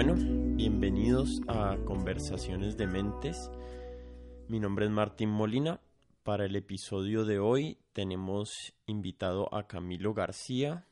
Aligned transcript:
Bueno, 0.00 0.14
bienvenidos 0.54 1.40
a 1.48 1.76
Conversaciones 1.84 2.76
de 2.76 2.86
Mentes. 2.86 3.50
Mi 4.46 4.60
nombre 4.60 4.84
es 4.84 4.92
Martín 4.92 5.28
Molina. 5.28 5.80
Para 6.22 6.44
el 6.44 6.54
episodio 6.54 7.24
de 7.24 7.40
hoy 7.40 7.78
tenemos 7.94 8.74
invitado 8.86 9.52
a 9.52 9.66
Camilo 9.66 10.14
García. 10.14 10.86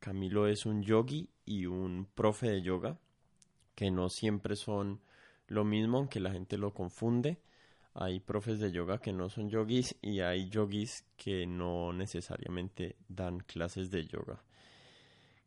Camilo 0.00 0.48
es 0.48 0.66
un 0.66 0.82
yogi 0.82 1.30
y 1.44 1.66
un 1.66 2.08
profe 2.16 2.50
de 2.50 2.62
yoga, 2.62 2.98
que 3.76 3.92
no 3.92 4.08
siempre 4.08 4.56
son 4.56 5.02
lo 5.46 5.64
mismo, 5.64 5.98
aunque 5.98 6.18
la 6.18 6.32
gente 6.32 6.58
lo 6.58 6.74
confunde. 6.74 7.38
Hay 7.94 8.18
profes 8.18 8.58
de 8.58 8.72
yoga 8.72 8.98
que 8.98 9.12
no 9.12 9.30
son 9.30 9.50
yogis 9.50 9.94
y 10.02 10.18
hay 10.18 10.50
yogis 10.50 11.04
que 11.16 11.46
no 11.46 11.92
necesariamente 11.92 12.96
dan 13.08 13.38
clases 13.38 13.92
de 13.92 14.04
yoga. 14.04 14.42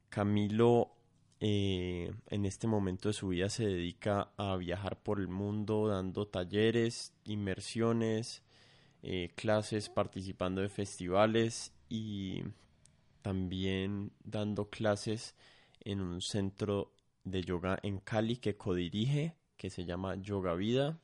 Camilo 0.08 1.01
eh, 1.44 2.14
en 2.28 2.46
este 2.46 2.68
momento 2.68 3.10
de 3.10 3.14
su 3.14 3.30
vida 3.30 3.50
se 3.50 3.66
dedica 3.66 4.32
a 4.38 4.56
viajar 4.58 5.02
por 5.02 5.20
el 5.20 5.28
mundo 5.28 5.88
dando 5.88 6.28
talleres, 6.28 7.14
inmersiones, 7.26 8.44
eh, 9.02 9.32
clases, 9.36 9.90
participando 9.90 10.62
de 10.62 10.70
festivales 10.70 11.74
y 11.90 12.44
también 13.24 14.12
dando 14.24 14.70
clases 14.70 15.36
en 15.80 16.02
un 16.02 16.22
centro 16.22 16.94
de 17.24 17.42
yoga 17.42 17.80
en 17.82 17.98
Cali 17.98 18.38
que 18.38 18.56
codirige, 18.56 19.36
que 19.58 19.72
se 19.72 19.84
llama 19.84 20.18
Yoga 20.18 20.54
Vida. 20.54 21.00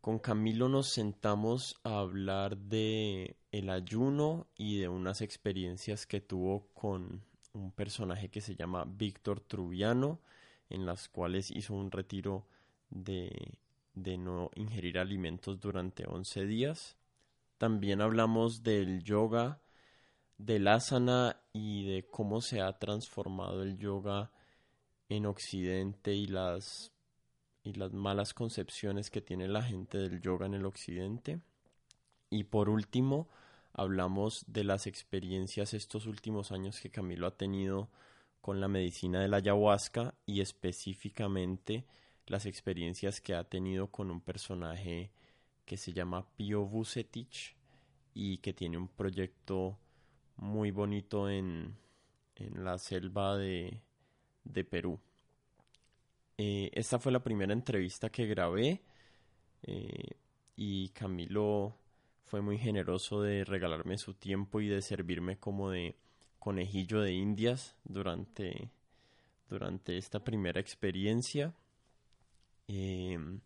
Con 0.00 0.18
Camilo 0.18 0.70
nos 0.70 0.88
sentamos 0.88 1.78
a 1.84 1.98
hablar 1.98 2.56
de 2.56 3.36
el 3.52 3.68
ayuno 3.68 4.46
y 4.56 4.78
de 4.78 4.88
unas 4.88 5.20
experiencias 5.20 6.06
que 6.06 6.22
tuvo 6.22 6.68
con 6.72 7.22
un 7.52 7.72
personaje 7.72 8.28
que 8.28 8.40
se 8.40 8.54
llama 8.54 8.84
Víctor 8.86 9.40
Trubiano, 9.40 10.20
en 10.68 10.86
las 10.86 11.08
cuales 11.08 11.50
hizo 11.50 11.74
un 11.74 11.90
retiro 11.90 12.46
de, 12.90 13.58
de 13.94 14.18
no 14.18 14.50
ingerir 14.54 14.98
alimentos 14.98 15.60
durante 15.60 16.06
11 16.06 16.46
días. 16.46 16.96
También 17.58 18.00
hablamos 18.00 18.62
del 18.62 19.02
yoga, 19.02 19.60
del 20.38 20.68
asana 20.68 21.36
y 21.52 21.84
de 21.84 22.06
cómo 22.06 22.40
se 22.40 22.60
ha 22.60 22.78
transformado 22.78 23.62
el 23.62 23.76
yoga 23.76 24.30
en 25.08 25.26
Occidente 25.26 26.14
y 26.14 26.26
las, 26.26 26.92
y 27.64 27.74
las 27.74 27.92
malas 27.92 28.32
concepciones 28.32 29.10
que 29.10 29.20
tiene 29.20 29.48
la 29.48 29.62
gente 29.62 29.98
del 29.98 30.20
yoga 30.20 30.46
en 30.46 30.54
el 30.54 30.64
Occidente. 30.64 31.40
Y 32.30 32.44
por 32.44 32.68
último, 32.70 33.28
hablamos 33.72 34.44
de 34.46 34.64
las 34.64 34.86
experiencias 34.86 35.74
estos 35.74 36.06
últimos 36.06 36.52
años 36.52 36.80
que 36.80 36.90
Camilo 36.90 37.26
ha 37.26 37.36
tenido 37.36 37.88
con 38.40 38.60
la 38.60 38.68
medicina 38.68 39.20
de 39.20 39.28
la 39.28 39.38
ayahuasca 39.38 40.14
y 40.26 40.40
específicamente 40.40 41.84
las 42.26 42.46
experiencias 42.46 43.20
que 43.20 43.34
ha 43.34 43.44
tenido 43.44 43.88
con 43.88 44.10
un 44.10 44.20
personaje 44.20 45.10
que 45.64 45.76
se 45.76 45.92
llama 45.92 46.26
Pio 46.36 46.64
Vucetich 46.64 47.56
y 48.14 48.38
que 48.38 48.52
tiene 48.52 48.78
un 48.78 48.88
proyecto 48.88 49.78
muy 50.36 50.70
bonito 50.70 51.28
en, 51.28 51.76
en 52.36 52.64
la 52.64 52.78
selva 52.78 53.36
de, 53.36 53.82
de 54.44 54.64
Perú. 54.64 54.98
Eh, 56.38 56.70
esta 56.72 56.98
fue 56.98 57.12
la 57.12 57.22
primera 57.22 57.52
entrevista 57.52 58.10
que 58.10 58.26
grabé 58.26 58.80
eh, 59.62 60.16
y 60.56 60.88
Camilo 60.90 61.76
fue 62.30 62.42
muy 62.42 62.58
generoso 62.58 63.22
de 63.22 63.44
regalarme 63.44 63.98
su 63.98 64.14
tiempo 64.14 64.60
y 64.60 64.68
de 64.68 64.82
servirme 64.82 65.36
como 65.36 65.68
de 65.70 65.96
conejillo 66.38 67.00
de 67.00 67.12
indias 67.12 67.74
durante, 67.82 68.70
durante 69.48 69.98
esta 69.98 70.22
primera 70.22 70.60
experiencia. 70.60 71.52
Em, 72.68 73.40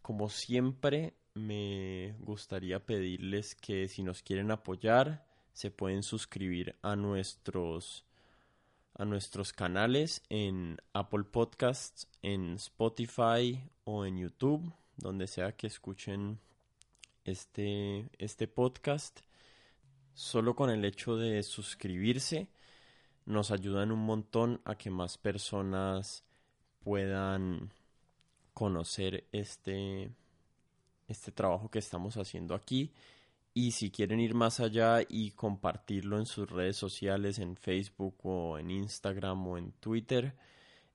como 0.00 0.28
siempre, 0.28 1.14
me 1.34 2.14
gustaría 2.20 2.78
pedirles 2.86 3.56
que 3.56 3.88
si 3.88 4.04
nos 4.04 4.22
quieren 4.22 4.52
apoyar, 4.52 5.26
se 5.52 5.72
pueden 5.72 6.04
suscribir 6.04 6.76
a 6.82 6.94
nuestros 6.94 8.04
a 8.96 9.04
nuestros 9.04 9.52
canales 9.52 10.22
en 10.28 10.76
Apple 10.92 11.24
Podcasts, 11.24 12.06
en 12.22 12.54
Spotify 12.54 13.60
o 13.82 14.06
en 14.06 14.18
YouTube, 14.18 14.72
donde 14.98 15.26
sea 15.26 15.56
que 15.56 15.66
escuchen 15.66 16.38
este, 17.24 18.08
este 18.18 18.46
podcast. 18.46 19.20
Solo 20.14 20.54
con 20.54 20.70
el 20.70 20.84
hecho 20.84 21.16
de 21.16 21.42
suscribirse 21.42 22.48
nos 23.26 23.50
ayudan 23.50 23.90
un 23.90 24.00
montón 24.00 24.60
a 24.64 24.76
que 24.76 24.90
más 24.90 25.18
personas 25.18 26.24
puedan 26.82 27.72
conocer 28.52 29.24
este, 29.32 30.10
este 31.08 31.32
trabajo 31.32 31.70
que 31.70 31.78
estamos 31.78 32.16
haciendo 32.16 32.54
aquí. 32.54 32.92
Y 33.54 33.70
si 33.70 33.90
quieren 33.90 34.20
ir 34.20 34.34
más 34.34 34.60
allá 34.60 35.00
y 35.08 35.30
compartirlo 35.30 36.18
en 36.18 36.26
sus 36.26 36.50
redes 36.50 36.76
sociales, 36.76 37.38
en 37.38 37.56
Facebook 37.56 38.16
o 38.24 38.58
en 38.58 38.70
Instagram 38.70 39.46
o 39.46 39.58
en 39.58 39.72
Twitter, 39.72 40.34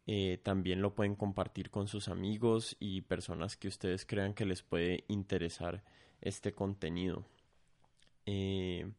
eh, 0.05 0.39
también 0.43 0.81
lo 0.81 0.93
pueden 0.93 1.15
compartir 1.15 1.69
con 1.69 1.87
sus 1.87 2.09
amigos 2.09 2.75
y 2.79 3.01
personas 3.01 3.55
que 3.55 3.67
ustedes 3.67 4.05
crean 4.05 4.33
que 4.33 4.45
les 4.45 4.61
puede 4.61 5.05
interesar 5.07 5.83
este 6.21 6.53
contenido. 6.53 7.25
Eh, 8.25 8.91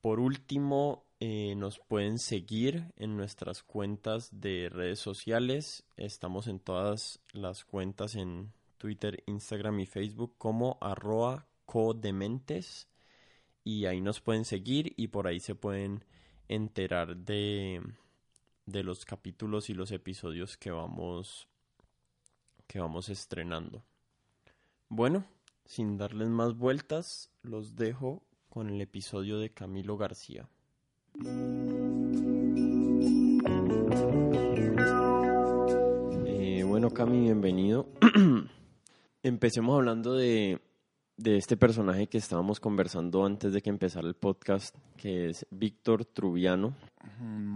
por 0.00 0.20
último, 0.20 1.04
eh, 1.20 1.54
nos 1.56 1.80
pueden 1.80 2.18
seguir 2.18 2.92
en 2.96 3.16
nuestras 3.16 3.62
cuentas 3.62 4.28
de 4.32 4.68
redes 4.68 5.00
sociales. 5.00 5.84
Estamos 5.96 6.46
en 6.46 6.60
todas 6.60 7.20
las 7.32 7.64
cuentas 7.64 8.14
en 8.14 8.52
Twitter, 8.78 9.24
Instagram 9.26 9.80
y 9.80 9.86
Facebook 9.86 10.36
como 10.38 10.78
arroba 10.80 11.48
codementes. 11.66 12.88
Y 13.64 13.86
ahí 13.86 14.00
nos 14.00 14.20
pueden 14.20 14.44
seguir 14.44 14.94
y 14.96 15.08
por 15.08 15.26
ahí 15.26 15.40
se 15.40 15.56
pueden 15.56 16.04
enterar 16.46 17.16
de, 17.16 17.82
de 18.66 18.82
los 18.84 19.04
capítulos 19.04 19.68
y 19.70 19.74
los 19.74 19.90
episodios 19.90 20.56
que 20.56 20.70
vamos, 20.70 21.48
que 22.66 22.78
vamos 22.78 23.08
estrenando. 23.08 23.82
Bueno, 24.88 25.26
sin 25.68 25.98
darles 25.98 26.28
más 26.28 26.56
vueltas, 26.56 27.30
los 27.42 27.76
dejo 27.76 28.22
con 28.48 28.70
el 28.70 28.80
episodio 28.80 29.38
de 29.38 29.50
Camilo 29.50 29.98
García. 29.98 30.48
Eh, 36.26 36.64
bueno, 36.66 36.90
Cami, 36.90 37.20
bienvenido. 37.20 37.86
Empecemos 39.22 39.76
hablando 39.76 40.14
de, 40.14 40.58
de 41.18 41.36
este 41.36 41.58
personaje 41.58 42.06
que 42.06 42.16
estábamos 42.16 42.60
conversando 42.60 43.26
antes 43.26 43.52
de 43.52 43.60
que 43.60 43.68
empezara 43.68 44.08
el 44.08 44.14
podcast, 44.14 44.74
que 44.96 45.28
es 45.28 45.46
Víctor 45.50 46.06
Trubiano, 46.06 46.72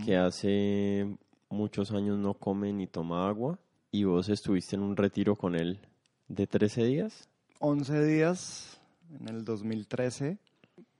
que 0.04 0.18
hace 0.18 1.16
muchos 1.48 1.90
años 1.92 2.18
no 2.18 2.34
come 2.34 2.74
ni 2.74 2.86
toma 2.86 3.26
agua, 3.26 3.58
y 3.90 4.04
vos 4.04 4.28
estuviste 4.28 4.76
en 4.76 4.82
un 4.82 4.98
retiro 4.98 5.34
con 5.34 5.54
él 5.54 5.80
de 6.28 6.46
13 6.46 6.84
días. 6.84 7.31
11 7.64 8.04
días, 8.04 8.80
en 9.20 9.28
el 9.28 9.44
2013, 9.44 10.36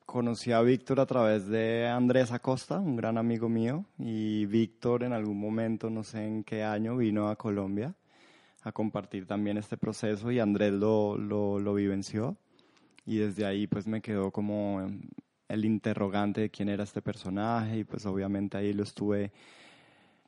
conocí 0.06 0.52
a 0.52 0.60
Víctor 0.60 1.00
a 1.00 1.06
través 1.06 1.48
de 1.48 1.88
Andrés 1.88 2.30
Acosta, 2.30 2.78
un 2.78 2.94
gran 2.94 3.18
amigo 3.18 3.48
mío, 3.48 3.84
y 3.98 4.46
Víctor 4.46 5.02
en 5.02 5.12
algún 5.12 5.40
momento, 5.40 5.90
no 5.90 6.04
sé 6.04 6.24
en 6.24 6.44
qué 6.44 6.62
año, 6.62 6.96
vino 6.96 7.28
a 7.28 7.34
Colombia 7.34 7.96
a 8.62 8.70
compartir 8.70 9.26
también 9.26 9.58
este 9.58 9.76
proceso 9.76 10.30
y 10.30 10.38
Andrés 10.38 10.72
lo, 10.72 11.18
lo, 11.18 11.58
lo 11.58 11.74
vivenció. 11.74 12.36
Y 13.04 13.16
desde 13.16 13.44
ahí 13.44 13.66
pues 13.66 13.88
me 13.88 14.00
quedó 14.00 14.30
como 14.30 14.88
el 15.48 15.64
interrogante 15.64 16.42
de 16.42 16.50
quién 16.50 16.68
era 16.68 16.84
este 16.84 17.02
personaje 17.02 17.78
y 17.78 17.84
pues 17.84 18.06
obviamente 18.06 18.56
ahí 18.56 18.72
lo 18.72 18.84
estuve 18.84 19.32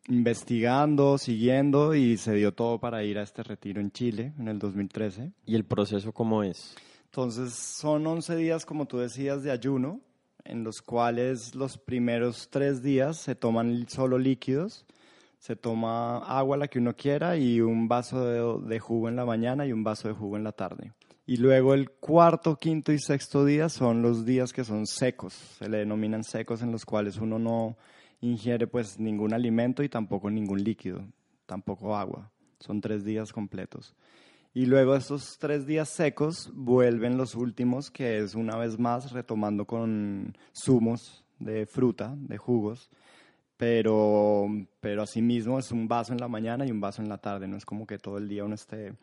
investigando, 0.08 1.18
siguiendo 1.18 1.94
y 1.94 2.16
se 2.16 2.34
dio 2.34 2.52
todo 2.52 2.78
para 2.78 3.04
ir 3.04 3.18
a 3.18 3.22
este 3.22 3.42
retiro 3.42 3.80
en 3.80 3.90
Chile 3.90 4.32
en 4.38 4.48
el 4.48 4.58
2013. 4.58 5.32
¿Y 5.46 5.54
el 5.54 5.64
proceso 5.64 6.12
cómo 6.12 6.42
es? 6.42 6.74
Entonces 7.06 7.54
son 7.54 8.06
11 8.06 8.36
días, 8.36 8.66
como 8.66 8.86
tú 8.86 8.98
decías, 8.98 9.42
de 9.42 9.50
ayuno, 9.50 10.00
en 10.44 10.64
los 10.64 10.82
cuales 10.82 11.54
los 11.54 11.78
primeros 11.78 12.48
tres 12.50 12.82
días 12.82 13.16
se 13.18 13.34
toman 13.34 13.88
solo 13.88 14.18
líquidos, 14.18 14.84
se 15.38 15.56
toma 15.56 16.18
agua 16.18 16.56
la 16.56 16.68
que 16.68 16.78
uno 16.78 16.94
quiera 16.96 17.36
y 17.36 17.60
un 17.60 17.88
vaso 17.88 18.24
de, 18.26 18.68
de 18.68 18.80
jugo 18.80 19.08
en 19.08 19.16
la 19.16 19.24
mañana 19.24 19.66
y 19.66 19.72
un 19.72 19.84
vaso 19.84 20.08
de 20.08 20.14
jugo 20.14 20.36
en 20.36 20.44
la 20.44 20.52
tarde. 20.52 20.92
Y 21.26 21.38
luego 21.38 21.72
el 21.72 21.90
cuarto, 21.90 22.56
quinto 22.56 22.92
y 22.92 22.98
sexto 22.98 23.46
día 23.46 23.70
son 23.70 24.02
los 24.02 24.26
días 24.26 24.52
que 24.52 24.64
son 24.64 24.86
secos, 24.86 25.32
se 25.32 25.68
le 25.70 25.78
denominan 25.78 26.24
secos 26.24 26.60
en 26.60 26.70
los 26.70 26.84
cuales 26.84 27.16
uno 27.16 27.38
no 27.38 27.76
ingiere 28.30 28.66
pues 28.66 28.98
ningún 28.98 29.34
alimento 29.34 29.82
y 29.82 29.88
tampoco 29.88 30.30
ningún 30.30 30.62
líquido, 30.62 31.04
tampoco 31.46 31.96
agua. 31.96 32.30
Son 32.58 32.80
tres 32.80 33.04
días 33.04 33.32
completos. 33.32 33.94
Y 34.54 34.66
luego 34.66 34.94
estos 34.94 35.36
tres 35.38 35.66
días 35.66 35.88
secos 35.88 36.50
vuelven 36.54 37.16
los 37.16 37.34
últimos, 37.34 37.90
que 37.90 38.18
es 38.18 38.34
una 38.34 38.56
vez 38.56 38.78
más 38.78 39.12
retomando 39.12 39.66
con 39.66 40.36
zumos 40.54 41.24
de 41.38 41.66
fruta, 41.66 42.14
de 42.16 42.38
jugos, 42.38 42.88
pero, 43.56 44.46
pero 44.80 45.02
asimismo 45.02 45.58
es 45.58 45.72
un 45.72 45.88
vaso 45.88 46.12
en 46.12 46.20
la 46.20 46.28
mañana 46.28 46.64
y 46.64 46.70
un 46.70 46.80
vaso 46.80 47.02
en 47.02 47.08
la 47.08 47.18
tarde, 47.18 47.48
no 47.48 47.56
es 47.56 47.64
como 47.64 47.86
que 47.86 47.98
todo 47.98 48.18
el 48.18 48.28
día 48.28 48.44
uno 48.44 48.54
esté 48.54 48.94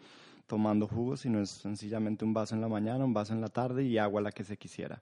tomando 0.47 0.87
jugo, 0.87 1.17
sino 1.17 1.41
es 1.41 1.49
sencillamente 1.49 2.25
un 2.25 2.33
vaso 2.33 2.55
en 2.55 2.61
la 2.61 2.67
mañana, 2.67 3.05
un 3.05 3.13
vaso 3.13 3.33
en 3.33 3.41
la 3.41 3.49
tarde 3.49 3.83
y 3.83 3.97
agua 3.97 4.21
la 4.21 4.31
que 4.31 4.43
se 4.43 4.57
quisiera. 4.57 5.01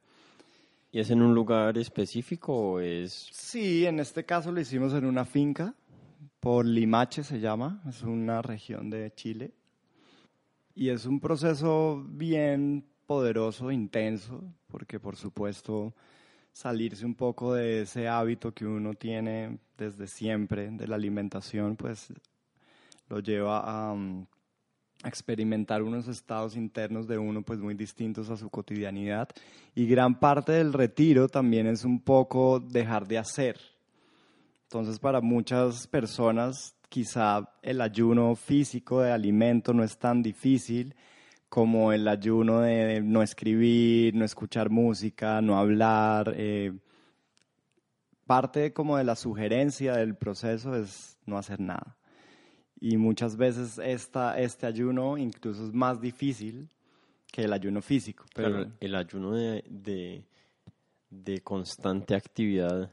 ¿Y 0.91 0.99
es 0.99 1.11
en 1.11 1.21
un 1.21 1.35
lugar 1.35 1.77
específico 1.77 2.53
o 2.53 2.79
es...? 2.79 3.29
Sí, 3.31 3.85
en 3.85 3.99
este 3.99 4.25
caso 4.25 4.51
lo 4.51 4.59
hicimos 4.59 4.93
en 4.93 5.05
una 5.05 5.23
finca, 5.23 5.75
por 6.39 6.65
Limache 6.65 7.23
se 7.23 7.39
llama, 7.39 7.81
es 7.87 8.01
una 8.01 8.41
región 8.41 8.89
de 8.89 9.13
Chile. 9.13 9.53
Y 10.73 10.89
es 10.89 11.05
un 11.05 11.19
proceso 11.19 12.03
bien 12.07 12.85
poderoso, 13.05 13.71
intenso, 13.71 14.43
porque 14.67 14.99
por 14.99 15.15
supuesto 15.15 15.93
salirse 16.53 17.05
un 17.05 17.15
poco 17.15 17.53
de 17.53 17.81
ese 17.81 18.07
hábito 18.07 18.53
que 18.53 18.65
uno 18.65 18.93
tiene 18.93 19.59
desde 19.77 20.07
siempre 20.07 20.71
de 20.71 20.87
la 20.87 20.95
alimentación, 20.95 21.75
pues 21.75 22.13
lo 23.09 23.19
lleva 23.19 23.61
a, 23.63 23.95
experimentar 25.03 25.81
unos 25.81 26.07
estados 26.07 26.55
internos 26.55 27.07
de 27.07 27.17
uno 27.17 27.41
pues 27.41 27.59
muy 27.59 27.73
distintos 27.73 28.29
a 28.29 28.37
su 28.37 28.49
cotidianidad 28.49 29.29
y 29.73 29.87
gran 29.87 30.19
parte 30.19 30.51
del 30.51 30.73
retiro 30.73 31.29
también 31.29 31.67
es 31.67 31.85
un 31.85 32.01
poco 32.01 32.59
dejar 32.59 33.07
de 33.07 33.17
hacer. 33.17 33.59
Entonces 34.63 34.99
para 34.99 35.21
muchas 35.21 35.87
personas 35.87 36.75
quizá 36.89 37.49
el 37.61 37.81
ayuno 37.81 38.35
físico 38.35 39.01
de 39.01 39.11
alimento 39.11 39.73
no 39.73 39.83
es 39.83 39.97
tan 39.97 40.21
difícil 40.21 40.95
como 41.47 41.91
el 41.93 42.07
ayuno 42.07 42.61
de 42.61 43.01
no 43.01 43.23
escribir, 43.23 44.15
no 44.15 44.25
escuchar 44.25 44.69
música, 44.69 45.41
no 45.41 45.57
hablar. 45.57 46.33
Eh, 46.37 46.73
parte 48.27 48.73
como 48.73 48.97
de 48.97 49.03
la 49.03 49.15
sugerencia 49.15 49.93
del 49.93 50.15
proceso 50.15 50.75
es 50.75 51.17
no 51.25 51.37
hacer 51.37 51.59
nada. 51.59 51.98
Y 52.81 52.97
muchas 52.97 53.35
veces 53.35 53.77
esta, 53.77 54.39
este 54.39 54.65
ayuno 54.65 55.17
incluso 55.17 55.65
es 55.65 55.73
más 55.73 55.99
difícil 55.99 56.69
que 57.31 57.43
el 57.43 57.53
ayuno 57.53 57.81
físico. 57.81 58.25
Pero 58.33 58.71
el 58.79 58.95
ayuno 58.95 59.33
de, 59.33 60.23
de, 61.09 61.41
constante 61.41 62.15
actividad 62.15 62.91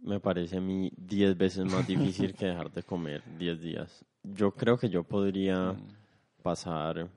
me 0.00 0.18
parece 0.18 0.56
a 0.56 0.60
mí 0.60 0.90
diez 0.96 1.36
veces 1.36 1.64
más 1.64 1.86
difícil 1.86 2.34
que 2.34 2.46
dejar 2.46 2.70
de 2.72 2.82
comer 2.82 3.22
diez 3.38 3.60
días. 3.60 4.04
Yo 4.22 4.50
creo 4.52 4.78
que 4.78 4.88
yo 4.88 5.04
podría 5.04 5.72
mm. 5.72 6.42
pasar 6.42 7.10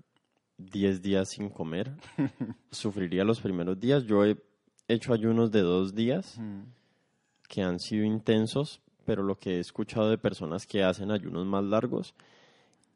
diez 0.58 1.02
días 1.02 1.30
sin 1.30 1.50
comer. 1.50 1.92
Sufriría 2.72 3.24
los 3.24 3.40
primeros 3.40 3.80
días. 3.80 4.04
Yo 4.06 4.26
he 4.26 4.38
hecho 4.88 5.14
ayunos 5.14 5.52
de 5.52 5.62
dos 5.62 5.96
días 5.96 6.38
mm. 6.38 6.62
que 7.48 7.62
han 7.62 7.80
sido 7.80 8.06
intensos, 8.06 8.82
pero 9.06 9.24
lo 9.24 9.38
que 9.38 9.58
he 9.58 9.60
escuchado 9.60 10.10
de 10.10 10.18
personas 10.18 10.66
que 10.66 10.84
hacen 10.84 11.12
ayunos 11.12 11.46
más 11.46 11.64
largos 11.64 12.14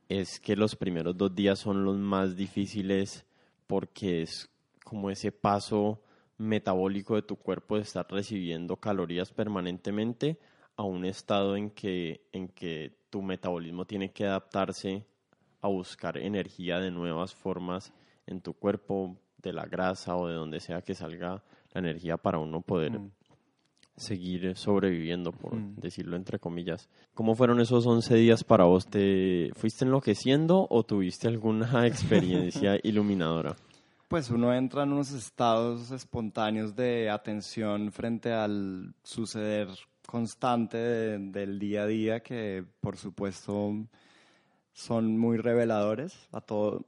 es 0.10 0.40
que 0.40 0.56
los 0.56 0.76
primeros 0.76 1.18
dos 1.18 1.36
días 1.36 1.60
son 1.60 1.84
los 1.84 1.98
más 1.98 2.36
difíciles 2.36 3.26
porque 3.68 4.22
es 4.22 4.50
como 4.84 5.10
ese 5.10 5.32
paso 5.32 6.02
metabólico 6.38 7.16
de 7.16 7.24
tu 7.24 7.36
cuerpo 7.36 7.76
de 7.76 7.82
estar 7.82 8.08
recibiendo 8.10 8.78
calorías 8.78 9.32
permanentemente 9.32 10.40
a 10.78 10.84
un 10.84 11.04
estado 11.06 11.58
en 11.58 11.72
que, 11.72 12.22
en 12.32 12.48
que 12.48 12.96
tu 13.10 13.22
metabolismo 13.22 13.86
tiene 13.86 14.12
que 14.12 14.26
adaptarse 14.26 15.06
a 15.62 15.68
buscar 15.68 16.18
energía 16.18 16.80
de 16.80 16.92
nuevas 16.92 17.34
formas 17.34 17.92
en 18.28 18.42
tu 18.42 18.54
cuerpo, 18.54 19.18
de 19.38 19.54
la 19.54 19.66
grasa 19.66 20.16
o 20.16 20.28
de 20.28 20.36
donde 20.36 20.60
sea 20.60 20.82
que 20.82 20.96
salga 20.96 21.44
la 21.74 21.80
energía 21.80 22.18
para 22.18 22.38
uno 22.38 22.62
poder 22.62 23.00
mm 23.00 23.17
seguir 23.98 24.56
sobreviviendo, 24.56 25.32
por 25.32 25.58
decirlo 25.76 26.16
entre 26.16 26.40
comillas. 26.40 26.88
¿Cómo 27.14 27.36
fueron 27.36 27.60
esos 27.60 27.86
11 27.86 28.16
días 28.16 28.44
para 28.44 28.64
vos? 28.64 28.88
¿Te 28.88 29.50
fuiste 29.56 29.86
enloqueciendo 29.86 30.68
o 30.70 30.84
tuviste 30.84 31.28
alguna 31.28 31.86
experiencia 31.88 32.78
iluminadora? 32.84 33.56
Pues 34.08 34.30
uno 34.30 34.54
entra 34.54 34.84
en 34.84 34.94
unos 34.94 35.12
estados 35.12 35.92
espontáneos 35.92 36.76
de 36.76 37.10
atención 37.10 37.92
frente 37.92 38.32
al 38.32 38.94
suceder 39.04 39.68
constante 40.08 40.78
del 40.78 41.60
día 41.60 41.84
a 41.84 41.88
día 41.88 42.20
que 42.22 42.64
por 42.80 42.96
supuesto 42.96 43.74
son 44.72 45.18
muy 45.18 45.38
reveladores 45.38 46.30
a 46.32 46.40
todo 46.40 46.86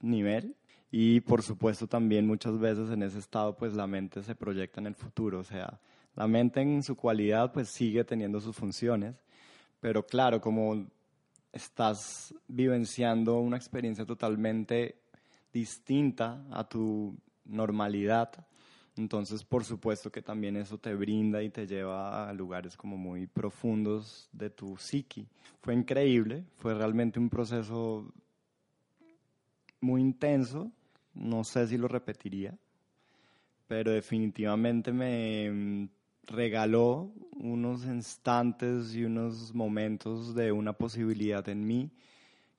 nivel 0.00 0.56
y 0.90 1.20
por 1.20 1.42
supuesto 1.42 1.86
también 1.86 2.26
muchas 2.26 2.58
veces 2.58 2.90
en 2.90 3.02
ese 3.04 3.18
estado 3.18 3.56
pues 3.56 3.74
la 3.74 3.86
mente 3.86 4.22
se 4.22 4.34
proyecta 4.34 4.80
en 4.80 4.86
el 4.86 4.94
futuro, 4.96 5.38
o 5.40 5.44
sea, 5.44 5.78
la 6.16 6.26
mente 6.26 6.62
en 6.62 6.82
su 6.82 6.96
cualidad 6.96 7.52
pues 7.52 7.68
sigue 7.68 8.02
teniendo 8.04 8.40
sus 8.40 8.56
funciones, 8.56 9.22
pero 9.80 10.04
claro, 10.04 10.40
como 10.40 10.86
estás 11.52 12.34
vivenciando 12.48 13.38
una 13.38 13.56
experiencia 13.56 14.04
totalmente 14.04 14.96
distinta 15.52 16.44
a 16.50 16.68
tu 16.68 17.16
normalidad, 17.44 18.30
entonces 18.96 19.44
por 19.44 19.64
supuesto 19.64 20.10
que 20.10 20.22
también 20.22 20.56
eso 20.56 20.78
te 20.78 20.94
brinda 20.94 21.42
y 21.42 21.50
te 21.50 21.66
lleva 21.66 22.28
a 22.28 22.32
lugares 22.32 22.76
como 22.76 22.96
muy 22.96 23.26
profundos 23.26 24.28
de 24.32 24.50
tu 24.50 24.76
psiqui. 24.76 25.28
Fue 25.60 25.74
increíble, 25.74 26.44
fue 26.56 26.74
realmente 26.74 27.18
un 27.18 27.28
proceso 27.28 28.10
muy 29.80 30.00
intenso, 30.00 30.70
no 31.14 31.44
sé 31.44 31.66
si 31.68 31.76
lo 31.76 31.88
repetiría, 31.88 32.56
pero 33.66 33.92
definitivamente 33.92 34.92
me 34.92 35.88
regaló 36.26 37.12
unos 37.32 37.84
instantes 37.84 38.94
y 38.94 39.04
unos 39.04 39.54
momentos 39.54 40.34
de 40.34 40.52
una 40.52 40.72
posibilidad 40.72 41.48
en 41.48 41.66
mí 41.66 41.90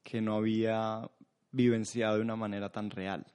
que 0.04 0.22
no 0.22 0.36
había 0.36 1.10
vivenciado 1.52 2.16
de 2.16 2.22
una 2.22 2.36
manera 2.36 2.72
tan 2.72 2.90
real. 2.90 3.26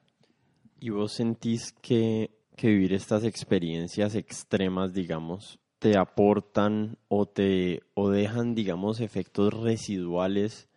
¿Y 0.80 0.90
vos 0.90 1.12
sentís 1.12 1.72
que, 1.72 2.30
que 2.56 2.68
vivir 2.68 2.92
estas 2.92 3.24
experiencias 3.24 4.14
extremas, 4.14 4.92
digamos, 4.92 5.58
te 5.78 5.96
aportan 5.96 6.96
o 7.08 7.26
te 7.26 7.82
o 7.94 8.10
dejan, 8.10 8.54
digamos, 8.54 9.00
efectos 9.00 9.52
residuales 9.52 10.68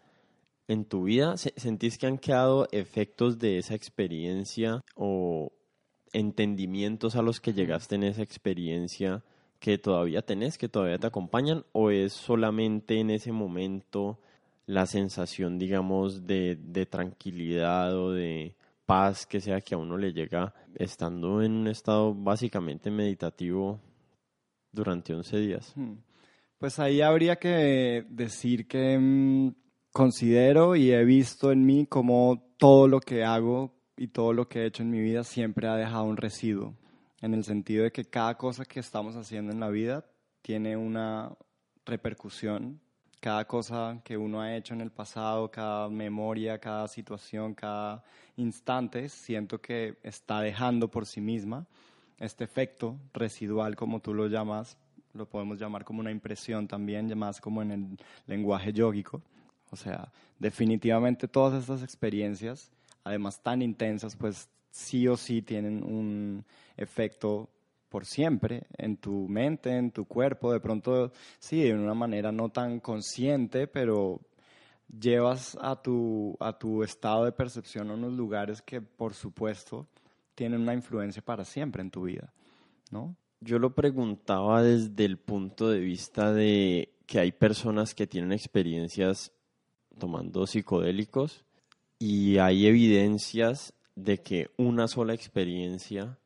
en 0.67 0.85
tu 0.85 1.03
vida? 1.03 1.37
¿Sentís 1.37 1.97
que 1.97 2.07
han 2.07 2.17
quedado 2.17 2.67
efectos 2.71 3.39
de 3.39 3.57
esa 3.57 3.75
experiencia 3.75 4.81
o 4.95 5.51
entendimientos 6.11 7.15
a 7.15 7.21
los 7.21 7.39
que 7.39 7.53
llegaste 7.53 7.95
en 7.95 8.03
esa 8.03 8.23
experiencia 8.23 9.23
que 9.59 9.77
todavía 9.77 10.21
tenés, 10.21 10.57
que 10.57 10.69
todavía 10.69 10.97
te 10.97 11.07
acompañan, 11.07 11.65
o 11.71 11.89
es 11.89 12.13
solamente 12.13 12.99
en 12.99 13.09
ese 13.09 13.31
momento 13.31 14.19
la 14.65 14.85
sensación, 14.85 15.59
digamos, 15.59 16.25
de, 16.27 16.55
de 16.55 16.85
tranquilidad 16.85 17.95
o 17.95 18.11
de 18.11 18.55
paz 18.85 19.25
que 19.25 19.41
sea 19.41 19.61
que 19.61 19.75
a 19.75 19.77
uno 19.77 19.97
le 19.97 20.13
llega 20.13 20.53
estando 20.75 21.41
en 21.41 21.53
un 21.53 21.67
estado 21.67 22.13
básicamente 22.13 22.91
meditativo 22.91 23.79
durante 24.71 25.13
11 25.13 25.37
días? 25.37 25.73
Hmm. 25.75 25.93
Pues 26.57 26.79
ahí 26.79 27.01
habría 27.01 27.37
que 27.37 28.05
decir 28.09 28.67
que 28.67 28.97
mm, 28.97 29.55
considero 29.91 30.75
y 30.75 30.91
he 30.91 31.03
visto 31.03 31.51
en 31.51 31.65
mí 31.65 31.85
como 31.85 32.43
todo 32.57 32.87
lo 32.87 32.99
que 32.99 33.23
hago 33.23 33.73
y 33.97 34.07
todo 34.07 34.33
lo 34.33 34.47
que 34.47 34.61
he 34.61 34.65
hecho 34.67 34.83
en 34.83 34.91
mi 34.91 34.99
vida 34.99 35.23
siempre 35.23 35.67
ha 35.67 35.75
dejado 35.75 36.03
un 36.05 36.17
residuo 36.17 36.75
en 37.25 37.33
el 37.33 37.43
sentido 37.43 37.83
de 37.83 37.91
que 37.91 38.05
cada 38.05 38.37
cosa 38.37 38.65
que 38.65 38.79
estamos 38.79 39.15
haciendo 39.15 39.51
en 39.51 39.59
la 39.59 39.69
vida 39.69 40.05
tiene 40.43 40.77
una 40.77 41.35
repercusión. 41.83 42.79
Cada 43.19 43.45
cosa 43.45 43.99
que 44.03 44.15
uno 44.15 44.41
ha 44.41 44.55
hecho 44.55 44.75
en 44.75 44.81
el 44.81 44.91
pasado, 44.91 45.49
cada 45.49 45.89
memoria, 45.89 46.59
cada 46.59 46.87
situación, 46.87 47.55
cada 47.55 48.03
instante, 48.37 49.09
siento 49.09 49.59
que 49.59 49.97
está 50.03 50.39
dejando 50.41 50.91
por 50.91 51.07
sí 51.07 51.19
misma 51.19 51.65
este 52.19 52.43
efecto 52.43 52.95
residual, 53.11 53.75
como 53.75 53.99
tú 54.01 54.13
lo 54.13 54.27
llamas, 54.27 54.77
lo 55.13 55.27
podemos 55.27 55.57
llamar 55.57 55.83
como 55.83 56.01
una 56.01 56.11
impresión 56.11 56.67
también, 56.67 57.17
más 57.17 57.41
como 57.41 57.63
en 57.63 57.71
el 57.71 57.97
lenguaje 58.27 58.71
yógico. 58.71 59.23
O 59.71 59.75
sea, 59.75 60.11
definitivamente 60.37 61.27
todas 61.27 61.59
estas 61.59 61.81
experiencias, 61.81 62.71
además 63.03 63.41
tan 63.41 63.63
intensas, 63.63 64.15
pues 64.15 64.47
sí 64.75 65.07
o 65.07 65.15
sí 65.15 65.41
tienen 65.41 65.83
un 65.83 66.43
efecto 66.75 67.49
por 67.87 68.05
siempre 68.05 68.63
en 68.77 68.97
tu 68.97 69.25
mente, 69.29 69.69
en 69.69 69.91
tu 69.91 70.03
cuerpo, 70.03 70.51
de 70.51 70.59
pronto 70.59 71.13
sí, 71.39 71.61
de 71.61 71.73
una 71.73 71.93
manera 71.93 72.33
no 72.33 72.49
tan 72.49 72.81
consciente, 72.81 73.67
pero 73.67 74.19
llevas 74.99 75.57
a 75.61 75.81
tu, 75.81 76.35
a 76.41 76.57
tu 76.59 76.83
estado 76.83 77.23
de 77.23 77.31
percepción 77.31 77.89
a 77.89 77.93
unos 77.93 78.13
lugares 78.13 78.61
que 78.61 78.81
por 78.81 79.13
supuesto 79.13 79.87
tienen 80.35 80.61
una 80.61 80.73
influencia 80.73 81.21
para 81.21 81.45
siempre 81.45 81.81
en 81.81 81.89
tu 81.89 82.03
vida, 82.03 82.33
¿no? 82.91 83.15
Yo 83.39 83.59
lo 83.59 83.73
preguntaba 83.73 84.61
desde 84.61 85.05
el 85.05 85.17
punto 85.17 85.69
de 85.69 85.79
vista 85.79 86.33
de 86.33 86.89
que 87.05 87.19
hay 87.19 87.31
personas 87.31 87.95
que 87.95 88.07
tienen 88.07 88.33
experiencias 88.33 89.31
tomando 89.97 90.45
psicodélicos 90.45 91.45
y 91.97 92.39
hay 92.39 92.67
evidencias 92.67 93.73
de 93.95 94.19
que 94.19 94.49
una 94.57 94.87
sola 94.87 95.13
experiencia 95.13 96.17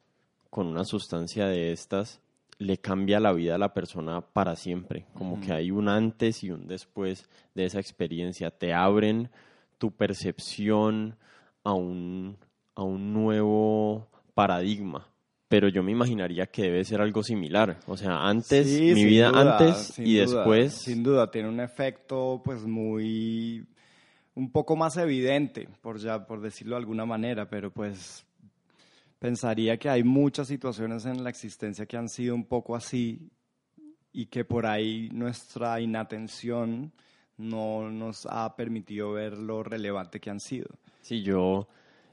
con 0.49 0.67
una 0.67 0.83
sustancia 0.83 1.47
de 1.47 1.71
estas 1.71 2.19
le 2.57 2.77
cambia 2.77 3.19
la 3.19 3.31
vida 3.31 3.55
a 3.55 3.59
la 3.59 3.73
persona 3.73 4.21
para 4.21 4.55
siempre, 4.55 5.05
como 5.13 5.39
que 5.39 5.53
hay 5.53 5.71
un 5.71 5.87
antes 5.87 6.43
y 6.43 6.51
un 6.51 6.67
después 6.67 7.29
de 7.55 7.65
esa 7.65 7.79
experiencia, 7.79 8.51
te 8.51 8.73
abren 8.73 9.29
tu 9.77 9.91
percepción 9.91 11.15
a 11.63 11.73
un, 11.73 12.37
a 12.75 12.83
un 12.83 13.13
nuevo 13.13 14.07
paradigma. 14.33 15.07
Pero 15.47 15.67
yo 15.69 15.81
me 15.81 15.91
imaginaría 15.91 16.47
que 16.47 16.63
debe 16.63 16.83
ser 16.83 17.01
algo 17.01 17.23
similar. 17.23 17.79
O 17.87 17.97
sea, 17.97 18.27
antes, 18.27 18.67
mi 18.67 19.03
vida 19.05 19.29
antes 19.29 19.97
y 19.97 20.15
después. 20.15 20.73
Sin 20.73 21.01
duda, 21.01 21.31
tiene 21.31 21.49
un 21.49 21.59
efecto 21.59 22.41
pues 22.43 22.63
muy 22.65 23.65
un 24.35 24.51
poco 24.51 24.75
más 24.75 24.97
evidente, 24.97 25.67
por 25.81 25.97
ya 25.97 26.25
por 26.25 26.41
decirlo 26.41 26.75
de 26.75 26.81
alguna 26.81 27.05
manera, 27.05 27.49
pero 27.49 27.71
pues 27.71 28.25
pensaría 29.19 29.77
que 29.77 29.89
hay 29.89 30.03
muchas 30.03 30.47
situaciones 30.47 31.05
en 31.05 31.23
la 31.23 31.29
existencia 31.29 31.85
que 31.85 31.97
han 31.97 32.09
sido 32.09 32.35
un 32.35 32.45
poco 32.45 32.75
así 32.75 33.29
y 34.11 34.27
que 34.27 34.45
por 34.45 34.65
ahí 34.65 35.09
nuestra 35.11 35.79
inatención 35.81 36.91
no 37.37 37.89
nos 37.89 38.25
ha 38.29 38.55
permitido 38.55 39.13
ver 39.13 39.37
lo 39.37 39.63
relevante 39.63 40.19
que 40.19 40.29
han 40.29 40.39
sido. 40.39 40.67
Sí, 41.01 41.21
yo 41.21 41.67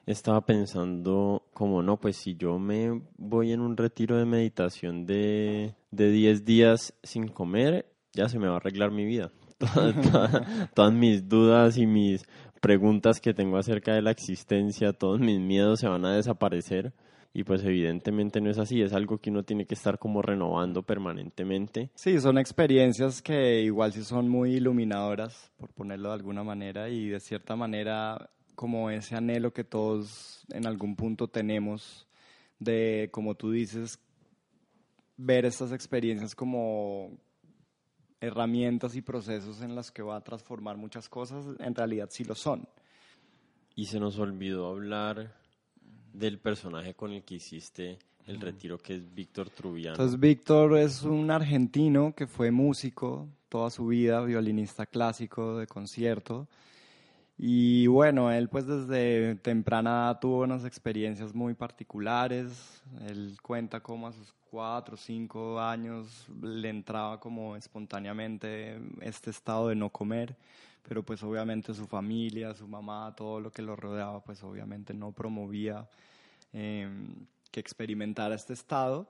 estaba 0.07 0.41
pensando 0.45 1.43
como 1.53 1.83
no, 1.83 1.99
pues 1.99 2.17
si 2.17 2.37
yo 2.37 2.59
me 2.59 3.03
voy 3.17 3.53
en 3.53 3.61
un 3.61 3.77
retiro 3.77 4.17
de 4.17 4.25
meditación 4.25 5.05
de, 5.07 5.75
de 5.91 6.11
10 6.11 6.45
días 6.45 6.95
sin 7.03 7.29
comer, 7.29 7.87
ya 8.13 8.29
se 8.29 8.39
me 8.39 8.47
va 8.47 8.55
a 8.55 8.57
arreglar 8.59 8.91
mi 8.93 9.05
vida. 9.05 9.33
todas 10.75 10.93
mis 10.93 11.29
dudas 11.29 11.79
y 11.79 11.87
mis 11.87 12.27
preguntas 12.61 13.21
que 13.21 13.35
tengo 13.35 13.59
acerca 13.59 13.95
de 13.95 14.03
la 14.03 14.11
existencia, 14.11 14.93
todos 14.93 15.21
mis 15.21 15.41
miedos 15.41 15.81
se 15.81 15.89
van 15.89 16.05
a 16.05 16.15
desaparecer. 16.15 16.93
Y 17.33 17.45
pues 17.45 17.63
evidentemente 17.65 18.41
no 18.41 18.51
es 18.51 18.59
así, 18.59 18.81
es 18.81 18.95
algo 18.95 19.19
que 19.19 19.29
uno 19.29 19.43
tiene 19.43 19.67
que 19.67 19.75
estar 19.75 19.99
como 19.99 20.23
renovando 20.23 20.83
permanentemente. 20.83 21.91
Sí, 21.95 22.19
son 22.19 22.39
experiencias 22.39 23.21
que 23.21 23.61
igual 23.61 23.93
sí 23.93 24.05
son 24.05 24.27
muy 24.27 24.55
iluminadoras, 24.55 25.53
por 25.59 25.71
ponerlo 25.75 26.09
de 26.09 26.15
alguna 26.15 26.43
manera, 26.45 26.89
y 26.89 27.11
de 27.11 27.21
cierta 27.21 27.55
manera 27.55 28.31
como 28.55 28.89
ese 28.89 29.17
anhelo 29.17 29.53
que 29.53 29.65
todos 29.65 30.47
en 30.51 30.67
algún 30.67 30.97
punto 30.97 31.29
tenemos 31.29 32.09
de, 32.59 33.11
como 33.13 33.35
tú 33.35 33.51
dices, 33.51 34.01
ver 35.19 35.45
estas 35.45 35.73
experiencias 35.73 36.35
como 36.35 37.11
herramientas 38.21 38.97
y 38.97 39.03
procesos 39.03 39.63
en 39.63 39.75
las 39.75 39.91
que 39.91 40.03
va 40.03 40.17
a 40.17 40.21
transformar 40.23 40.77
muchas 40.77 41.09
cosas, 41.09 41.45
en 41.59 41.75
realidad 41.75 42.09
sí 42.11 42.25
lo 42.25 42.35
son. 42.35 42.67
Y 43.75 43.87
se 43.87 44.01
nos 44.01 44.19
olvidó 44.19 44.69
hablar 44.69 45.35
del 46.13 46.39
personaje 46.39 46.95
con 46.95 47.13
el 47.13 47.25
que 47.25 47.35
hiciste 47.35 47.99
el 48.27 48.41
retiro, 48.41 48.79
que 48.79 48.95
es 48.95 49.15
Víctor 49.15 49.51
Trubiano. 49.51 49.95
Entonces, 49.95 50.19
Víctor 50.19 50.79
es 50.79 51.03
un 51.03 51.31
argentino 51.31 52.15
que 52.15 52.27
fue 52.27 52.51
músico 52.51 53.29
toda 53.49 53.71
su 53.71 53.87
vida, 53.87 54.23
violinista 54.23 54.87
clásico 54.87 55.59
de 55.59 55.67
concierto. 55.67 56.49
Y 57.39 57.87
bueno, 57.87 58.33
él 58.33 58.49
pues 58.49 58.67
desde 58.67 59.37
temprana 59.37 60.19
tuvo 60.21 60.41
unas 60.41 60.65
experiencias 60.65 61.35
muy 61.35 61.55
particulares. 61.55 62.83
Él 63.07 63.37
cuenta 63.43 63.81
cómo 63.81 64.09
a 64.09 64.13
sus 64.13 64.33
cuatro 64.51 64.95
o 64.95 64.99
cinco 64.99 65.61
años 65.61 66.27
le 66.43 66.69
entraba 66.69 67.21
como 67.21 67.57
espontáneamente 67.57 68.79
este 69.01 69.31
estado 69.31 69.69
de 69.69 69.75
no 69.75 69.91
comer, 69.91 70.37
pero 70.83 71.03
pues 71.03 71.23
obviamente 71.23 71.75
su 71.75 71.87
familia, 71.87 72.55
su 72.55 72.67
mamá, 72.69 73.15
todo 73.17 73.41
lo 73.41 73.51
que 73.51 73.63
lo 73.63 73.77
rodeaba, 73.77 74.23
pues 74.23 74.43
obviamente 74.43 74.95
no 74.95 75.13
promovía 75.13 75.89
em, 76.53 77.27
que 77.51 77.61
experimentara 77.61 78.35
este 78.35 78.53
estado. 78.53 79.09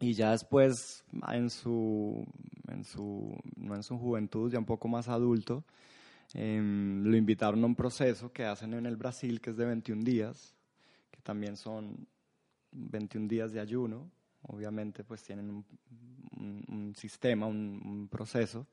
Y 0.00 0.14
ya 0.14 0.32
después, 0.32 1.04
en 1.32 1.50
su, 1.50 2.26
en 2.68 2.84
su, 2.84 3.36
no 3.56 3.76
en 3.76 3.82
su 3.82 3.96
juventud, 3.98 4.52
ya 4.52 4.58
un 4.58 4.64
poco 4.64 4.88
más 4.88 5.08
adulto, 5.08 5.64
Em, 6.32 7.04
lo 7.04 7.16
invitaron 7.16 7.62
a 7.62 7.66
un 7.66 7.76
proceso 7.76 8.32
que 8.32 8.44
hacen 8.44 8.74
en 8.74 8.86
el 8.86 8.96
Brasil, 8.96 9.40
que 9.40 9.50
es 9.50 9.56
de 9.56 9.66
21 9.66 10.02
días, 10.02 10.54
que 11.10 11.20
también 11.22 11.56
son 11.56 12.08
21 12.72 13.28
días 13.28 13.52
de 13.52 13.60
ayuno. 13.60 14.10
Obviamente, 14.48 15.04
pues 15.04 15.22
tienen 15.22 15.64
un, 16.36 16.94
sistema, 16.96 17.46
un, 17.46 18.08
proceso. 18.10 18.66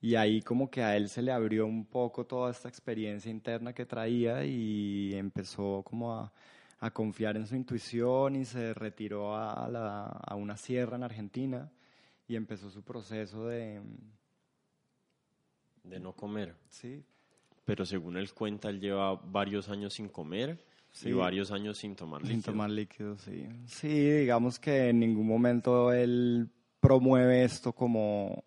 Y 0.00 0.14
ahí 0.16 0.42
como 0.42 0.70
que 0.70 0.82
a 0.82 0.96
él 0.96 1.08
se 1.08 1.22
le 1.22 1.32
abrió 1.32 1.66
un 1.66 1.86
poco 1.86 2.26
toda 2.26 2.50
esta 2.50 2.68
experiencia 2.68 3.30
interna 3.30 3.72
que 3.72 3.86
traía 3.86 4.44
y 4.44 5.14
empezó 5.14 5.82
como 5.82 6.12
a, 6.12 6.32
a 6.80 6.90
confiar 6.90 7.36
en 7.36 7.46
su 7.46 7.56
intuición 7.56 8.36
y 8.36 8.44
se 8.44 8.74
retiró 8.74 9.36
a, 9.36 9.68
la, 9.68 10.04
a 10.04 10.34
una 10.34 10.56
sierra 10.56 10.96
en 10.96 11.02
Argentina 11.02 11.70
y 12.28 12.36
empezó 12.36 12.70
su 12.70 12.82
proceso 12.82 13.46
de, 13.46 13.80
de 15.82 16.00
no 16.00 16.12
comer. 16.14 16.54
Sí. 16.68 17.02
Pero 17.64 17.86
según 17.86 18.16
él 18.16 18.32
cuenta, 18.34 18.68
él 18.68 18.80
lleva 18.80 19.14
varios 19.14 19.68
años 19.68 19.94
sin 19.94 20.08
comer 20.08 20.64
y 21.02 21.12
varios 21.12 21.50
años 21.50 21.78
sin 21.78 21.96
tomar 21.96 22.22
líquido. 22.22 22.34
Sin 22.34 22.42
tomar 22.42 22.70
líquido, 22.70 23.16
sí. 23.18 23.46
Sí, 23.66 24.10
digamos 24.10 24.58
que 24.58 24.90
en 24.90 25.00
ningún 25.00 25.26
momento 25.26 25.92
él 25.92 26.48
promueve 26.80 27.44
esto 27.44 27.72
como 27.72 28.42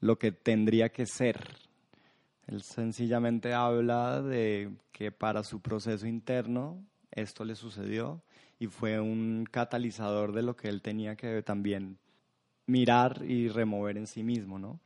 lo 0.00 0.18
que 0.18 0.32
tendría 0.32 0.90
que 0.90 1.06
ser. 1.06 1.56
Él 2.46 2.62
sencillamente 2.62 3.52
habla 3.52 4.22
de 4.22 4.70
que 4.92 5.12
para 5.12 5.42
su 5.44 5.60
proceso 5.60 6.06
interno 6.06 6.82
esto 7.10 7.44
le 7.44 7.54
sucedió 7.54 8.22
y 8.58 8.66
fue 8.66 9.00
un 9.00 9.46
catalizador 9.50 10.32
de 10.32 10.42
lo 10.42 10.56
que 10.56 10.68
él 10.68 10.82
tenía 10.82 11.16
que 11.16 11.42
también 11.42 11.98
mirar 12.66 13.22
y 13.26 13.48
remover 13.48 13.96
en 13.96 14.06
sí 14.06 14.22
mismo, 14.22 14.58
¿no? 14.58 14.80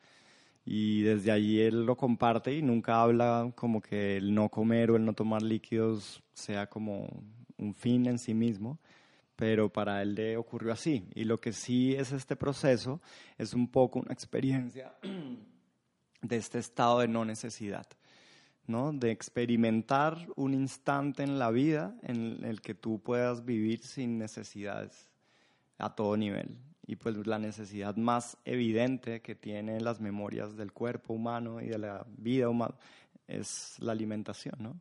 Y 0.65 1.03
desde 1.03 1.33
allí 1.33 1.61
él 1.61 1.85
lo 1.87 1.97
comparte 1.97 2.55
y 2.55 2.63
nunca 2.63 3.03
habla 3.03 3.53
como 3.57 3.81
que 3.81 4.17
el 4.17 4.35
no 4.35 4.49
comer 4.49 4.91
o 4.91 4.97
el 4.97 5.05
no 5.05 5.13
tomar 5.13 5.43
líquidos 5.43 6.23
sea 6.33 6.69
como 6.69 7.09
un 7.57 7.75
fin 7.75 8.07
en 8.07 8.19
sí 8.19 8.33
mismo, 8.33 8.79
pero 9.35 9.73
para 9.73 10.03
él 10.03 10.15
le 10.15 10.37
ocurrió 10.37 10.73
así. 10.73 11.09
Y 11.15 11.25
lo 11.25 11.39
que 11.39 11.53
sí 11.53 11.95
es 11.95 12.13
este 12.13 12.37
proceso 12.37 13.01
es 13.39 13.55
un 13.55 13.69
poco 13.69 13.99
una 13.99 14.13
experiencia 14.13 14.95
de 16.23 16.37
este 16.37 16.59
estado 16.59 17.01
de 17.01 17.09
no 17.09 17.25
necesidad, 17.25 17.87
¿no? 18.67 18.93
de 18.93 19.11
experimentar 19.11 20.29
un 20.37 20.55
instante 20.55 21.25
en 21.25 21.41
la 21.41 21.51
vida 21.51 21.97
en 22.03 22.45
el 22.45 22.61
que 22.61 22.75
tú 22.75 23.01
puedas 23.01 23.45
vivir 23.45 23.81
sin 23.81 24.17
necesidades 24.17 25.09
a 25.79 25.93
todo 25.97 26.17
nivel 26.17 26.57
y 26.87 26.97
pues 26.97 27.27
la 27.27 27.39
necesidad 27.39 27.97
más 27.97 28.37
evidente 28.45 29.21
que 29.21 29.35
tienen 29.35 29.85
las 29.85 30.01
memorias 30.01 30.57
del 30.57 30.73
cuerpo 30.73 31.15
humano 31.15 31.61
y 31.61 31.67
de 31.67 31.79
la 31.79 32.07
vida 32.17 32.49
humana 32.49 32.75
es 33.27 33.77
la 33.79 33.93
alimentación, 33.93 34.57
¿no? 34.59 34.81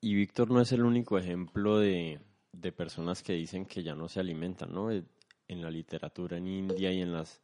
Y 0.00 0.14
Víctor 0.14 0.50
no 0.50 0.60
es 0.60 0.72
el 0.72 0.84
único 0.84 1.18
ejemplo 1.18 1.78
de, 1.78 2.20
de 2.52 2.72
personas 2.72 3.22
que 3.22 3.34
dicen 3.34 3.66
que 3.66 3.82
ya 3.82 3.94
no 3.94 4.08
se 4.08 4.20
alimentan, 4.20 4.72
¿no? 4.72 4.90
En 4.90 5.62
la 5.62 5.70
literatura 5.70 6.38
en 6.38 6.46
India 6.46 6.92
y 6.92 7.00
en 7.00 7.12
las 7.12 7.40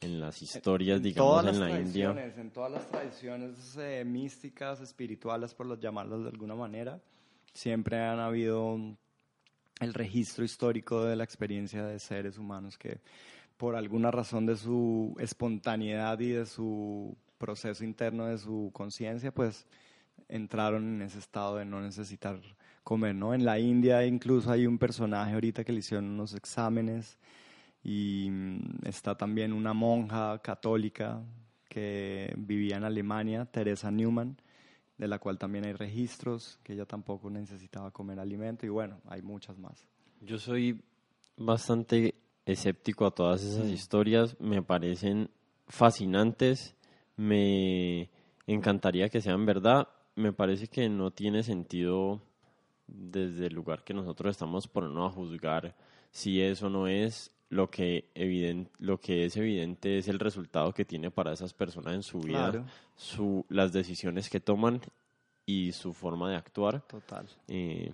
en 0.00 0.18
las 0.18 0.40
historias, 0.40 1.02
digamos, 1.02 1.46
en 1.46 1.60
la 1.60 1.78
India. 1.78 2.32
En 2.36 2.50
todas 2.50 2.72
las 2.72 2.88
tradiciones 2.88 3.76
eh, 3.76 4.02
místicas, 4.04 4.80
espirituales, 4.80 5.54
por 5.54 5.78
llamarlas 5.78 6.22
de 6.22 6.30
alguna 6.30 6.54
manera, 6.54 7.02
siempre 7.52 7.98
han 7.98 8.18
habido 8.18 8.78
el 9.80 9.94
registro 9.94 10.44
histórico 10.44 11.04
de 11.04 11.16
la 11.16 11.24
experiencia 11.24 11.84
de 11.84 11.98
seres 11.98 12.38
humanos 12.38 12.78
que 12.78 13.00
por 13.60 13.76
alguna 13.76 14.10
razón 14.10 14.46
de 14.46 14.56
su 14.56 15.14
espontaneidad 15.20 16.18
y 16.20 16.30
de 16.30 16.46
su 16.46 17.14
proceso 17.36 17.84
interno 17.84 18.24
de 18.24 18.38
su 18.38 18.70
conciencia, 18.72 19.34
pues 19.34 19.66
entraron 20.30 20.94
en 20.94 21.02
ese 21.02 21.18
estado 21.18 21.56
de 21.56 21.66
no 21.66 21.82
necesitar 21.82 22.40
comer, 22.82 23.14
¿no? 23.14 23.34
En 23.34 23.44
la 23.44 23.58
India 23.58 24.06
incluso 24.06 24.50
hay 24.50 24.66
un 24.66 24.78
personaje 24.78 25.34
ahorita 25.34 25.62
que 25.62 25.72
le 25.72 25.80
hicieron 25.80 26.06
unos 26.06 26.32
exámenes 26.32 27.18
y 27.84 28.28
mm, 28.30 28.86
está 28.86 29.14
también 29.14 29.52
una 29.52 29.74
monja 29.74 30.38
católica 30.38 31.20
que 31.68 32.32
vivía 32.38 32.78
en 32.78 32.84
Alemania, 32.84 33.44
Teresa 33.44 33.90
Newman, 33.90 34.38
de 34.96 35.06
la 35.06 35.18
cual 35.18 35.36
también 35.36 35.66
hay 35.66 35.74
registros, 35.74 36.58
que 36.62 36.72
ella 36.72 36.86
tampoco 36.86 37.28
necesitaba 37.28 37.90
comer 37.90 38.20
alimento 38.20 38.64
y 38.64 38.70
bueno, 38.70 39.02
hay 39.06 39.20
muchas 39.20 39.58
más. 39.58 39.86
Yo 40.22 40.38
soy 40.38 40.82
bastante 41.36 42.09
escéptico 42.52 43.06
a 43.06 43.10
todas 43.10 43.42
esas 43.42 43.68
historias, 43.68 44.36
me 44.40 44.62
parecen 44.62 45.30
fascinantes, 45.68 46.74
me 47.16 48.10
encantaría 48.46 49.08
que 49.08 49.20
sean 49.20 49.46
verdad, 49.46 49.88
me 50.16 50.32
parece 50.32 50.68
que 50.68 50.88
no 50.88 51.10
tiene 51.10 51.42
sentido 51.42 52.20
desde 52.86 53.46
el 53.46 53.54
lugar 53.54 53.84
que 53.84 53.94
nosotros 53.94 54.32
estamos 54.32 54.66
por 54.66 54.84
no 54.84 55.06
a 55.06 55.10
juzgar 55.10 55.76
si 56.10 56.42
eso 56.42 56.68
no 56.68 56.88
es 56.88 57.32
lo 57.48 57.70
que 57.70 58.10
evidente, 58.14 58.70
lo 58.78 59.00
que 59.00 59.24
es 59.24 59.36
evidente 59.36 59.98
es 59.98 60.08
el 60.08 60.18
resultado 60.18 60.72
que 60.72 60.84
tiene 60.84 61.10
para 61.10 61.32
esas 61.32 61.52
personas 61.52 61.94
en 61.94 62.02
su 62.02 62.20
vida, 62.20 62.64
su, 62.96 63.44
las 63.48 63.72
decisiones 63.72 64.30
que 64.30 64.40
toman 64.40 64.80
y 65.46 65.72
su 65.72 65.92
forma 65.92 66.30
de 66.30 66.36
actuar. 66.36 66.80
Total. 66.86 67.26
Eh, 67.48 67.92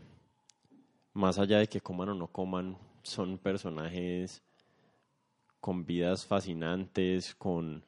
más 1.15 1.39
allá 1.39 1.59
de 1.59 1.69
que 1.69 1.81
coman 1.81 2.11
o 2.11 2.15
no 2.15 2.27
coman, 2.27 2.77
son 3.03 3.39
personajes 3.39 4.43
con 5.67 5.85
vidas 5.85 6.25
fascinantes, 6.25 7.35
con 7.35 7.85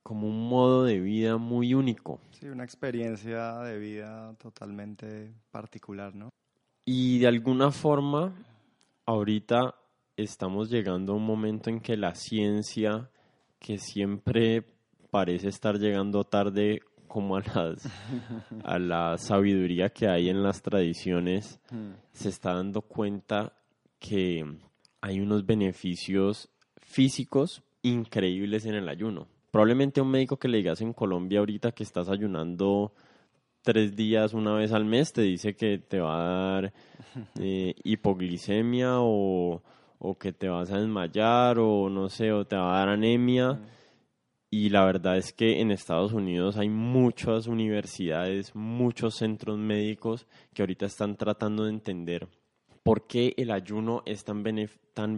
como 0.00 0.28
un 0.28 0.48
modo 0.48 0.84
de 0.84 1.00
vida 1.00 1.38
muy 1.38 1.74
único. 1.74 2.20
Sí, 2.30 2.46
una 2.46 2.62
experiencia 2.62 3.58
de 3.62 3.76
vida 3.76 4.32
totalmente 4.34 5.34
particular, 5.50 6.14
¿no? 6.14 6.28
Y 6.84 7.18
de 7.18 7.26
alguna 7.26 7.72
forma, 7.72 8.32
ahorita 9.06 9.74
estamos 10.16 10.70
llegando 10.70 11.14
a 11.14 11.16
un 11.16 11.26
momento 11.26 11.68
en 11.68 11.80
que 11.80 11.96
la 11.96 12.14
ciencia, 12.14 13.10
que 13.58 13.78
siempre 13.78 14.62
parece 15.10 15.48
estar 15.48 15.80
llegando 15.80 16.22
tarde 16.22 16.78
como 17.08 17.38
a, 17.38 17.40
las, 17.40 17.88
a 18.62 18.78
la 18.78 19.18
sabiduría 19.18 19.88
que 19.88 20.06
hay 20.06 20.28
en 20.28 20.44
las 20.44 20.62
tradiciones, 20.62 21.58
hmm. 21.72 21.90
se 22.12 22.28
está 22.28 22.54
dando 22.54 22.82
cuenta 22.82 23.52
que 23.98 24.44
hay 25.00 25.20
unos 25.20 25.46
beneficios 25.46 26.48
físicos 26.76 27.62
increíbles 27.82 28.66
en 28.66 28.74
el 28.74 28.88
ayuno. 28.88 29.28
Probablemente 29.50 30.00
un 30.00 30.10
médico 30.10 30.36
que 30.36 30.48
le 30.48 30.58
digas 30.58 30.80
en 30.80 30.92
Colombia 30.92 31.38
ahorita 31.38 31.72
que 31.72 31.82
estás 31.82 32.08
ayunando 32.08 32.92
tres 33.62 33.96
días 33.96 34.32
una 34.34 34.54
vez 34.54 34.72
al 34.72 34.84
mes 34.84 35.12
te 35.12 35.22
dice 35.22 35.56
que 35.56 35.78
te 35.78 35.98
va 35.98 36.14
a 36.14 36.52
dar 36.52 36.72
eh, 37.40 37.74
hipoglicemia 37.82 39.00
o, 39.00 39.62
o, 39.98 40.18
que 40.18 40.32
te 40.32 40.48
vas 40.48 40.70
a 40.70 40.78
desmayar 40.78 41.58
o 41.58 41.88
no 41.88 42.08
sé, 42.08 42.32
o 42.32 42.44
te 42.44 42.56
va 42.56 42.74
a 42.74 42.78
dar 42.78 42.88
anemia. 42.90 43.60
Y 44.50 44.68
la 44.68 44.84
verdad 44.84 45.16
es 45.16 45.32
que 45.32 45.60
en 45.60 45.70
Estados 45.70 46.12
Unidos 46.12 46.56
hay 46.56 46.68
muchas 46.68 47.46
universidades, 47.48 48.54
muchos 48.54 49.16
centros 49.16 49.58
médicos 49.58 50.26
que 50.54 50.62
ahorita 50.62 50.86
están 50.86 51.16
tratando 51.16 51.64
de 51.64 51.70
entender 51.70 52.28
por 52.86 53.08
qué 53.08 53.34
el 53.36 53.50
ayuno 53.50 54.04
es 54.06 54.24
tan, 54.24 54.44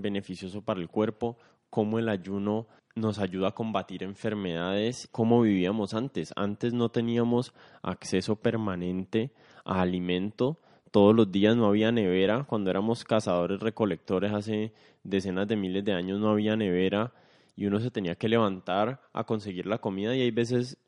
beneficioso 0.00 0.62
para 0.62 0.80
el 0.80 0.88
cuerpo, 0.88 1.36
cómo 1.68 1.98
el 1.98 2.08
ayuno 2.08 2.66
nos 2.96 3.18
ayuda 3.18 3.48
a 3.48 3.54
combatir 3.54 4.02
enfermedades, 4.02 5.06
cómo 5.12 5.42
vivíamos 5.42 5.92
antes. 5.92 6.32
Antes 6.34 6.72
no 6.72 6.88
teníamos 6.88 7.52
acceso 7.82 8.36
permanente 8.36 9.32
a 9.66 9.82
alimento. 9.82 10.58
Todos 10.90 11.14
los 11.14 11.30
días 11.30 11.56
no 11.56 11.66
había 11.66 11.92
nevera. 11.92 12.44
Cuando 12.44 12.70
éramos 12.70 13.04
cazadores 13.04 13.60
recolectores 13.60 14.32
hace 14.32 14.72
decenas 15.02 15.46
de 15.46 15.56
miles 15.56 15.84
de 15.84 15.92
años 15.92 16.18
no 16.20 16.30
había 16.30 16.56
nevera 16.56 17.12
y 17.54 17.66
uno 17.66 17.80
se 17.80 17.90
tenía 17.90 18.14
que 18.14 18.30
levantar 18.30 19.02
a 19.12 19.24
conseguir 19.24 19.66
la 19.66 19.76
comida 19.76 20.16
y 20.16 20.22
hay 20.22 20.30
veces 20.30 20.78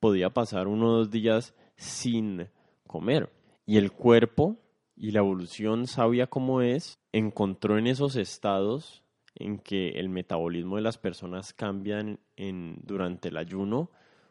podía 0.00 0.30
pasar 0.30 0.66
uno 0.66 0.88
o 0.88 0.96
dos 0.96 1.10
días 1.12 1.54
sin 1.76 2.48
comer. 2.84 3.30
Y 3.64 3.76
el 3.76 3.92
cuerpo 3.92 4.56
y 4.96 5.10
la 5.10 5.20
evolución 5.20 5.86
sabia 5.86 6.26
como 6.26 6.62
es, 6.62 6.98
encontró 7.12 7.78
en 7.78 7.86
esos 7.86 8.16
estados 8.16 9.02
en 9.34 9.58
que 9.58 9.90
el 9.90 10.08
metabolismo 10.08 10.76
de 10.76 10.82
las 10.82 10.98
personas 10.98 11.52
cambian 11.52 12.18
en, 12.36 12.78
durante 12.82 13.28
el 13.28 13.36
ayuno 13.36 13.90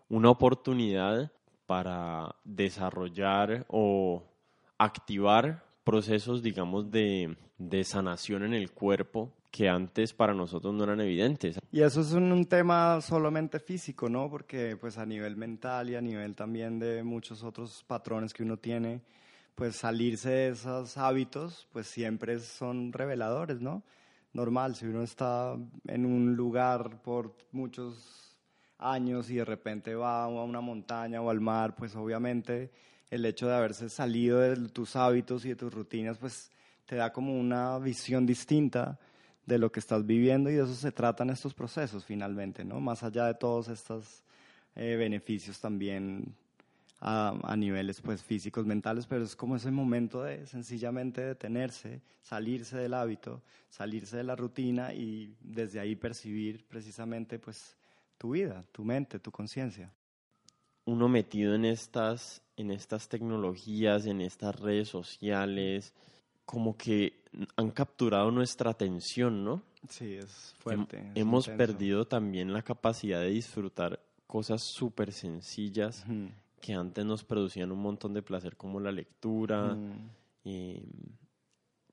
una 0.10 0.30
oportunidad 0.30 1.32
para 1.66 2.36
desarrollar 2.44 3.66
o 3.70 4.24
activar 4.78 5.64
procesos, 5.84 6.42
digamos, 6.42 6.92
de, 6.92 7.38
de 7.58 7.84
sanación 7.84 8.44
en 8.44 8.54
el 8.54 8.72
cuerpo 8.72 9.32
que 9.56 9.70
antes 9.70 10.12
para 10.12 10.34
nosotros 10.34 10.74
no 10.74 10.84
eran 10.84 11.00
evidentes. 11.00 11.58
Y 11.72 11.82
eso 11.82 12.02
es 12.02 12.12
un, 12.12 12.44
tema 12.46 13.00
solamente 13.00 13.60
físico, 13.60 14.10
¿no? 14.10 14.30
Porque 14.30 14.76
pues 14.76 14.98
a 14.98 15.06
nivel 15.06 15.38
mental 15.38 15.90
y 15.90 15.96
a 15.96 16.02
nivel 16.02 16.36
también 16.36 16.78
de 16.78 17.04
muchos 17.04 17.42
otros 17.42 17.82
patrones 17.88 18.34
que 18.34 18.44
uno 18.44 18.58
tiene, 18.58 19.02
pues 19.56 19.78
salirse 19.78 20.30
de 20.30 20.48
esos 20.50 20.98
hábitos, 20.98 21.68
pues 21.72 21.88
siempre 21.88 22.40
son 22.40 22.92
reveladores, 22.94 23.62
¿no? 23.62 23.84
Normal, 24.34 24.76
si 24.76 24.86
uno 24.86 25.02
está 25.02 25.56
en 25.88 26.06
un 26.06 26.36
lugar 26.36 27.02
por 27.02 27.36
muchos 27.54 28.38
años 28.78 29.30
y 29.30 29.36
de 29.36 29.46
repente 29.46 29.96
va 29.96 30.26
a 30.26 30.28
una 30.28 30.60
montaña 30.60 31.22
o 31.22 31.30
al 31.30 31.40
mar, 31.40 31.76
pues 31.76 31.96
obviamente 31.96 32.70
el 33.10 33.26
hecho 33.26 33.48
de 33.48 33.56
haberse 33.56 33.90
salido 33.90 34.40
de 34.40 34.58
tus 34.70 34.98
hábitos 34.98 35.46
y 35.46 35.50
de 35.50 35.56
tus 35.56 35.74
rutinas, 35.74 36.18
pues 36.18 36.52
te 36.86 36.98
da 36.98 37.14
como 37.14 37.40
una 37.40 37.80
visión 37.80 38.26
distinta 38.26 39.00
de 39.46 39.58
lo 39.58 39.72
que 39.72 39.80
estás 39.80 40.06
viviendo 40.06 40.50
y 40.50 40.56
de 40.56 40.64
eso 40.64 40.76
se 40.76 40.92
tratan 40.92 41.30
estos 41.30 41.54
procesos 41.54 42.04
finalmente, 42.04 42.66
¿no? 42.66 42.82
Más 42.82 43.04
allá 43.04 43.28
de 43.28 43.36
todos 43.36 43.70
estos 43.70 44.24
eh, 44.76 44.96
beneficios 44.98 45.60
también 45.62 46.36
a, 47.00 47.38
a, 47.44 47.56
niveles 47.56 48.02
pues 48.02 48.24
físicos, 48.24 48.66
mentales, 48.66 49.06
pero 49.06 49.24
es 49.24 49.36
como 49.36 49.56
ese 49.56 49.72
momento 49.72 50.24
de 50.24 50.46
sencillamente 50.48 51.22
detenerse, 51.22 52.02
salirse 52.22 52.78
del 52.78 52.94
hábito, 52.94 53.44
salirse 53.70 54.18
de 54.18 54.24
la 54.24 54.36
rutina 54.36 54.94
y 54.94 55.36
desde 55.42 55.80
ahí 55.80 55.96
percibir 55.96 56.66
precisamente 56.66 57.40
pues 57.40 57.78
tu 58.18 58.32
vida, 58.32 58.64
tu 58.72 58.84
mente, 58.84 59.20
tu 59.20 59.32
conciencia. 59.32 59.92
Uno 60.86 61.10
metido 61.10 61.56
en 61.56 61.66
estas, 61.66 62.42
en 62.58 62.72
estas 62.72 63.10
tecnologías, 63.10 64.06
en 64.06 64.22
estas 64.22 64.60
redes 64.60 64.88
sociales, 64.88 65.94
como 66.46 66.78
que 66.78 67.24
han 67.56 67.72
capturado 67.72 68.32
nuestra 68.32 68.72
atención, 68.72 69.44
¿no? 69.44 69.64
Sí, 69.90 70.14
es 70.14 70.54
fuerte. 70.60 71.12
hemos 71.16 71.48
perdido 71.50 72.06
también 72.06 72.54
la 72.54 72.62
capacidad 72.62 73.20
de 73.20 73.30
disfrutar 73.30 74.00
cosas 74.28 74.64
súper 74.64 75.12
sencillas 75.12 76.06
que 76.66 76.74
antes 76.74 77.06
nos 77.06 77.24
producían 77.24 77.72
un 77.72 77.80
montón 77.80 78.16
de 78.16 78.24
placer, 78.24 78.58
como 78.58 78.80
la 78.80 78.92
lectura, 78.92 79.78
em, 80.44 80.82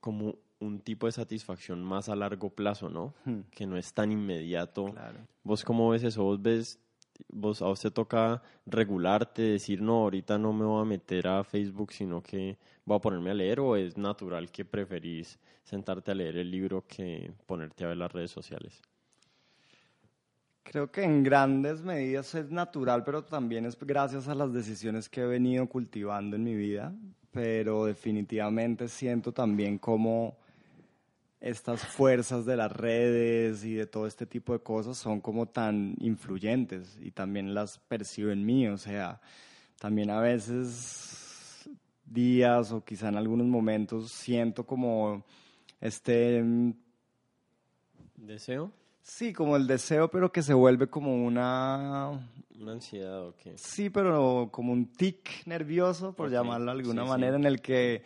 como 0.01 0.37
un 0.61 0.81
tipo 0.81 1.05
de 1.05 1.13
satisfacción 1.13 1.85
más 1.85 2.09
a 2.09 2.17
largo 2.17 2.49
plazo, 2.49 2.89
¿no? 2.89 3.13
Que 3.51 3.67
no 3.67 3.77
es 3.77 3.93
tan 3.93 4.13
inmediato. 4.13 4.87
¿Vos 5.45 5.63
cómo 5.63 5.91
ves 5.91 6.05
eso? 6.05 6.25
¿Vos 6.25 6.41
ves 6.41 6.79
vos 7.29 7.61
a 7.61 7.67
vos 7.67 7.81
te 7.81 7.91
toca 7.91 8.43
regularte, 8.65 9.43
decir, 9.43 9.83
no, 9.83 10.05
ahorita 10.05 10.39
no 10.39 10.55
me 10.55 10.65
voy 10.65 10.81
a 10.81 10.87
meter 10.87 11.29
a 11.29 11.45
Facebook, 11.45 11.93
sino 11.93 12.23
que 12.23 12.57
voy 12.87 12.97
a 12.97 13.01
ponerme 13.01 13.31
a 13.31 13.35
leer, 13.35 13.61
o 13.61 13.77
es 13.77 13.99
natural 13.99 14.51
que 14.51 14.65
preferís 14.65 15.39
sentarte 15.65 16.13
a 16.13 16.15
leer 16.15 16.39
el 16.39 16.51
libro 16.51 16.87
que 16.87 17.31
ponerte 17.45 17.85
a 17.85 17.89
ver 17.89 17.99
las 17.99 18.11
redes 18.11 18.31
sociales? 18.31 18.81
Creo 20.62 20.90
que 20.90 21.03
en 21.03 21.22
grandes 21.22 21.83
medidas 21.83 22.35
es 22.35 22.51
natural, 22.51 23.05
pero 23.05 23.25
también 23.25 23.66
es 23.66 23.79
gracias 23.79 24.29
a 24.29 24.35
las 24.35 24.53
decisiones 24.53 25.09
que 25.09 25.22
he 25.22 25.27
venido 25.27 25.66
cultivando 25.68 26.37
en 26.37 26.44
mi 26.44 26.55
vida, 26.55 26.94
pero 27.31 27.87
definitivamente 27.87 28.88
siento 28.88 29.33
también 29.33 29.79
como 29.79 30.37
estas 31.40 31.85
fuerzas 31.85 32.46
de 32.46 32.57
las 32.57 32.70
redes 32.70 33.64
y 33.64 33.75
de 33.75 33.87
todo 33.87 34.07
este 34.07 34.27
tipo 34.27 34.53
de 34.53 34.61
cosas 34.61 34.96
son 34.96 35.20
como 35.20 35.46
tan 35.46 35.96
influyentes 35.98 36.96
y 37.03 37.11
también 37.11 37.53
las 37.53 37.79
percibo 37.79 38.31
en 38.31 38.46
mí, 38.46 38.68
o 38.68 38.79
sea, 38.79 39.20
también 39.81 40.11
a 40.11 40.20
veces 40.20 41.68
días 42.07 42.70
o 42.70 42.85
quizá 42.85 43.09
en 43.09 43.16
algunos 43.16 43.46
momentos 43.48 44.12
siento 44.12 44.64
como 44.64 45.25
este 45.81 46.44
deseo. 48.16 48.72
Sí, 49.03 49.33
como 49.33 49.57
el 49.57 49.67
deseo, 49.67 50.09
pero 50.11 50.31
que 50.31 50.43
se 50.43 50.55
vuelve 50.55 50.87
como 50.88 51.25
una... 51.25 52.29
Una 52.59 52.73
ansiedad 52.73 53.27
o 53.27 53.37
qué. 53.37 53.59
Sí, 53.59 53.91
pero 53.91 54.49
como 54.53 54.73
un 54.73 54.93
tic 54.93 55.45
nervioso, 55.47 56.12
por 56.12 56.31
llamarlo 56.31 56.67
de 56.67 56.79
alguna 56.79 57.05
manera, 57.05 57.37
en 57.37 57.45
el 57.45 57.61
que 57.61 58.05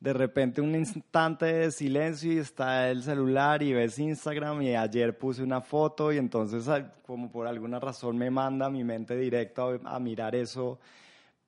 de 0.00 0.12
repente 0.12 0.60
un 0.60 0.74
instante 0.76 1.46
de 1.46 1.70
silencio 1.72 2.32
y 2.32 2.38
está 2.38 2.88
el 2.88 3.02
celular 3.02 3.62
y 3.62 3.72
ves 3.72 3.98
Instagram 3.98 4.62
y 4.62 4.76
ayer 4.76 5.18
puse 5.18 5.42
una 5.42 5.60
foto 5.60 6.12
y 6.12 6.18
entonces 6.18 6.68
como 7.02 7.30
por 7.32 7.48
alguna 7.48 7.80
razón 7.80 8.16
me 8.16 8.30
manda 8.30 8.70
mi 8.70 8.84
mente 8.84 9.16
directo 9.16 9.80
a, 9.84 9.98
mirar 9.98 10.36
eso 10.36 10.78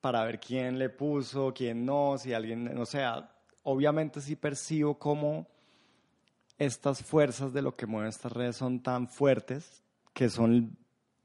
para 0.01 0.25
ver 0.25 0.41
quién 0.41 0.79
le 0.79 0.89
puso, 0.89 1.53
quién 1.55 1.85
no, 1.85 2.19
si 2.19 2.33
alguien, 2.33 2.77
o 2.77 2.87
sea, 2.87 3.31
obviamente 3.63 4.21
sí 4.21 4.35
percibo 4.35 4.99
cómo 4.99 5.47
estas 6.61 7.03
fuerzas 7.03 7.55
de 7.55 7.63
lo 7.63 7.75
que 7.75 7.87
mueven 7.87 8.11
estas 8.11 8.33
redes 8.33 8.57
son 8.57 8.81
tan 8.81 9.09
fuertes 9.09 9.83
que 10.13 10.29
son 10.29 10.77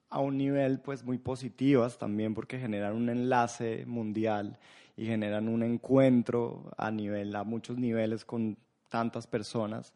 a 0.10 0.22
un 0.22 0.38
nivel 0.38 0.80
pues 0.80 1.04
muy 1.04 1.18
positivas 1.18 1.98
también 1.98 2.34
porque 2.34 2.58
generan 2.58 2.96
un 2.96 3.10
enlace 3.10 3.86
mundial 3.86 4.58
y 4.96 5.06
generan 5.06 5.50
un 5.50 5.62
encuentro 5.62 6.72
a 6.78 6.90
nivel, 6.90 7.36
a 7.36 7.44
muchos 7.44 7.78
niveles 7.78 8.24
con 8.24 8.58
tantas 8.88 9.28
personas, 9.28 9.94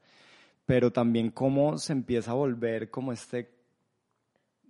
pero 0.66 0.92
también 0.92 1.32
cómo 1.32 1.78
se 1.78 1.94
empieza 1.94 2.32
a 2.32 2.34
volver 2.34 2.90
como 2.90 3.14
este, 3.14 3.50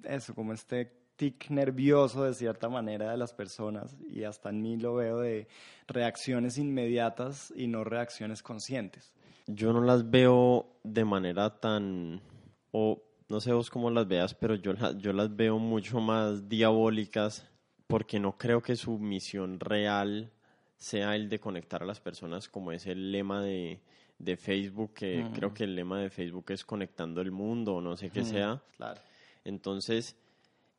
eso, 0.03 0.35
como 0.35 0.53
este 0.53 0.93
tic 1.15 1.49
nervioso 1.49 2.25
de 2.25 2.35
cierta 2.35 2.69
manera 2.69 3.09
de 3.09 3.17
las 3.17 3.33
personas 3.33 3.95
y 4.07 4.23
hasta 4.23 4.49
en 4.49 4.61
mí 4.61 4.77
lo 4.77 4.93
veo 4.93 5.19
de 5.19 5.47
reacciones 5.87 6.59
inmediatas 6.59 7.51
y 7.55 7.65
no 7.65 7.83
reacciones 7.83 8.43
conscientes. 8.43 9.15
Yo 9.51 9.73
no 9.73 9.81
las 9.81 10.09
veo 10.09 10.79
de 10.83 11.05
manera 11.05 11.59
tan, 11.59 12.21
o 12.71 13.01
no 13.27 13.39
sé 13.41 13.51
vos 13.51 13.69
cómo 13.69 13.89
las 13.89 14.07
veas, 14.07 14.33
pero 14.33 14.55
yo, 14.55 14.73
yo 14.97 15.13
las 15.13 15.35
veo 15.35 15.57
mucho 15.57 15.99
más 15.99 16.47
diabólicas 16.47 17.47
porque 17.87 18.19
no 18.19 18.37
creo 18.37 18.61
que 18.61 18.75
su 18.75 18.99
misión 18.99 19.59
real 19.59 20.31
sea 20.77 21.15
el 21.15 21.29
de 21.29 21.39
conectar 21.39 21.81
a 21.81 21.85
las 21.85 21.99
personas 21.99 22.47
como 22.47 22.71
es 22.71 22.85
el 22.85 23.11
lema 23.11 23.41
de, 23.41 23.81
de 24.19 24.37
Facebook, 24.37 24.93
que 24.93 25.25
creo 25.33 25.53
que 25.53 25.63
el 25.63 25.75
lema 25.75 25.99
de 25.99 26.09
Facebook 26.09 26.45
es 26.49 26.63
conectando 26.63 27.21
el 27.21 27.31
mundo 27.31 27.75
o 27.75 27.81
no 27.81 27.97
sé 27.97 28.09
qué 28.09 28.23
sea. 28.23 28.61
Claro. 28.77 29.01
Entonces, 29.43 30.15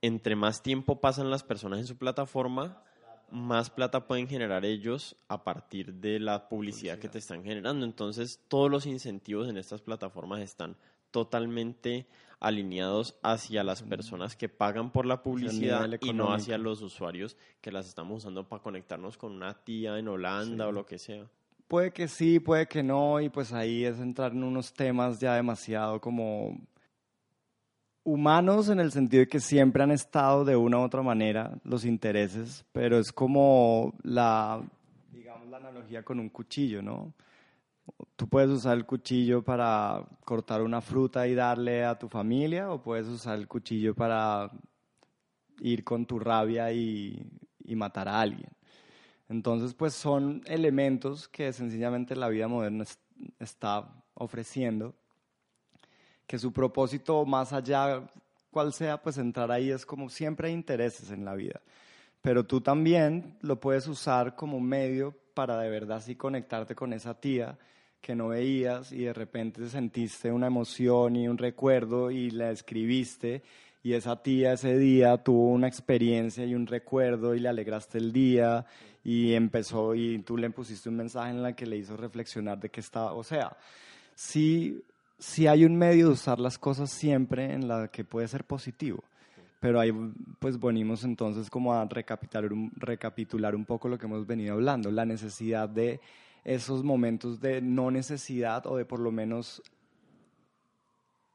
entre 0.03 0.37
más 0.37 0.63
tiempo 0.63 1.01
pasan 1.01 1.31
las 1.31 1.43
personas 1.43 1.81
en 1.81 1.87
su 1.87 1.97
plataforma, 1.97 2.83
más 3.31 3.71
plata 3.71 4.07
pueden 4.07 4.29
generar 4.29 4.65
ellos 4.65 5.17
a 5.29 5.45
partir 5.45 5.95
de 5.95 6.21
la 6.21 6.49
publicidad, 6.49 6.99
que 6.99 7.09
te 7.09 7.19
están 7.19 7.43
generando. 7.45 7.85
Entonces, 7.85 8.41
todos 8.49 8.71
los 8.71 8.87
incentivos 8.87 9.49
en 9.49 9.57
estas 9.57 9.81
plataformas 9.81 10.41
están 10.41 10.77
totalmente 11.11 12.07
alineados 12.39 13.19
hacia 13.23 13.63
las 13.63 13.83
personas 13.83 14.35
que 14.35 14.49
pagan 14.49 14.91
por 14.91 15.05
la 15.05 15.23
publicidad 15.23 15.89
y 16.01 16.13
no 16.13 16.33
hacia 16.33 16.57
los 16.57 16.81
usuarios 16.81 17.37
que 17.61 17.71
las 17.71 17.87
estamos 17.87 18.19
usando 18.19 18.49
para 18.49 18.63
conectarnos 18.63 19.19
con 19.19 19.33
una 19.33 19.55
tía 19.55 19.99
en 19.99 20.09
Holanda 20.09 20.67
o 20.67 20.73
lo 20.73 20.87
que 20.87 20.99
sea. 20.99 21.27
Puede 21.69 21.93
que 21.93 22.09
sí, 22.09 22.41
puede 22.41 22.67
que 22.67 22.83
no, 22.83 23.21
y 23.21 23.29
pues 23.29 23.53
ahí 23.53 23.85
es 23.85 24.01
entrar 24.01 24.33
en 24.33 24.43
unos 24.43 24.73
temas 24.73 25.21
ya 25.21 25.35
demasiado 25.35 26.01
como 26.01 26.59
humanos 28.05 28.69
en 28.69 28.81
el 28.81 28.93
sentido 28.93 29.21
de 29.21 29.29
que 29.29 29.41
siempre 29.41 29.83
han 29.83 29.91
estado 29.91 30.45
de 30.45 30.57
una 30.57 30.79
u 30.79 30.83
otra 30.83 31.03
manera 31.03 31.59
los 31.65 31.85
intereses, 31.85 32.65
pero 32.73 32.99
es 32.99 33.13
como 33.13 33.95
la, 34.03 34.63
digamos, 35.13 35.49
la 35.49 35.59
analogía 35.59 36.03
con 36.03 36.21
un 36.21 36.29
cuchillo, 36.29 36.83
¿no? 36.83 37.13
Tú 38.17 38.29
puedes 38.29 38.51
usar 38.51 38.77
el 38.77 38.87
cuchillo 38.87 39.43
para 39.43 40.07
cortar 40.25 40.63
una 40.63 40.81
fruta 40.81 41.27
y 41.27 41.35
darle 41.35 41.85
a 41.85 41.99
tu 41.99 42.09
familia, 42.09 42.71
o 42.71 42.83
puedes 42.83 43.07
usar 43.07 43.39
el 43.39 43.49
cuchillo 43.49 43.95
para 43.95 44.51
ir 45.61 45.85
con 45.85 46.07
tu 46.07 46.19
rabia 46.19 46.73
y, 46.73 47.21
y 47.65 47.77
matar 47.77 48.09
a 48.09 48.21
alguien. 48.21 48.51
Entonces, 49.29 49.75
pues 49.75 49.95
son 49.95 50.43
elementos 50.47 51.29
que 51.29 51.53
sencillamente 51.53 52.17
la 52.17 52.29
vida 52.29 52.49
moderna 52.49 52.85
está 53.39 53.89
ofreciendo 54.15 54.95
que 56.31 56.39
su 56.39 56.53
propósito 56.53 57.27
más 57.27 57.53
allá, 57.53 58.09
cual 58.53 58.73
sea, 58.73 59.03
pues 59.03 59.19
entrar 59.19 59.51
ahí 59.51 59.73
es 59.73 59.85
como 59.85 60.09
siempre 60.09 60.47
hay 60.47 60.55
intereses 60.55 61.11
en 61.11 61.25
la 61.25 61.35
vida. 61.35 61.61
Pero 62.23 62.47
tú 62.47 62.61
también 62.61 63.37
lo 63.41 63.59
puedes 63.59 63.89
usar 63.89 64.37
como 64.37 64.61
medio 64.61 65.13
para 65.35 65.59
de 65.59 65.69
verdad 65.69 65.97
así 65.97 66.15
conectarte 66.15 66.77
con 66.77 66.93
esa 66.93 67.21
tía 67.21 67.59
que 68.01 68.15
no 68.15 68.29
veías 68.29 68.93
y 68.93 68.99
de 69.03 69.13
repente 69.13 69.69
sentiste 69.69 70.31
una 70.31 70.47
emoción 70.47 71.17
y 71.17 71.27
un 71.27 71.37
recuerdo 71.37 72.13
y 72.13 72.31
la 72.31 72.53
escribiste 72.53 73.43
y 73.83 73.95
esa 73.95 74.23
tía 74.23 74.53
ese 74.53 74.79
día 74.79 75.25
tuvo 75.25 75.51
una 75.51 75.67
experiencia 75.67 76.45
y 76.45 76.55
un 76.55 76.69
recuerdo 76.69 77.35
y 77.35 77.41
le 77.41 77.49
alegraste 77.49 77.99
el 77.99 78.13
día 78.13 78.65
y 79.03 79.35
empezó 79.35 79.97
y 79.97 80.21
tú 80.21 80.37
le 80.37 80.49
pusiste 80.51 80.91
un 80.91 80.97
mensaje 80.97 81.31
en 81.31 81.43
la 81.43 81.57
que 81.57 81.67
le 81.67 81.77
hizo 81.77 81.97
reflexionar 81.97 82.61
de 82.61 82.69
que 82.69 82.79
estaba, 82.79 83.15
o 83.15 83.25
sea, 83.25 83.57
sí 84.15 84.85
si 85.21 85.47
hay 85.47 85.65
un 85.65 85.77
medio 85.77 86.07
de 86.07 86.13
usar 86.15 86.41
las 86.41 86.59
cosas 86.59 86.91
siempre 86.91 87.53
en 87.53 87.69
la 87.69 87.89
que 87.89 88.05
puede 88.05 88.27
ser 88.27 88.45
positivo. 88.45 89.05
Pero 89.61 89.79
ahí 89.79 89.93
pues 90.39 90.59
venimos 90.59 91.05
entonces 91.05 91.51
como 91.51 91.75
a 91.75 91.87
recapitular 91.87 93.55
un 93.55 93.65
poco 93.67 93.89
lo 93.89 93.99
que 93.99 94.07
hemos 94.07 94.27
venido 94.27 94.55
hablando, 94.55 94.91
la 94.91 95.05
necesidad 95.05 95.69
de 95.69 96.01
esos 96.45 96.83
momentos 96.83 97.41
de 97.41 97.61
no 97.61 97.91
necesidad 97.91 98.67
o 98.67 98.77
de 98.77 98.87
por 98.87 98.99
lo 98.99 99.13
menos 99.13 99.63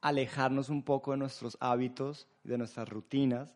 alejarnos 0.00 0.68
un 0.68 0.82
poco 0.82 1.12
de 1.12 1.18
nuestros 1.18 1.56
hábitos, 1.60 2.26
de 2.42 2.58
nuestras 2.58 2.88
rutinas 2.88 3.54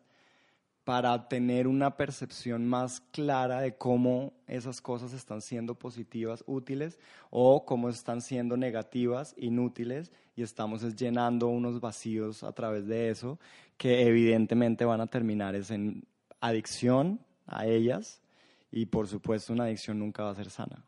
para 0.83 1.27
tener 1.27 1.67
una 1.67 1.95
percepción 1.95 2.67
más 2.67 3.01
clara 3.11 3.61
de 3.61 3.75
cómo 3.75 4.33
esas 4.47 4.81
cosas 4.81 5.13
están 5.13 5.41
siendo 5.41 5.75
positivas, 5.75 6.43
útiles, 6.47 6.99
o 7.29 7.65
cómo 7.65 7.89
están 7.89 8.21
siendo 8.21 8.57
negativas, 8.57 9.35
inútiles, 9.37 10.11
y 10.35 10.41
estamos 10.41 10.81
llenando 10.95 11.47
unos 11.47 11.79
vacíos 11.79 12.43
a 12.43 12.51
través 12.53 12.87
de 12.87 13.09
eso, 13.09 13.39
que 13.77 14.07
evidentemente 14.07 14.85
van 14.85 15.01
a 15.01 15.07
terminar 15.07 15.55
en 15.55 16.03
adicción 16.39 17.19
a 17.45 17.67
ellas, 17.67 18.21
y 18.71 18.87
por 18.87 19.07
supuesto 19.07 19.53
una 19.53 19.65
adicción 19.65 19.99
nunca 19.99 20.23
va 20.23 20.31
a 20.31 20.35
ser 20.35 20.49
sana. 20.49 20.83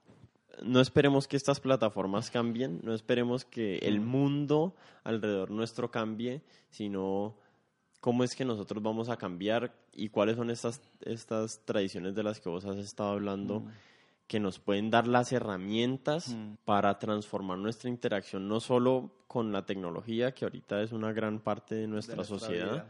No 0.64 0.80
esperemos 0.80 1.28
que 1.28 1.36
estas 1.36 1.60
plataformas 1.60 2.32
cambien, 2.32 2.80
no 2.84 2.94
esperemos 2.94 3.44
que 3.46 3.78
el 3.80 4.00
mundo 4.00 4.76
alrededor 5.04 5.52
nuestro 5.52 5.92
cambie, 5.92 6.42
sino 6.70 7.36
cómo 8.04 8.26
es 8.26 8.36
que 8.36 8.44
nosotros 8.44 8.84
vamos 8.84 9.08
a 9.08 9.16
cambiar 9.16 9.74
y 9.94 10.10
cuáles 10.10 10.36
son 10.36 10.50
estas, 10.50 10.82
estas 11.06 11.62
tradiciones 11.64 12.14
de 12.14 12.22
las 12.24 12.42
que 12.42 12.50
vos 12.50 12.66
has 12.66 12.76
estado 12.76 13.12
hablando 13.12 13.62
mm. 13.62 13.68
que 14.28 14.42
nos 14.42 14.60
pueden 14.60 14.90
dar 14.90 15.08
las 15.08 15.32
herramientas 15.32 16.28
mm. 16.28 16.56
para 16.66 17.00
transformar 17.00 17.60
nuestra 17.60 17.90
interacción 17.90 18.50
no 18.50 18.60
solo 18.60 19.10
con 19.28 19.54
la 19.54 19.66
tecnología, 19.66 20.34
que 20.34 20.44
ahorita 20.44 20.82
es 20.82 20.92
una 20.92 21.14
gran 21.14 21.40
parte 21.40 21.76
de 21.76 21.88
nuestra, 21.88 22.26
sociedad, 22.26 22.88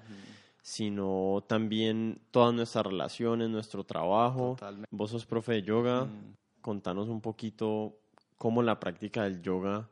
sino 0.63 1.43
también 1.45 2.19
todas 2.31 2.51
nuestras 2.55 2.83
relaciones, 2.83 3.51
nuestro 3.51 3.83
trabajo. 3.83 4.57
Vos 4.89 5.11
sos 5.11 5.27
profe 5.27 5.51
de 5.51 5.61
yoga, 5.61 6.05
mm. 6.05 6.35
contanos 6.59 7.07
un 7.07 7.21
poquito 7.21 7.99
cómo 8.39 8.63
la 8.63 8.79
práctica 8.79 9.25
del 9.25 9.43
yoga 9.43 9.87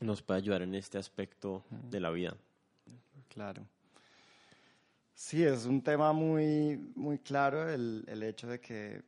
nos 0.00 0.20
puede 0.20 0.38
ayudar 0.38 0.62
en 0.62 0.74
este 0.74 0.98
aspecto 0.98 1.62
de 1.70 2.00
la 2.00 2.10
vida. 2.10 2.34
Claro. 3.28 3.62
Sí, 5.20 5.42
es 5.42 5.66
un 5.66 5.82
tema 5.82 6.12
muy, 6.12 6.76
muy 6.94 7.18
claro 7.18 7.68
el, 7.68 8.04
el 8.06 8.22
hecho 8.22 8.46
de 8.46 8.60
que 8.60 9.02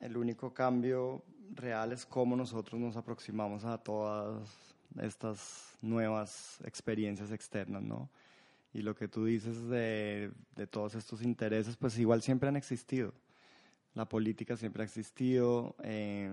el 0.00 0.16
único 0.16 0.52
cambio 0.52 1.22
real 1.54 1.92
es 1.92 2.04
cómo 2.04 2.34
nosotros 2.34 2.80
nos 2.80 2.96
aproximamos 2.96 3.64
a 3.64 3.78
todas 3.78 4.42
estas 5.00 5.76
nuevas 5.80 6.58
experiencias 6.64 7.30
externas, 7.30 7.84
¿no? 7.84 8.10
Y 8.74 8.82
lo 8.82 8.96
que 8.96 9.06
tú 9.06 9.24
dices 9.24 9.68
de, 9.68 10.32
de, 10.56 10.66
todos 10.66 10.96
estos 10.96 11.22
intereses, 11.22 11.76
pues 11.76 11.96
igual 11.98 12.20
siempre 12.20 12.48
han 12.48 12.56
existido. 12.56 13.14
La 13.94 14.08
política 14.08 14.56
siempre 14.56 14.82
ha 14.82 14.86
existido, 14.86 15.76
eh, 15.84 16.32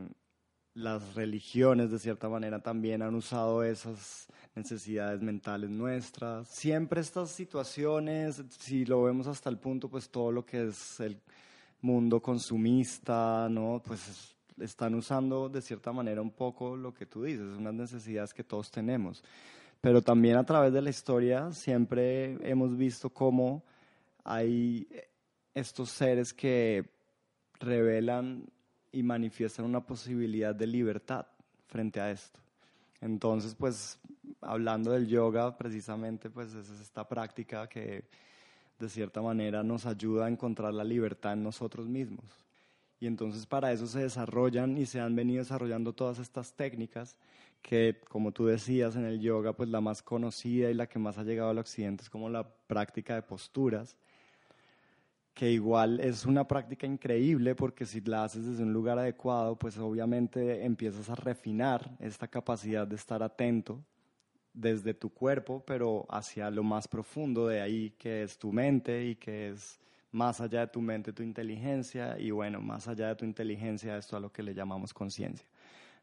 las 0.74 1.16
religiones 1.16 1.92
de 1.92 2.00
cierta 2.00 2.30
manera 2.30 2.60
también 2.62 3.02
han 3.02 3.16
usado 3.16 3.64
esas 3.64 4.28
necesidades 4.56 5.22
mentales 5.22 5.70
nuestras. 5.70 6.48
Siempre 6.48 7.02
estas 7.02 7.32
situaciones, 7.32 8.44
si 8.60 8.86
lo 8.86 9.04
vemos 9.04 9.28
hasta 9.28 9.50
el 9.50 9.58
punto, 9.58 9.90
pues 9.90 10.10
todo 10.10 10.32
lo 10.32 10.46
que 10.46 10.68
es 10.68 11.00
el 11.00 11.20
mundo 11.82 12.22
consumista, 12.22 13.48
¿no? 13.50 13.82
Pues 13.86 14.36
están 14.60 14.96
usando 14.96 15.50
de 15.50 15.62
cierta 15.62 15.92
manera 15.92 16.22
un 16.22 16.32
poco 16.32 16.76
lo 16.76 16.94
que 16.94 17.06
tú 17.06 17.24
dices, 17.24 17.54
unas 17.58 17.74
necesidades 17.74 18.34
que 18.34 18.44
todos 18.44 18.70
tenemos. 18.72 19.24
Pero 19.82 20.02
también 20.02 20.36
a 20.36 20.46
través 20.46 20.74
de 20.74 20.82
la 20.82 20.90
historia 20.90 21.52
siempre 21.52 22.38
hemos 22.50 22.76
visto 22.76 23.10
cómo 23.10 23.64
hay 24.26 24.88
estos 25.54 25.90
seres 25.90 26.34
que 26.34 26.90
revelan 27.60 28.46
y 28.92 29.04
manifiestan 29.04 29.66
una 29.66 29.86
posibilidad 29.86 30.54
de 30.54 30.68
libertad 30.68 31.26
frente 31.68 32.00
a 32.00 32.12
esto. 32.12 32.40
Entonces, 33.02 33.56
pues, 33.56 34.00
hablando 34.42 34.92
del 34.92 35.08
yoga, 35.08 35.58
precisamente, 35.58 36.30
pues 36.30 36.54
es 36.54 36.70
esta 36.70 37.08
práctica 37.08 37.68
que 37.68 38.04
de 38.80 38.90
cierta 38.90 39.22
manera 39.22 39.64
nos 39.64 39.86
ayuda 39.86 40.26
a 40.26 40.30
encontrar 40.30 40.74
la 40.74 40.84
libertad 40.84 41.34
en 41.34 41.44
nosotros 41.44 41.88
mismos. 41.88 42.26
Y 43.02 43.08
entonces 43.08 43.46
para 43.46 43.72
eso 43.72 43.88
se 43.88 44.00
desarrollan 44.00 44.78
y 44.78 44.86
se 44.86 45.00
han 45.00 45.16
venido 45.16 45.40
desarrollando 45.40 45.94
todas 45.94 46.20
estas 46.20 46.54
técnicas 46.54 47.18
que, 47.62 48.02
como 48.10 48.32
tú 48.32 48.46
decías, 48.46 48.96
en 48.96 49.06
el 49.06 49.20
yoga, 49.20 49.54
pues 49.54 49.70
la 49.70 49.82
más 49.82 50.02
conocida 50.02 50.70
y 50.70 50.74
la 50.74 50.88
que 50.88 51.00
más 51.00 51.18
ha 51.18 51.24
llegado 51.24 51.50
al 51.50 51.58
occidente 51.58 52.04
es 52.04 52.10
como 52.10 52.30
la 52.30 52.48
práctica 52.68 53.16
de 53.16 53.22
posturas, 53.22 53.96
que 55.40 55.50
igual 55.50 56.02
es 56.02 56.26
una 56.26 56.46
práctica 56.46 56.86
increíble 56.86 57.56
porque 57.56 57.86
si 57.86 58.02
la 58.02 58.26
haces 58.26 58.46
desde 58.46 58.62
un 58.62 58.74
lugar 58.74 59.00
adecuado, 59.00 59.58
pues 59.58 59.78
obviamente 59.78 60.66
empiezas 60.66 61.10
a 61.10 61.16
refinar 61.16 61.96
esta 62.02 62.28
capacidad 62.28 62.86
de 62.86 62.98
estar 62.98 63.24
atento 63.24 63.82
desde 64.54 64.94
tu 64.94 65.10
cuerpo, 65.10 65.64
pero 65.66 66.06
hacia 66.10 66.52
lo 66.52 66.62
más 66.62 66.90
profundo 66.90 67.48
de 67.48 67.62
ahí, 67.62 67.92
que 67.92 68.24
es 68.24 68.38
tu 68.38 68.52
mente 68.52 69.06
y 69.06 69.16
que 69.16 69.52
es 69.52 69.80
más 70.12 70.42
allá 70.42 70.60
de 70.60 70.68
tu 70.68 70.82
mente 70.82 71.14
tu 71.14 71.24
inteligencia 71.24 72.20
y 72.20 72.32
bueno, 72.32 72.60
más 72.60 72.90
allá 72.90 73.08
de 73.08 73.16
tu 73.16 73.24
inteligencia 73.24 73.98
esto 73.98 74.18
a 74.18 74.20
lo 74.20 74.34
que 74.34 74.44
le 74.44 74.54
llamamos 74.54 74.94
conciencia. 74.94 75.48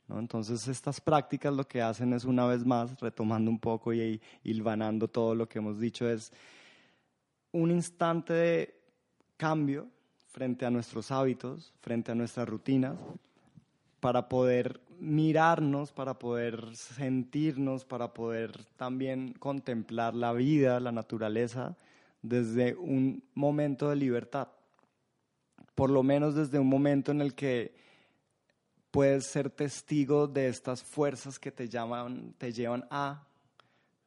¿no? 0.09 0.19
Entonces 0.19 0.67
estas 0.67 0.99
prácticas 0.99 1.53
lo 1.53 1.69
que 1.69 1.83
hacen 1.83 2.15
es 2.15 2.25
una 2.25 2.47
vez 2.47 2.65
más, 2.65 2.99
retomando 3.01 3.51
un 3.51 3.59
poco 3.59 3.93
y 3.93 4.19
hilvanando 4.45 5.09
todo 5.09 5.35
lo 5.35 5.47
que 5.47 5.59
hemos 5.59 5.79
dicho, 5.79 6.09
es 6.09 6.33
un 7.53 7.71
instante 7.71 8.33
de 8.33 8.76
cambio 9.37 9.89
frente 10.29 10.67
a 10.67 10.71
nuestros 10.71 11.11
hábitos, 11.11 11.73
frente 11.81 12.13
a 12.13 12.15
nuestras 12.15 12.49
rutinas, 12.49 12.97
para 14.01 14.29
poder 14.29 14.81
mirarnos, 14.99 15.93
para 15.93 16.19
poder 16.19 16.75
sentirnos, 16.77 17.85
para 17.85 18.13
poder 18.13 18.65
también 18.77 19.33
contemplar 19.35 20.15
la 20.15 20.33
vida, 20.33 20.81
la 20.81 20.93
naturaleza, 20.93 21.77
desde 22.23 22.75
un 22.75 23.23
momento 23.35 23.91
de 23.91 23.97
libertad. 23.97 24.49
Por 25.75 25.91
lo 25.91 26.03
menos 26.03 26.35
desde 26.35 26.59
un 26.59 26.69
momento 26.69 27.13
en 27.13 27.21
el 27.21 27.35
que 27.35 27.75
puedes 28.91 29.27
ser 29.27 29.51
testigo 29.51 30.27
de 30.27 30.49
estas 30.49 30.83
fuerzas 30.83 31.39
que 31.39 31.53
te, 31.53 31.69
llaman, 31.69 32.35
te 32.39 32.53
llevan 32.53 32.87
a 32.91 33.27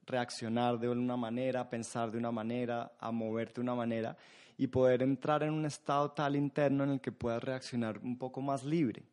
reaccionar 0.05 0.79
de 0.79 0.89
una 0.89 1.15
manera, 1.15 1.61
a 1.61 1.69
pensar 1.69 2.11
de 2.11 2.17
una 2.17 2.31
manera, 2.31 2.91
a 2.99 3.11
moverte 3.11 3.55
de 3.55 3.61
una 3.61 3.75
manera 3.75 4.17
y 4.59 4.67
poder 4.67 5.01
entrar 5.01 5.41
en 5.41 5.53
un 5.53 5.63
estado 5.63 6.11
tal 6.11 6.35
interno 6.35 6.83
en 6.83 6.89
el 6.89 6.99
que 6.99 7.13
puedas 7.13 7.41
reaccionar 7.41 7.97
un 7.99 8.17
poco 8.17 8.41
más 8.41 8.65
libre. 8.65 9.03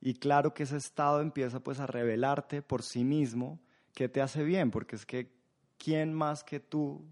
Y 0.00 0.14
claro 0.14 0.54
que 0.54 0.62
ese 0.62 0.78
estado 0.78 1.20
empieza 1.20 1.60
pues 1.60 1.78
a 1.78 1.86
revelarte 1.86 2.62
por 2.62 2.82
sí 2.82 3.04
mismo 3.04 3.60
qué 3.94 4.08
te 4.08 4.22
hace 4.22 4.42
bien, 4.44 4.70
porque 4.70 4.96
es 4.96 5.04
que 5.04 5.30
¿quién 5.76 6.14
más 6.14 6.42
que 6.42 6.58
tú 6.58 7.04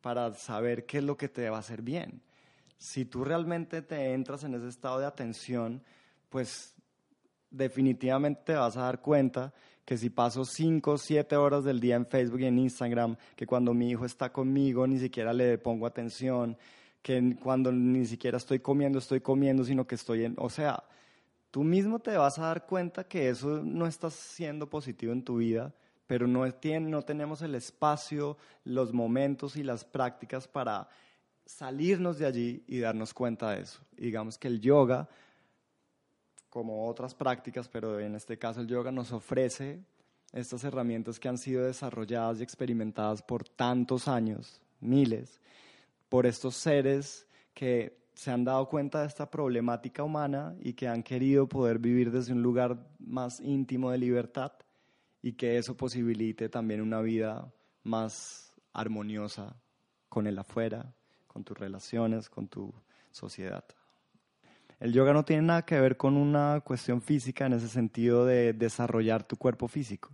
para 0.00 0.32
saber 0.34 0.86
qué 0.86 0.98
es 0.98 1.04
lo 1.04 1.16
que 1.16 1.28
te 1.28 1.50
va 1.50 1.56
a 1.56 1.60
hacer 1.60 1.82
bien? 1.82 2.22
Si 2.78 3.04
tú 3.04 3.24
realmente 3.24 3.82
te 3.82 4.12
entras 4.14 4.44
en 4.44 4.54
ese 4.54 4.68
estado 4.68 5.00
de 5.00 5.06
atención, 5.06 5.82
pues 6.28 6.76
definitivamente 7.50 8.42
te 8.44 8.54
vas 8.54 8.76
a 8.76 8.82
dar 8.82 9.00
cuenta 9.00 9.52
que 9.84 9.98
si 9.98 10.08
paso 10.08 10.44
5 10.44 10.92
o 10.92 10.98
7 10.98 11.36
horas 11.36 11.64
del 11.64 11.80
día 11.80 11.96
en 11.96 12.06
Facebook 12.06 12.42
y 12.42 12.46
en 12.46 12.60
Instagram, 12.60 13.16
que 13.34 13.44
cuando 13.44 13.74
mi 13.74 13.90
hijo 13.90 14.04
está 14.04 14.32
conmigo 14.32 14.86
ni 14.86 15.00
siquiera 15.00 15.32
le 15.32 15.58
pongo 15.58 15.84
atención, 15.84 16.56
que 17.02 17.36
cuando 17.42 17.72
ni 17.72 18.06
siquiera 18.06 18.38
estoy 18.38 18.60
comiendo, 18.60 18.98
estoy 18.98 19.20
comiendo, 19.20 19.64
sino 19.64 19.86
que 19.86 19.96
estoy 19.96 20.24
en... 20.24 20.34
O 20.38 20.48
sea, 20.48 20.84
tú 21.50 21.64
mismo 21.64 21.98
te 21.98 22.16
vas 22.16 22.38
a 22.38 22.46
dar 22.46 22.66
cuenta 22.66 23.04
que 23.04 23.28
eso 23.28 23.62
no 23.62 23.86
está 23.86 24.08
siendo 24.10 24.70
positivo 24.70 25.12
en 25.12 25.24
tu 25.24 25.36
vida, 25.36 25.74
pero 26.06 26.26
no, 26.26 26.50
tiene, 26.54 26.88
no 26.88 27.02
tenemos 27.02 27.42
el 27.42 27.54
espacio, 27.54 28.36
los 28.64 28.92
momentos 28.92 29.56
y 29.56 29.62
las 29.62 29.84
prácticas 29.84 30.46
para 30.46 30.88
salirnos 31.44 32.18
de 32.18 32.26
allí 32.26 32.64
y 32.66 32.78
darnos 32.78 33.12
cuenta 33.12 33.50
de 33.50 33.62
eso. 33.62 33.80
digamos 33.96 34.38
que 34.38 34.48
el 34.48 34.60
yoga 34.60 35.08
como 36.48 36.86
otras 36.86 37.14
prácticas, 37.14 37.66
pero 37.66 37.98
en 37.98 38.14
este 38.14 38.38
caso 38.38 38.60
el 38.60 38.66
yoga 38.66 38.92
nos 38.92 39.10
ofrece 39.10 39.80
estas 40.32 40.64
herramientas 40.64 41.18
que 41.18 41.28
han 41.28 41.38
sido 41.38 41.64
desarrolladas 41.64 42.40
y 42.40 42.42
experimentadas 42.42 43.22
por 43.22 43.48
tantos 43.48 44.06
años, 44.06 44.60
miles, 44.80 45.40
por 46.12 46.26
estos 46.26 46.56
seres 46.56 47.26
que 47.54 47.96
se 48.12 48.30
han 48.30 48.44
dado 48.44 48.68
cuenta 48.68 49.00
de 49.00 49.06
esta 49.06 49.30
problemática 49.30 50.02
humana 50.02 50.54
y 50.60 50.74
que 50.74 50.86
han 50.86 51.02
querido 51.02 51.48
poder 51.48 51.78
vivir 51.78 52.10
desde 52.10 52.34
un 52.34 52.42
lugar 52.42 52.76
más 52.98 53.40
íntimo 53.40 53.90
de 53.90 53.96
libertad 53.96 54.52
y 55.22 55.32
que 55.32 55.56
eso 55.56 55.74
posibilite 55.74 56.50
también 56.50 56.82
una 56.82 57.00
vida 57.00 57.50
más 57.82 58.52
armoniosa 58.74 59.56
con 60.10 60.26
el 60.26 60.38
afuera, 60.38 60.92
con 61.26 61.44
tus 61.44 61.56
relaciones, 61.56 62.28
con 62.28 62.46
tu 62.46 62.74
sociedad. 63.10 63.64
El 64.80 64.92
yoga 64.92 65.14
no 65.14 65.24
tiene 65.24 65.44
nada 65.44 65.64
que 65.64 65.80
ver 65.80 65.96
con 65.96 66.18
una 66.18 66.60
cuestión 66.60 67.00
física 67.00 67.46
en 67.46 67.54
ese 67.54 67.68
sentido 67.68 68.26
de 68.26 68.52
desarrollar 68.52 69.24
tu 69.24 69.38
cuerpo 69.38 69.66
físico. 69.66 70.10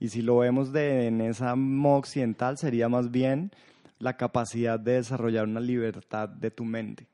Y 0.00 0.08
si 0.08 0.22
lo 0.22 0.38
vemos 0.38 0.72
de, 0.72 1.08
en 1.08 1.20
esa 1.20 1.54
modo 1.54 1.98
occidental, 1.98 2.56
sería 2.56 2.88
más 2.88 3.10
bien 3.10 3.52
la 3.98 4.16
capacidad 4.16 4.78
de 4.78 4.92
desarrollar 4.94 5.44
una 5.44 5.60
libertad 5.60 6.28
de 6.28 6.50
tu 6.50 6.64
mente, 6.64 7.06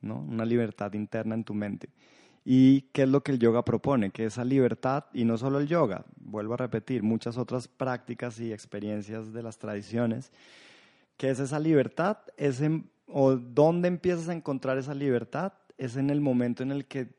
¿no? 0.00 0.20
una 0.20 0.44
libertad 0.44 0.92
interna 0.94 1.34
en 1.34 1.44
tu 1.44 1.54
mente. 1.54 1.90
¿Y 2.44 2.82
qué 2.92 3.02
es 3.02 3.08
lo 3.08 3.22
que 3.22 3.32
el 3.32 3.38
yoga 3.38 3.64
propone? 3.64 4.10
Que 4.10 4.24
esa 4.24 4.44
libertad, 4.44 5.04
y 5.12 5.24
no 5.24 5.38
solo 5.38 5.60
el 5.60 5.68
yoga, 5.68 6.04
vuelvo 6.16 6.54
a 6.54 6.56
repetir, 6.56 7.02
muchas 7.02 7.38
otras 7.38 7.68
prácticas 7.68 8.40
y 8.40 8.52
experiencias 8.52 9.32
de 9.32 9.42
las 9.42 9.58
tradiciones, 9.58 10.32
que 11.16 11.30
es 11.30 11.38
esa 11.38 11.60
libertad, 11.60 12.18
es 12.36 12.60
o 13.06 13.36
dónde 13.36 13.88
empiezas 13.88 14.28
a 14.28 14.32
encontrar 14.32 14.78
esa 14.78 14.94
libertad, 14.94 15.52
es 15.78 15.96
en 15.96 16.10
el 16.10 16.20
momento 16.20 16.62
en 16.62 16.72
el 16.72 16.86
que 16.86 17.14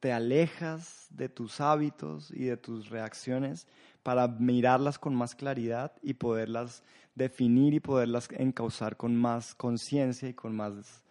te 0.00 0.12
alejas 0.12 1.08
de 1.10 1.28
tus 1.28 1.60
hábitos 1.60 2.30
y 2.30 2.44
de 2.44 2.56
tus 2.56 2.88
reacciones 2.88 3.66
para 4.02 4.28
mirarlas 4.28 4.98
con 4.98 5.14
más 5.14 5.34
claridad 5.34 5.92
y 6.02 6.14
poderlas 6.14 6.84
definir 7.18 7.74
y 7.74 7.80
poderlas 7.80 8.28
encauzar 8.30 8.96
con 8.96 9.14
más 9.14 9.54
conciencia 9.54 10.28
y 10.28 10.34
con 10.34 10.56
más 10.56 11.02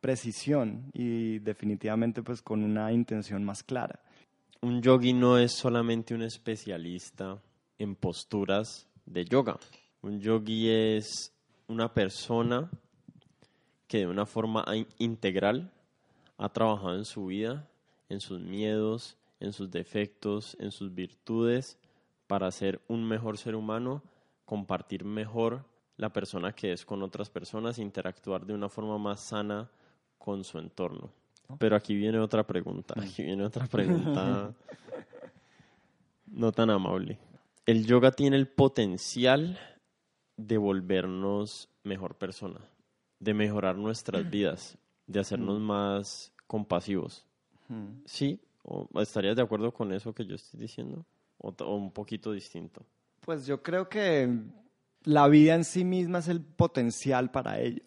precisión 0.00 0.90
y 0.94 1.40
definitivamente 1.40 2.22
pues 2.22 2.40
con 2.40 2.62
una 2.62 2.92
intención 2.92 3.44
más 3.44 3.62
clara. 3.62 4.00
Un 4.62 4.80
yogi 4.80 5.12
no 5.12 5.36
es 5.36 5.52
solamente 5.52 6.14
un 6.14 6.22
especialista 6.22 7.38
en 7.78 7.94
posturas 7.94 8.86
de 9.04 9.24
yoga. 9.24 9.58
Un 10.02 10.20
yogi 10.20 10.70
es 10.70 11.32
una 11.68 11.92
persona 11.92 12.70
que 13.88 13.98
de 13.98 14.06
una 14.06 14.26
forma 14.26 14.64
integral 14.98 15.72
ha 16.38 16.48
trabajado 16.48 16.96
en 16.96 17.04
su 17.04 17.26
vida, 17.26 17.68
en 18.08 18.20
sus 18.20 18.40
miedos, 18.40 19.16
en 19.40 19.52
sus 19.52 19.70
defectos, 19.70 20.56
en 20.60 20.70
sus 20.70 20.94
virtudes, 20.94 21.78
para 22.26 22.50
ser 22.50 22.80
un 22.88 23.06
mejor 23.06 23.38
ser 23.38 23.54
humano, 23.54 24.02
compartir 24.46 25.04
mejor 25.04 25.66
la 25.98 26.10
persona 26.10 26.52
que 26.52 26.72
es 26.72 26.86
con 26.86 27.02
otras 27.02 27.28
personas, 27.28 27.78
interactuar 27.78 28.46
de 28.46 28.54
una 28.54 28.70
forma 28.70 28.96
más 28.96 29.20
sana 29.20 29.70
con 30.16 30.44
su 30.44 30.58
entorno. 30.58 31.10
Pero 31.58 31.76
aquí 31.76 31.94
viene 31.94 32.18
otra 32.18 32.46
pregunta, 32.46 32.94
mm. 32.96 33.00
aquí 33.00 33.22
viene 33.22 33.44
otra 33.44 33.66
pregunta 33.70 34.54
no 36.26 36.52
tan 36.52 36.70
amable. 36.70 37.18
El 37.64 37.86
yoga 37.86 38.12
tiene 38.12 38.36
el 38.36 38.48
potencial 38.48 39.58
de 40.36 40.56
volvernos 40.58 41.68
mejor 41.82 42.16
persona, 42.16 42.60
de 43.18 43.34
mejorar 43.34 43.76
nuestras 43.76 44.28
vidas, 44.28 44.78
de 45.06 45.20
hacernos 45.20 45.60
más 45.60 46.32
compasivos. 46.46 47.26
¿Sí? 48.04 48.40
¿O 48.62 48.88
¿Estarías 49.00 49.34
de 49.34 49.42
acuerdo 49.42 49.72
con 49.72 49.92
eso 49.92 50.12
que 50.12 50.24
yo 50.24 50.36
estoy 50.36 50.60
diciendo? 50.60 51.04
¿O, 51.38 51.52
un 51.74 51.90
poquito 51.90 52.32
distinto? 52.32 52.84
Pues 53.26 53.44
yo 53.44 53.60
creo 53.60 53.88
que 53.88 54.32
la 55.02 55.26
vida 55.26 55.56
en 55.56 55.64
sí 55.64 55.84
misma 55.84 56.20
es 56.20 56.28
el 56.28 56.40
potencial 56.40 57.32
para 57.32 57.58
ello. 57.58 57.82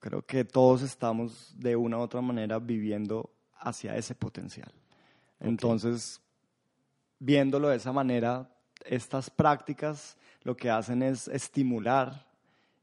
Creo 0.00 0.20
que 0.20 0.44
todos 0.44 0.82
estamos 0.82 1.54
de 1.58 1.76
una 1.76 1.96
u 1.96 2.00
otra 2.02 2.20
manera 2.20 2.58
viviendo 2.58 3.30
hacia 3.58 3.96
ese 3.96 4.14
potencial. 4.14 4.70
Entonces, 5.40 6.20
viéndolo 7.18 7.70
de 7.70 7.76
esa 7.76 7.90
manera, 7.90 8.50
estas 8.84 9.30
prácticas 9.30 10.18
lo 10.42 10.54
que 10.54 10.68
hacen 10.68 11.02
es 11.02 11.26
estimular 11.28 12.26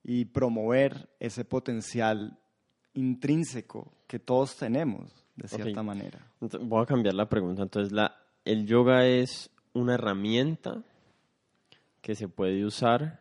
y 0.03 0.25
promover 0.25 1.09
ese 1.19 1.45
potencial 1.45 2.39
intrínseco 2.95 3.93
que 4.07 4.17
todos 4.17 4.57
tenemos, 4.57 5.11
de 5.35 5.47
cierta 5.47 5.83
manera. 5.83 6.19
voy 6.39 6.81
a 6.81 6.87
cambiar 6.87 7.13
la 7.13 7.29
pregunta. 7.29 7.61
Entonces, 7.61 7.91
la, 7.93 8.15
el 8.45 8.65
yoga 8.65 9.05
es 9.05 9.51
una 9.73 9.93
herramienta 9.93 10.83
que 12.03 12.13
se 12.13 12.27
puede 12.27 12.63
usar 12.63 13.19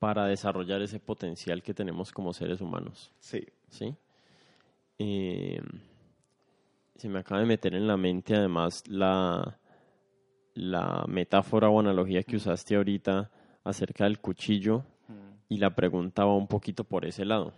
para 0.00 0.26
desarrollar 0.26 0.82
ese 0.82 0.98
potencial 0.98 1.62
que 1.62 1.74
tenemos 1.74 2.10
como 2.10 2.32
seres 2.32 2.60
humanos. 2.60 3.12
Sí. 3.20 3.46
¿Sí? 3.68 3.94
Eh, 4.98 5.60
se 6.96 7.08
me 7.08 7.20
acaba 7.20 7.40
de 7.40 7.46
meter 7.46 7.76
en 7.76 7.86
la 7.86 7.96
mente 7.96 8.34
además 8.34 8.82
la, 8.88 9.60
la 10.54 11.04
metáfora 11.06 11.68
o 11.68 11.78
analogía 11.78 12.24
que 12.24 12.34
usaste 12.34 12.74
ahorita 12.74 13.30
acerca 13.62 14.04
del 14.04 14.18
cuchillo 14.18 14.82
y 15.48 15.58
la 15.58 15.76
pregunta 15.76 16.24
va 16.24 16.34
un 16.34 16.48
poquito 16.48 16.82
por 16.82 17.04
ese 17.04 17.24
lado 17.24 17.52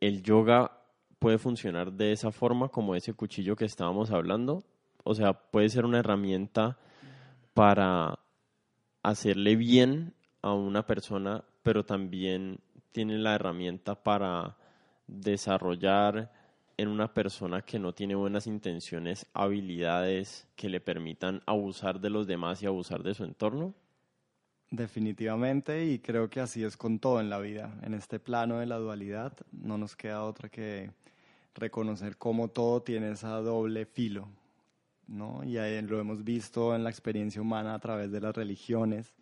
el 0.00 0.22
yoga 0.22 0.72
puede 1.18 1.38
funcionar 1.38 1.92
de 1.92 2.12
esa 2.12 2.30
forma 2.30 2.68
como 2.68 2.94
ese 2.94 3.14
cuchillo 3.14 3.56
que 3.56 3.64
estábamos 3.64 4.10
hablando. 4.10 4.62
O 5.04 5.14
sea, 5.14 5.32
puede 5.32 5.68
ser 5.68 5.84
una 5.84 5.98
herramienta 5.98 6.78
para 7.54 8.18
hacerle 9.02 9.56
bien 9.56 10.14
a 10.42 10.52
una 10.52 10.86
persona, 10.86 11.44
pero 11.62 11.84
también 11.84 12.60
tiene 12.92 13.18
la 13.18 13.34
herramienta 13.34 14.02
para 14.02 14.56
desarrollar 15.06 16.32
en 16.76 16.88
una 16.88 17.12
persona 17.12 17.62
que 17.62 17.78
no 17.78 17.92
tiene 17.92 18.14
buenas 18.14 18.46
intenciones 18.46 19.26
habilidades 19.32 20.46
que 20.54 20.68
le 20.68 20.80
permitan 20.80 21.42
abusar 21.44 22.00
de 22.00 22.10
los 22.10 22.26
demás 22.26 22.62
y 22.62 22.66
abusar 22.66 23.02
de 23.02 23.14
su 23.14 23.24
entorno. 23.24 23.74
Definitivamente, 24.70 25.86
y 25.86 25.98
creo 25.98 26.28
que 26.28 26.40
así 26.40 26.62
es 26.62 26.76
con 26.76 26.98
todo 26.98 27.20
en 27.20 27.30
la 27.30 27.38
vida. 27.38 27.78
En 27.82 27.94
este 27.94 28.20
plano 28.20 28.58
de 28.58 28.66
la 28.66 28.76
dualidad 28.76 29.32
no 29.50 29.78
nos 29.78 29.96
queda 29.96 30.22
otra 30.24 30.50
que 30.50 30.90
reconocer 31.54 32.16
cómo 32.16 32.48
todo 32.48 32.82
tiene 32.82 33.10
esa 33.10 33.40
doble 33.40 33.86
filo, 33.86 34.28
¿no? 35.08 35.42
Y 35.44 35.56
lo 35.82 35.98
hemos 35.98 36.22
visto 36.22 36.74
en 36.74 36.84
la 36.84 36.90
experiencia 36.90 37.42
humana 37.42 37.74
a 37.74 37.78
través 37.78 38.12
de 38.12 38.20
las 38.20 38.34
religiones, 38.34 39.14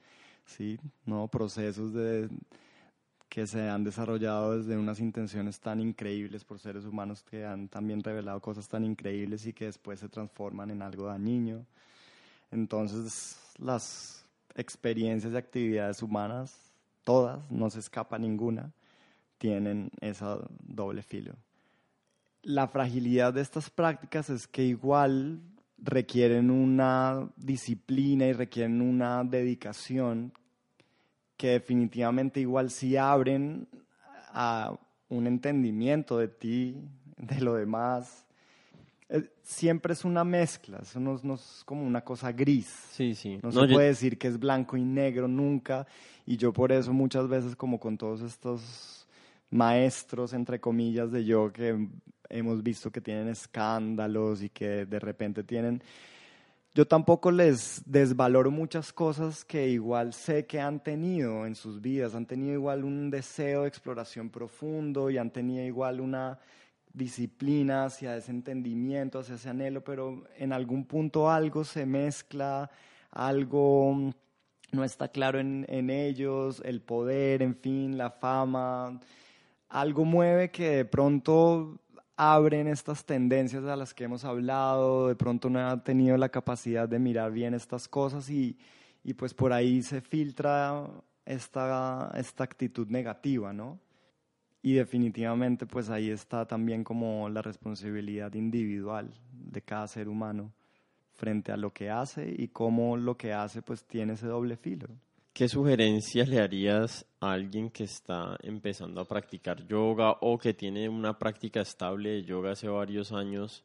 ¿sí? 0.45 0.79
¿No? 1.07 1.29
Procesos 1.29 1.93
de, 1.93 2.29
que 3.29 3.47
se 3.47 3.69
han 3.69 3.85
desarrollado 3.85 4.57
desde 4.57 4.77
unas 4.77 5.01
intenciones 5.01 5.61
tan 5.61 5.81
increíbles 5.81 6.45
por 6.45 6.59
seres 6.59 6.85
humanos 6.85 7.23
que 7.23 7.45
han 7.45 7.69
también 7.69 8.03
revelado 8.03 8.41
cosas 8.41 8.69
tan 8.69 8.85
increíbles 8.85 9.47
y 9.47 9.53
que 9.53 9.67
después 9.67 10.01
se 10.01 10.09
transforman 10.09 10.71
en 10.71 10.83
algo 10.83 11.07
dañino. 11.07 11.67
Entonces, 12.51 13.39
las 13.59 14.25
experiencias 14.55 15.33
y 15.33 15.37
actividades 15.37 16.03
humanas, 16.03 16.73
todas, 17.05 17.51
no 17.51 17.69
se 17.69 17.81
escapa 17.81 18.19
ninguna, 18.19 18.73
tienen 19.39 19.91
esa 20.01 20.39
doble 20.61 21.03
filo. 21.03 21.35
La 22.43 22.69
fragilidad 22.69 23.35
de 23.35 23.43
estas 23.43 23.69
prácticas 23.69 24.31
es 24.31 24.47
que 24.47 24.63
igual 24.63 25.41
requieren 25.79 26.51
una 26.51 27.29
disciplina 27.37 28.27
y 28.27 28.33
requieren 28.33 28.81
una 28.81 29.25
dedicación 29.25 30.33
que 31.37 31.49
definitivamente 31.49 32.41
igual 32.41 32.71
si 32.71 32.97
abren 32.97 33.69
a 34.33 34.73
un 35.09 35.27
entendimiento 35.27 36.19
de 36.19 36.29
ti, 36.29 36.77
de 37.17 37.41
lo 37.41 37.55
demás. 37.55 38.25
Siempre 39.43 39.93
es 39.93 40.05
una 40.05 40.25
mezcla, 40.25 40.79
eso 40.83 40.99
no, 40.99 41.15
es 41.15 41.63
como 41.65 41.87
una 41.87 42.01
cosa 42.01 42.33
gris. 42.33 42.67
Sí, 42.91 43.15
sí. 43.15 43.39
No, 43.43 43.53
se 43.53 43.69
puede 43.69 43.89
decir 43.89 44.19
que 44.19 44.29
es 44.29 44.39
blanco 44.39 44.77
y 44.77 44.85
negro 44.85 45.29
nunca. 45.29 45.87
Y 46.25 46.37
yo 46.37 46.53
por 46.53 46.73
eso 46.73 46.93
muchas 46.93 47.29
veces 47.29 47.55
como 47.55 47.79
con 47.79 47.97
todos 47.97 48.21
estos 48.23 48.96
maestros, 49.51 50.33
entre 50.33 50.61
comillas, 50.61 51.11
de 51.13 51.25
yo 51.25 51.53
que 51.53 51.89
hemos 52.29 52.63
visto 52.63 52.91
que 52.91 53.01
tienen 53.01 53.29
escándalos 53.29 54.43
y 54.43 54.51
que 54.51 54.87
de 54.87 54.99
repente 54.99 55.45
tienen 55.45 55.83
yo 56.77 56.87
tampoco 56.87 57.31
les 57.31 57.83
desvaloro 57.87 58.51
muchas 58.51 58.93
cosas 58.93 59.47
que 59.47 59.67
igual 59.67 60.13
sé 60.13 60.45
que 60.45 60.61
han 60.61 60.81
tenido 60.81 61.47
en 61.47 61.55
sus 61.55 61.81
vidas, 61.81 62.15
han 62.15 62.27
tenido 62.27 62.53
igual 62.53 62.85
un 62.85 63.09
deseo 63.09 63.63
de 63.63 63.69
exploración 63.69 64.29
profundo 64.29 65.09
y 65.09 65.17
han 65.17 65.31
tenido 65.31 65.65
igual 65.65 66.03
una 66.03 66.39
disciplina 66.93 67.87
hacia 67.87 68.15
ese 68.19 68.31
entendimiento, 68.31 69.21
hacia 69.21 69.37
ese 69.37 69.49
anhelo, 69.49 69.83
pero 69.83 70.25
en 70.37 70.53
algún 70.53 70.85
punto 70.85 71.31
algo 71.31 71.65
se 71.65 71.87
mezcla, 71.87 72.71
algo 73.11 74.13
no 74.71 74.85
está 74.85 75.09
claro 75.09 75.41
en, 75.41 75.65
en 75.71 75.89
ellos, 75.89 76.61
el 76.63 76.83
poder, 76.83 77.41
en 77.41 77.57
fin, 77.57 77.97
la 77.97 78.11
fama, 78.11 79.01
algo 79.69 80.05
mueve 80.05 80.51
que 80.51 80.71
de 80.71 80.85
pronto 80.85 81.81
abren 82.17 82.67
estas 82.67 83.05
tendencias 83.05 83.65
a 83.65 83.77
las 83.77 83.93
que 83.93 84.05
hemos 84.05 84.25
hablado, 84.25 85.09
de 85.09 85.17
pronto 85.17 85.51
no 85.51 85.61
han 85.61 85.85
tenido 85.85 86.17
la 86.17 86.31
capacidad 86.31 86.89
de 86.89 86.99
mirar 86.99 87.31
bien 87.31 87.55
estas 87.55 87.89
cosas 87.89 88.31
y, 88.31 88.59
y 89.05 89.15
pues 89.15 89.35
por 89.35 89.53
ahí 89.53 89.83
se 89.83 90.01
filtra 90.01 90.89
esta, 91.27 92.11
esta 92.17 92.45
actitud 92.45 92.89
negativa, 92.89 93.53
¿no? 93.53 93.79
Y 94.63 94.75
definitivamente 94.75 95.67
pues 95.67 95.91
ahí 95.91 96.11
está 96.11 96.47
también 96.47 96.83
como 96.83 97.29
la 97.29 97.43
responsabilidad 97.43 98.35
individual 98.35 99.13
de 99.31 99.63
cada 99.63 99.87
ser 99.87 100.09
humano 100.09 100.53
frente 101.13 101.53
a 101.53 101.57
lo 101.57 101.73
que 101.73 101.91
hace 101.91 102.35
y 102.37 102.49
cómo 102.49 102.97
lo 102.97 103.17
que 103.17 103.33
hace 103.33 103.63
pues 103.63 103.85
tiene 103.85 104.15
ese 104.15 104.27
doble 104.27 104.57
filo. 104.57 104.89
¿Qué 105.37 105.51
sugerencias 105.51 106.31
le 106.31 106.41
harías 106.41 107.05
a 107.21 107.33
alguien 107.33 107.69
que 107.69 107.85
está 107.85 108.39
empezando 108.43 109.03
a 109.03 109.05
practicar 109.05 109.67
yoga 109.67 110.13
o 110.23 110.39
que 110.39 110.55
tiene 110.55 110.89
una 110.89 111.19
práctica 111.19 111.61
estable 111.61 112.09
de 112.09 112.25
yoga 112.25 112.53
hace 112.53 112.69
varios 112.69 113.13
años 113.13 113.63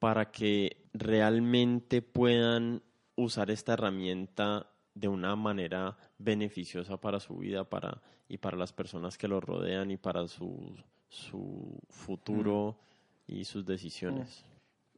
para 0.00 0.32
que 0.32 0.78
realmente 0.92 2.02
puedan 2.02 2.82
usar 3.14 3.52
esta 3.52 3.74
herramienta 3.74 4.66
de 4.92 5.06
una 5.06 5.36
manera 5.36 5.96
beneficiosa 6.18 6.96
para 6.96 7.20
su 7.20 7.36
vida 7.36 7.62
para, 7.62 8.02
y 8.28 8.38
para 8.38 8.56
las 8.56 8.72
personas 8.72 9.16
que 9.16 9.28
lo 9.28 9.40
rodean 9.40 9.92
y 9.92 9.98
para 9.98 10.26
su, 10.26 10.74
su 11.08 11.78
futuro 11.90 12.76
mm. 13.28 13.32
y 13.36 13.44
sus 13.44 13.64
decisiones? 13.64 14.44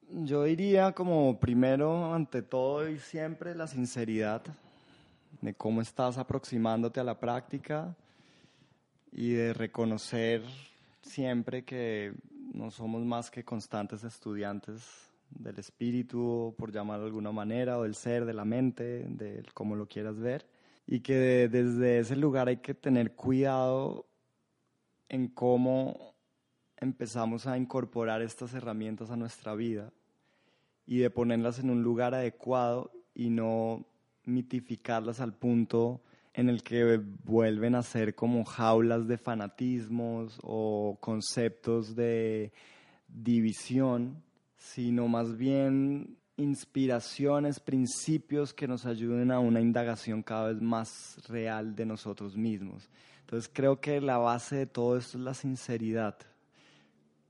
Yo 0.09 0.44
diría 0.44 0.92
como 0.92 1.38
primero, 1.38 2.14
ante 2.14 2.40
todo 2.40 2.88
y 2.88 2.99
siempre, 2.99 3.55
la 3.55 3.66
sinceridad 3.66 4.44
de 5.44 5.52
cómo 5.52 5.83
estás 5.83 6.16
aproximándote 6.16 7.00
a 7.00 7.04
la 7.04 7.20
práctica 7.20 7.94
y 9.12 9.33
de 9.33 9.52
reconocer 9.52 10.42
siempre 11.02 11.64
que 11.64 12.14
no 12.54 12.70
somos 12.70 13.04
más 13.04 13.30
que 13.30 13.44
constantes 13.44 14.04
estudiantes 14.04 15.12
del 15.28 15.59
espíritu, 15.59 16.54
por 16.57 16.72
llamarlo 16.72 17.04
de 17.04 17.09
alguna 17.09 17.30
manera, 17.30 17.78
o 17.78 17.83
del 17.83 17.94
ser, 17.94 18.24
de 18.24 18.33
la 18.33 18.46
mente, 18.46 19.04
de 19.07 19.44
cómo 19.52 19.76
lo 19.76 19.87
quieras 19.87 20.18
ver, 20.18 20.46
y 20.87 21.00
que 21.00 21.48
desde 21.50 21.98
ese 21.98 22.16
lugar 22.16 22.48
hay 22.48 22.59
que 22.59 22.72
tener 22.72 23.14
cuidado 23.14 24.07
en 25.11 25.28
cómo 25.28 26.14
empezamos 26.78 27.46
a 27.46 27.59
incorporar 27.59 28.22
estas 28.22 28.54
herramientas 28.54 29.11
a 29.11 29.16
nuestra 29.16 29.54
vida 29.54 29.92
y 30.87 30.98
de 30.98 31.11
ponerlas 31.11 31.59
en 31.59 31.68
un 31.68 31.83
lugar 31.83 32.14
adecuado 32.14 32.92
y 33.14 33.28
no 33.28 33.85
mitificarlas 34.25 35.21
al 35.21 35.35
punto 35.35 36.01
en 36.35 36.49
el 36.49 36.63
que 36.63 37.01
vuelven 37.25 37.75
a 37.75 37.83
ser 37.83 38.15
como 38.15 38.45
jaulas 38.45 39.07
de 39.07 39.19
fanatismos 39.19 40.39
o 40.43 40.99
conceptos 41.01 41.95
de 41.95 42.53
división, 43.09 44.23
sino 44.57 45.07
más 45.07 45.37
bien 45.37 46.17
inspiraciones, 46.37 47.61
principios 47.61 48.53
que 48.53 48.67
nos 48.67 48.87
ayuden 48.87 49.31
a 49.31 49.39
una 49.39 49.61
indagación 49.61 50.23
cada 50.23 50.49
vez 50.49 50.61
más 50.61 51.21
real 51.29 51.77
de 51.77 51.87
nosotros 51.87 52.37
mismos. 52.37 52.91
Entonces 53.21 53.51
creo 53.53 53.81
que 53.81 54.01
la 54.01 54.19
base 54.19 54.57
de 54.57 54.67
todo 54.67 54.97
esto 54.97 55.19
es 55.19 55.25
la 55.25 55.35
sinceridad. 55.35 56.17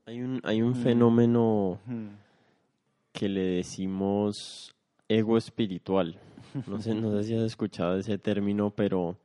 Hay 0.07 0.21
un, 0.21 0.41
hay 0.43 0.61
un 0.61 0.75
fenómeno 0.75 1.79
que 3.11 3.29
le 3.29 3.41
decimos 3.41 4.75
ego 5.07 5.37
espiritual. 5.37 6.19
No 6.67 6.81
sé, 6.81 6.95
no 6.95 7.11
sé 7.11 7.23
si 7.25 7.35
has 7.35 7.43
escuchado 7.43 7.97
ese 7.97 8.17
término, 8.17 8.69
pero, 8.69 9.17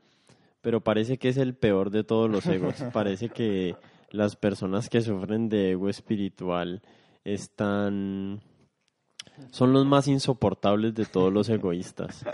pero 0.61 0.81
parece 0.81 1.17
que 1.17 1.29
es 1.29 1.37
el 1.37 1.55
peor 1.55 1.91
de 1.91 2.03
todos 2.03 2.29
los 2.29 2.45
egos. 2.47 2.75
Parece 2.93 3.29
que 3.29 3.77
las 4.11 4.35
personas 4.35 4.89
que 4.89 5.01
sufren 5.01 5.49
de 5.49 5.73
ego 5.73 5.89
espiritual 5.89 6.83
están 7.25 8.41
son 9.51 9.73
los 9.73 9.87
más 9.87 10.09
insoportables 10.09 10.95
de 10.95 11.07
todos 11.07 11.33
los 11.33 11.49
egoístas. 11.49 12.25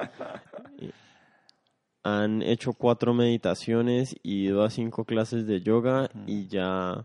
Han 2.03 2.43
hecho 2.43 2.73
cuatro 2.73 3.15
meditaciones 3.15 4.17
y 4.23 4.47
ido 4.47 4.65
a 4.65 4.71
cinco 4.71 5.05
clases 5.05 5.47
de 5.47 5.61
yoga 5.61 6.09
y 6.27 6.47
ya 6.47 7.05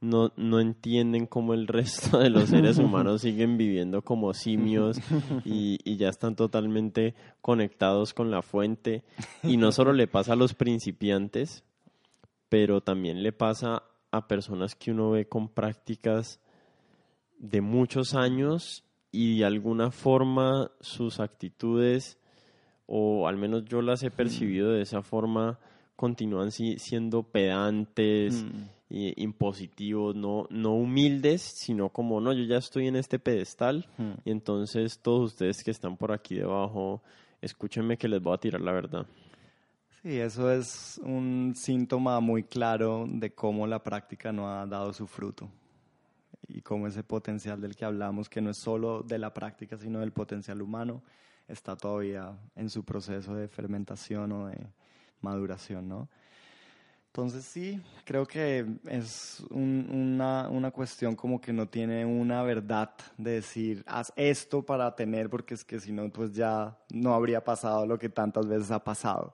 no, 0.00 0.32
no 0.36 0.60
entienden 0.60 1.26
cómo 1.26 1.54
el 1.54 1.66
resto 1.66 2.18
de 2.18 2.30
los 2.30 2.50
seres 2.50 2.78
humanos 2.78 3.22
siguen 3.22 3.56
viviendo 3.56 4.02
como 4.02 4.34
simios 4.34 4.98
y, 5.44 5.78
y, 5.84 5.96
ya 5.96 6.08
están 6.08 6.36
totalmente 6.36 7.14
conectados 7.40 8.12
con 8.12 8.30
la 8.30 8.42
fuente. 8.42 9.04
Y 9.42 9.56
no 9.56 9.72
solo 9.72 9.92
le 9.92 10.06
pasa 10.06 10.34
a 10.34 10.36
los 10.36 10.54
principiantes, 10.54 11.64
pero 12.48 12.80
también 12.80 13.22
le 13.22 13.32
pasa 13.32 13.82
a 14.10 14.28
personas 14.28 14.74
que 14.74 14.90
uno 14.90 15.10
ve 15.10 15.26
con 15.26 15.48
prácticas 15.48 16.40
de 17.38 17.60
muchos 17.60 18.14
años 18.14 18.84
y 19.12 19.38
de 19.38 19.44
alguna 19.46 19.90
forma 19.90 20.70
sus 20.80 21.20
actitudes, 21.20 22.18
o 22.86 23.28
al 23.28 23.36
menos 23.36 23.64
yo 23.64 23.82
las 23.82 24.02
he 24.02 24.10
percibido 24.10 24.72
de 24.72 24.82
esa 24.82 25.02
forma, 25.02 25.58
continúan 25.96 26.50
siendo 26.50 27.22
pedantes. 27.22 28.44
Mm 28.44 28.75
impositivos, 28.88 30.14
no, 30.14 30.46
no 30.50 30.74
humildes, 30.74 31.42
sino 31.42 31.88
como, 31.88 32.20
no, 32.20 32.32
yo 32.32 32.44
ya 32.44 32.58
estoy 32.58 32.86
en 32.86 32.96
este 32.96 33.18
pedestal 33.18 33.88
hmm. 33.98 34.12
y 34.24 34.30
entonces 34.30 35.00
todos 35.00 35.32
ustedes 35.32 35.64
que 35.64 35.70
están 35.70 35.96
por 35.96 36.12
aquí 36.12 36.36
debajo, 36.36 37.02
escúchenme 37.40 37.96
que 37.96 38.08
les 38.08 38.22
voy 38.22 38.34
a 38.34 38.38
tirar 38.38 38.60
la 38.60 38.72
verdad. 38.72 39.06
Sí, 40.02 40.20
eso 40.20 40.52
es 40.52 41.00
un 41.02 41.54
síntoma 41.56 42.20
muy 42.20 42.44
claro 42.44 43.06
de 43.08 43.34
cómo 43.34 43.66
la 43.66 43.82
práctica 43.82 44.32
no 44.32 44.48
ha 44.48 44.64
dado 44.66 44.92
su 44.92 45.06
fruto 45.08 45.50
y 46.46 46.60
cómo 46.60 46.86
ese 46.86 47.02
potencial 47.02 47.60
del 47.60 47.74
que 47.74 47.84
hablamos, 47.84 48.28
que 48.28 48.40
no 48.40 48.50
es 48.50 48.58
solo 48.58 49.02
de 49.02 49.18
la 49.18 49.34
práctica, 49.34 49.76
sino 49.76 49.98
del 49.98 50.12
potencial 50.12 50.62
humano, 50.62 51.02
está 51.48 51.76
todavía 51.76 52.38
en 52.54 52.70
su 52.70 52.84
proceso 52.84 53.34
de 53.34 53.48
fermentación 53.48 54.30
o 54.30 54.46
de 54.46 54.58
maduración, 55.22 55.88
¿no? 55.88 56.08
Entonces 57.16 57.46
sí, 57.46 57.80
creo 58.04 58.26
que 58.26 58.66
es 58.90 59.42
una, 59.48 60.50
una, 60.50 60.70
cuestión 60.70 61.16
como 61.16 61.40
que 61.40 61.50
no 61.50 61.66
tiene 61.66 62.04
una 62.04 62.42
verdad 62.42 62.90
de 63.16 63.30
decir, 63.30 63.82
haz 63.86 64.12
esto 64.16 64.62
para 64.62 64.94
tener, 64.94 65.30
porque 65.30 65.54
es 65.54 65.64
que 65.64 65.80
si 65.80 65.92
no, 65.92 66.10
pues 66.10 66.34
ya 66.34 66.76
no 66.90 67.14
habría 67.14 67.42
pasado 67.42 67.86
lo 67.86 67.98
que 67.98 68.10
tantas 68.10 68.46
veces 68.46 68.70
ha 68.70 68.84
pasado. 68.84 69.32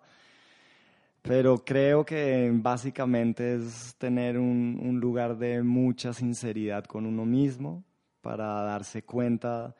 Pero 1.22 1.64
creo 1.64 2.04
que 2.04 2.52
básicamente 2.54 3.56
es 3.56 3.96
tener 3.98 4.38
un, 4.38 4.78
un 4.80 5.00
lugar 5.00 5.36
de 5.36 5.60
mucha 5.64 6.12
sinceridad 6.12 6.84
con 6.84 7.04
uno 7.04 7.24
mismo 7.24 7.82
para 8.20 8.62
darse 8.62 9.02
cuenta 9.02 9.74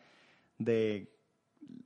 de 0.59 1.12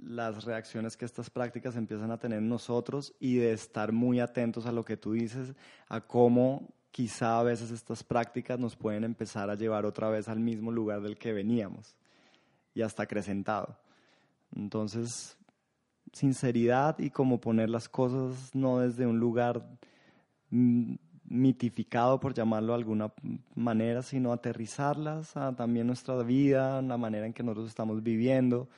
las 0.02 0.44
reacciones 0.44 0.96
que 0.96 1.04
estas 1.04 1.30
prácticas 1.30 1.76
empiezan 1.76 2.10
a 2.10 2.18
tener 2.18 2.38
en 2.38 2.48
nosotros 2.48 3.14
y 3.20 3.36
de 3.36 3.52
estar 3.52 3.92
muy 3.92 4.20
atentos 4.20 4.66
a 4.66 4.72
lo 4.72 4.84
que 4.84 4.96
tú 4.96 5.12
dices, 5.12 5.54
a 5.88 6.00
cómo 6.00 6.74
quizá 6.90 7.38
a 7.38 7.42
veces 7.42 7.70
estas 7.70 8.02
prácticas 8.02 8.58
nos 8.58 8.76
pueden 8.76 9.04
empezar 9.04 9.50
a 9.50 9.54
llevar 9.54 9.84
otra 9.84 10.08
vez 10.08 10.28
al 10.28 10.40
mismo 10.40 10.72
lugar 10.72 11.02
del 11.02 11.18
que 11.18 11.32
veníamos 11.32 11.96
y 12.74 12.82
hasta 12.82 13.02
acrecentado. 13.02 13.78
Entonces, 14.54 15.36
sinceridad 16.12 16.98
y 16.98 17.10
cómo 17.10 17.40
poner 17.40 17.68
las 17.68 17.88
cosas 17.88 18.54
no 18.54 18.78
desde 18.78 19.06
un 19.06 19.18
lugar 19.18 19.66
mm, 20.50 20.94
mitificado, 21.28 22.20
por 22.20 22.32
llamarlo 22.32 22.72
de 22.72 22.78
alguna 22.78 23.12
manera, 23.54 24.02
sino 24.02 24.32
aterrizarlas 24.32 25.36
a 25.36 25.54
también 25.54 25.86
nuestra 25.86 26.16
vida, 26.22 26.80
la 26.82 26.96
manera 26.96 27.26
en 27.26 27.32
que 27.32 27.42
nosotros 27.42 27.68
estamos 27.68 28.02
viviendo 28.02 28.68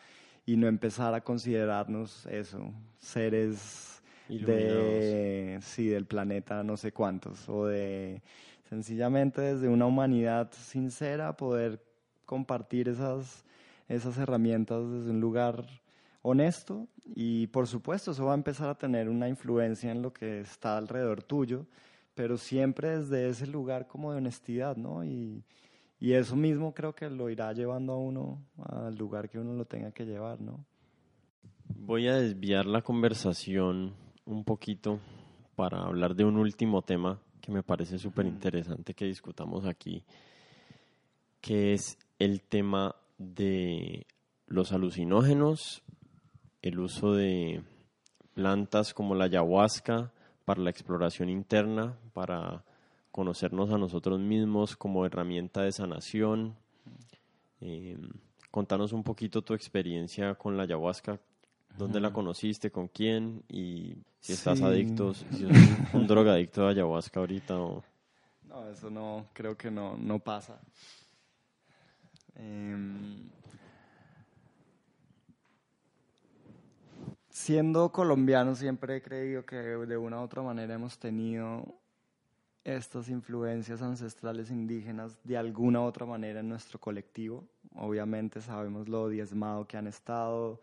y 0.49 0.57
no 0.57 0.67
empezar 0.67 1.13
a 1.13 1.21
considerarnos 1.21 2.25
eso, 2.25 2.73
seres 2.99 4.01
de, 4.31 5.59
sí, 5.61 5.89
del 5.89 6.07
planeta 6.07 6.63
no 6.63 6.79
sé 6.79 6.91
cuántos, 6.91 7.47
o 7.51 7.67
de 7.67 8.23
sencillamente 8.71 9.43
desde 9.43 9.69
una 9.69 9.85
humanidad 9.85 10.51
sincera 10.53 11.37
poder 11.37 11.85
compartir 12.25 12.89
esas, 12.89 13.45
esas 13.89 14.17
herramientas 14.17 14.91
desde 14.91 15.11
un 15.11 15.21
lugar 15.21 15.67
honesto 16.23 16.89
y 17.05 17.49
por 17.49 17.67
supuesto 17.67 18.13
eso 18.13 18.25
va 18.25 18.33
a 18.33 18.37
empezar 18.37 18.71
a 18.71 18.79
tener 18.79 19.11
una 19.11 19.29
influencia 19.29 19.93
en 19.93 20.01
lo 20.01 20.15
que 20.15 20.41
está 20.41 20.79
alrededor 20.79 21.23
tuyo, 21.23 21.67
pero 22.15 22.39
siempre 22.39 23.01
desde 23.01 23.29
ese 23.29 23.47
lugar 23.47 23.87
como 23.87 24.13
de 24.13 24.17
honestidad, 24.17 24.79
¿no? 24.79 25.05
Y, 25.05 25.45
y 26.01 26.13
eso 26.13 26.37
mismo 26.37 26.73
creo 26.75 26.95
que 26.95 27.09
lo 27.11 27.31
irá 27.31 27.53
llevando 27.53 27.93
a 27.93 27.99
uno 27.99 28.43
al 28.63 28.97
lugar 28.97 29.29
que 29.29 29.39
uno 29.39 29.55
lo 29.55 29.65
tenga 29.65 29.93
que 29.93 30.05
llevar, 30.05 30.41
¿no? 30.41 30.65
Voy 31.69 32.09
a 32.09 32.17
desviar 32.17 32.67
la 32.67 32.83
conversación 32.83 33.95
un 34.25 34.45
poquito 34.45 35.01
para 35.57 35.83
hablar 35.83 36.15
de 36.15 36.25
un 36.25 36.37
último 36.37 36.83
tema 36.83 37.21
que 37.41 37.53
me 37.53 37.63
parece 37.63 37.99
súper 37.99 38.27
interesante 38.27 38.95
que 38.95 39.07
discutamos 39.07 39.67
aquí, 39.67 40.05
que 41.41 41.73
es 41.73 41.99
el 42.19 42.43
tema 42.43 42.95
de 43.19 44.07
los 44.47 44.73
alucinógenos 44.73 45.83
el 46.63 46.81
uso 46.81 47.13
de 47.13 47.63
plantas 48.35 48.95
como 48.95 49.15
la 49.15 49.25
ayahuasca 49.25 50.13
para 50.45 50.63
la 50.63 50.71
exploración 50.71 51.29
interna, 51.29 51.99
para 52.13 52.65
conocernos 53.11 53.71
a 53.73 53.79
nosotros 53.79 54.21
mismos 54.21 54.77
como 54.77 55.05
herramienta 55.05 55.63
de 55.63 55.73
sanación. 55.73 56.55
Eh, 57.61 57.99
contanos 58.51 58.93
un 58.93 59.03
poquito 59.03 59.43
tu 59.43 59.55
experiencia 59.55 60.35
con 60.35 60.57
la 60.57 60.65
ayahuasca, 60.65 61.21
dónde 61.77 62.01
la 62.01 62.13
conociste, 62.13 62.71
con 62.71 62.89
quién 62.89 63.43
y 63.49 63.97
si 64.21 64.33
estás 64.33 64.63
adicto, 64.63 65.15
si 65.15 65.45
eres 65.45 65.57
un, 65.95 66.07
drogadicto 66.07 66.63
de 66.63 66.71
ayahuasca 66.71 67.21
ahorita 67.21 67.59
o... 67.59 67.83
No, 68.47 68.69
eso 68.71 68.91
no, 68.91 69.27
creo 69.33 69.57
que 69.57 69.71
no, 69.71 69.97
no 69.97 70.19
pasa. 70.19 70.61
Em, 72.35 73.29
siendo 77.31 77.91
colombiano 77.93 78.55
siempre 78.55 78.97
he 78.97 79.03
creído 79.03 79.45
que 79.45 79.57
de 79.57 79.97
una 79.97 80.21
u 80.21 80.25
otra 80.25 80.43
manera 80.43 80.75
hemos 80.75 80.99
tenido 80.99 81.78
estas 82.65 83.09
influencias 83.09 83.83
ancestrales 83.83 84.51
indígenas 84.51 85.19
de 85.25 85.37
alguna 85.37 85.81
u 85.81 85.85
otra 85.85 86.07
manera 86.07 86.41
en 86.41 86.49
nuestro 86.49 86.79
colectivo. 86.79 87.45
Obviamente 87.75 88.41
sabemos 88.41 88.89
lo 88.89 89.09
diezmado 89.09 89.67
que 89.67 89.77
han 89.77 89.87
estado, 89.87 90.61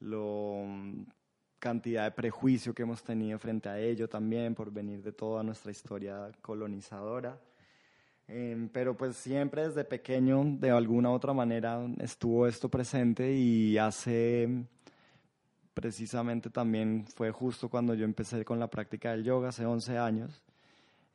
la 0.00 0.64
cantidad 1.58 2.04
de 2.04 2.10
prejuicio 2.10 2.74
que 2.74 2.82
hemos 2.82 3.02
tenido 3.02 3.38
frente 3.38 3.68
a 3.68 3.78
ello 3.78 4.08
también 4.08 4.54
por 4.54 4.72
venir 4.72 5.02
de 5.02 5.12
toda 5.12 5.42
nuestra 5.42 5.70
historia 5.70 6.30
colonizadora. 6.40 7.38
Em, 8.28 8.68
pero 8.68 8.96
pues 8.96 9.16
siempre 9.16 9.68
desde 9.68 9.84
pequeño 9.84 10.42
de 10.58 10.70
alguna 10.70 11.10
u 11.10 11.12
otra 11.12 11.32
manera 11.32 11.84
estuvo 11.98 12.46
esto 12.46 12.68
presente 12.68 13.32
y 13.32 13.76
hace 13.78 14.48
precisamente 15.74 16.50
también 16.50 17.04
fue 17.06 17.30
justo 17.30 17.68
cuando 17.68 17.94
yo 17.94 18.04
empecé 18.04 18.44
con 18.44 18.58
la 18.58 18.68
práctica 18.68 19.10
del 19.10 19.24
yoga 19.24 19.48
hace 19.50 19.66
11 19.66 19.98
años. 19.98 20.42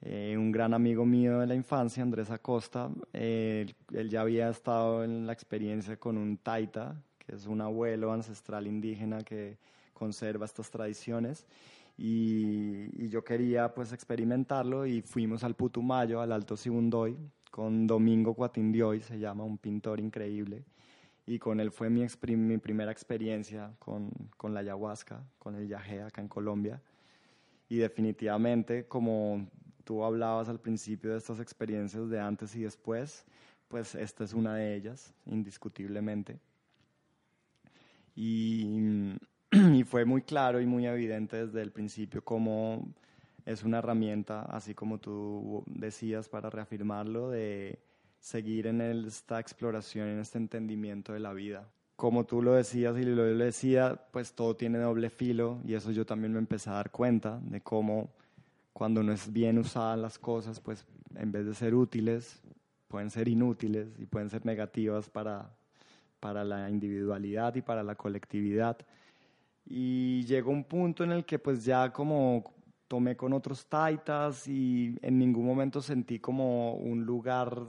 Eh, 0.01 0.35
un 0.37 0.51
gran 0.51 0.73
amigo 0.73 1.05
mío 1.05 1.39
de 1.39 1.47
la 1.47 1.55
infancia, 1.55 2.03
Andrés 2.03 2.29
Acosta, 2.29 2.89
él, 3.13 3.75
ya 4.09 4.21
había 4.21 4.49
estado 4.49 5.03
en 5.03 5.25
la 5.25 5.33
experiencia 5.33 5.97
con 5.97 6.17
un 6.17 6.37
taita, 6.37 7.01
que 7.17 7.35
es 7.35 7.47
un 7.47 7.61
abuelo 7.61 8.13
ancestral 8.13 8.67
indígena 8.67 9.23
que 9.23 9.57
conserva 9.93 10.45
estas 10.45 10.69
tradiciones. 10.69 11.47
Y, 11.97 12.89
y, 13.03 13.09
yo 13.09 13.23
quería 13.23 13.73
pues 13.73 13.91
experimentarlo 13.91 14.85
y 14.85 15.01
fuimos 15.01 15.43
al 15.43 15.55
Putumayo, 15.55 16.21
al 16.21 16.31
Alto 16.31 16.55
Sibundoy, 16.55 17.17
con 17.49 17.87
Domingo 17.87 18.35
Cuatindioy, 18.35 19.01
se 19.01 19.17
llama, 19.17 19.43
un 19.43 19.57
pintor 19.57 19.99
increíble 19.99 20.63
y 21.27 21.39
con 21.39 21.59
él 21.59 21.71
fue 21.71 21.89
mi, 21.89 22.07
mi 22.37 22.57
primera 22.57 22.89
experiencia 22.89 23.73
con, 23.79 24.09
con, 24.37 24.53
la 24.53 24.61
ayahuasca, 24.61 25.21
con 25.37 25.55
el 25.55 25.67
yagé 25.67 26.01
acá 26.01 26.21
en 26.21 26.29
Colombia. 26.29 26.81
Y 27.67 27.75
definitivamente, 27.75 28.87
como 28.87 29.45
tú 29.87 30.03
hablabas 30.03 30.49
al 30.49 30.59
principio 30.59 31.11
de 31.11 31.17
estas 31.17 31.39
experiencias 31.39 32.09
de 32.09 32.19
antes 32.19 32.53
y 32.57 32.63
después, 32.63 33.23
pues 33.69 33.95
esta 33.95 34.25
es 34.25 34.33
una 34.33 34.55
de 34.55 34.75
ellas, 34.75 35.13
indiscutiblemente. 35.25 36.37
Y, 38.13 39.15
y 39.51 39.83
fue 39.85 40.03
muy 40.03 40.23
claro 40.23 40.59
y 40.59 40.65
muy 40.65 40.85
evidente 40.85 41.45
desde 41.45 41.61
el 41.61 41.71
principio 41.71 42.21
cómo 42.21 42.85
es 43.45 43.63
una 43.63 43.77
herramienta, 43.77 44.41
así 44.41 44.73
como 44.73 44.97
tú 44.97 45.63
decías 45.67 46.27
para 46.27 46.49
reafirmarlo, 46.49 47.29
de 47.29 47.79
seguir 48.19 48.67
en 48.67 48.81
esta 48.81 49.39
exploración, 49.39 50.09
en 50.09 50.19
este 50.19 50.37
entendimiento 50.37 51.13
de 51.13 51.21
la 51.21 51.31
vida. 51.31 51.65
Como 51.95 52.25
tú 52.25 52.41
lo 52.41 52.55
decías 52.55 52.97
y 52.97 53.03
lo 53.03 53.23
decía, 53.23 54.01
pues 54.11 54.33
todo 54.33 54.57
tiene 54.57 54.79
doble 54.79 55.09
filo 55.09 55.61
y 55.63 55.75
eso 55.75 55.91
yo 55.91 56.05
también 56.05 56.33
me 56.33 56.39
empecé 56.39 56.71
a 56.71 56.73
dar 56.73 56.91
cuenta 56.91 57.39
de 57.41 57.61
cómo 57.61 58.09
cuando 58.77 59.01
no 59.01 59.11
es 59.11 59.33
bien 59.33 59.57
usadas 59.57 59.97
las 59.97 60.19
cosas, 60.19 60.59
pues 60.59 60.85
en 61.15 61.31
vez 61.31 61.47
de 61.47 61.55
ser 61.55 61.73
útiles, 61.73 62.43
pueden 62.87 63.09
ser 63.09 63.27
inútiles 63.27 63.87
y 63.97 64.05
pueden 64.05 64.29
ser 64.29 64.45
negativas 64.45 65.09
para, 65.09 65.49
para 66.19 66.43
la 66.43 66.69
individualidad 66.69 67.55
y 67.55 67.63
para 67.63 67.81
la 67.81 67.95
colectividad. 67.95 68.77
Y 69.65 70.25
llegó 70.25 70.51
un 70.51 70.63
punto 70.63 71.03
en 71.03 71.11
el 71.11 71.25
que 71.25 71.39
pues 71.39 71.65
ya 71.65 71.91
como 71.91 72.43
tomé 72.87 73.17
con 73.17 73.33
otros 73.33 73.65
taitas 73.65 74.47
y 74.47 74.95
en 75.01 75.17
ningún 75.17 75.47
momento 75.47 75.81
sentí 75.81 76.19
como 76.19 76.75
un 76.75 77.03
lugar 77.03 77.59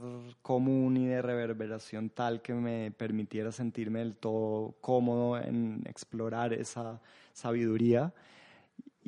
común 0.43 0.95
y 0.95 1.07
de 1.07 1.23
reverberación 1.23 2.11
tal 2.11 2.43
que 2.43 2.53
me 2.53 2.91
permitiera 2.91 3.51
sentirme 3.51 3.97
del 3.97 4.15
todo 4.15 4.75
cómodo 4.79 5.39
en 5.39 5.81
explorar 5.87 6.53
esa 6.53 7.01
sabiduría 7.33 8.13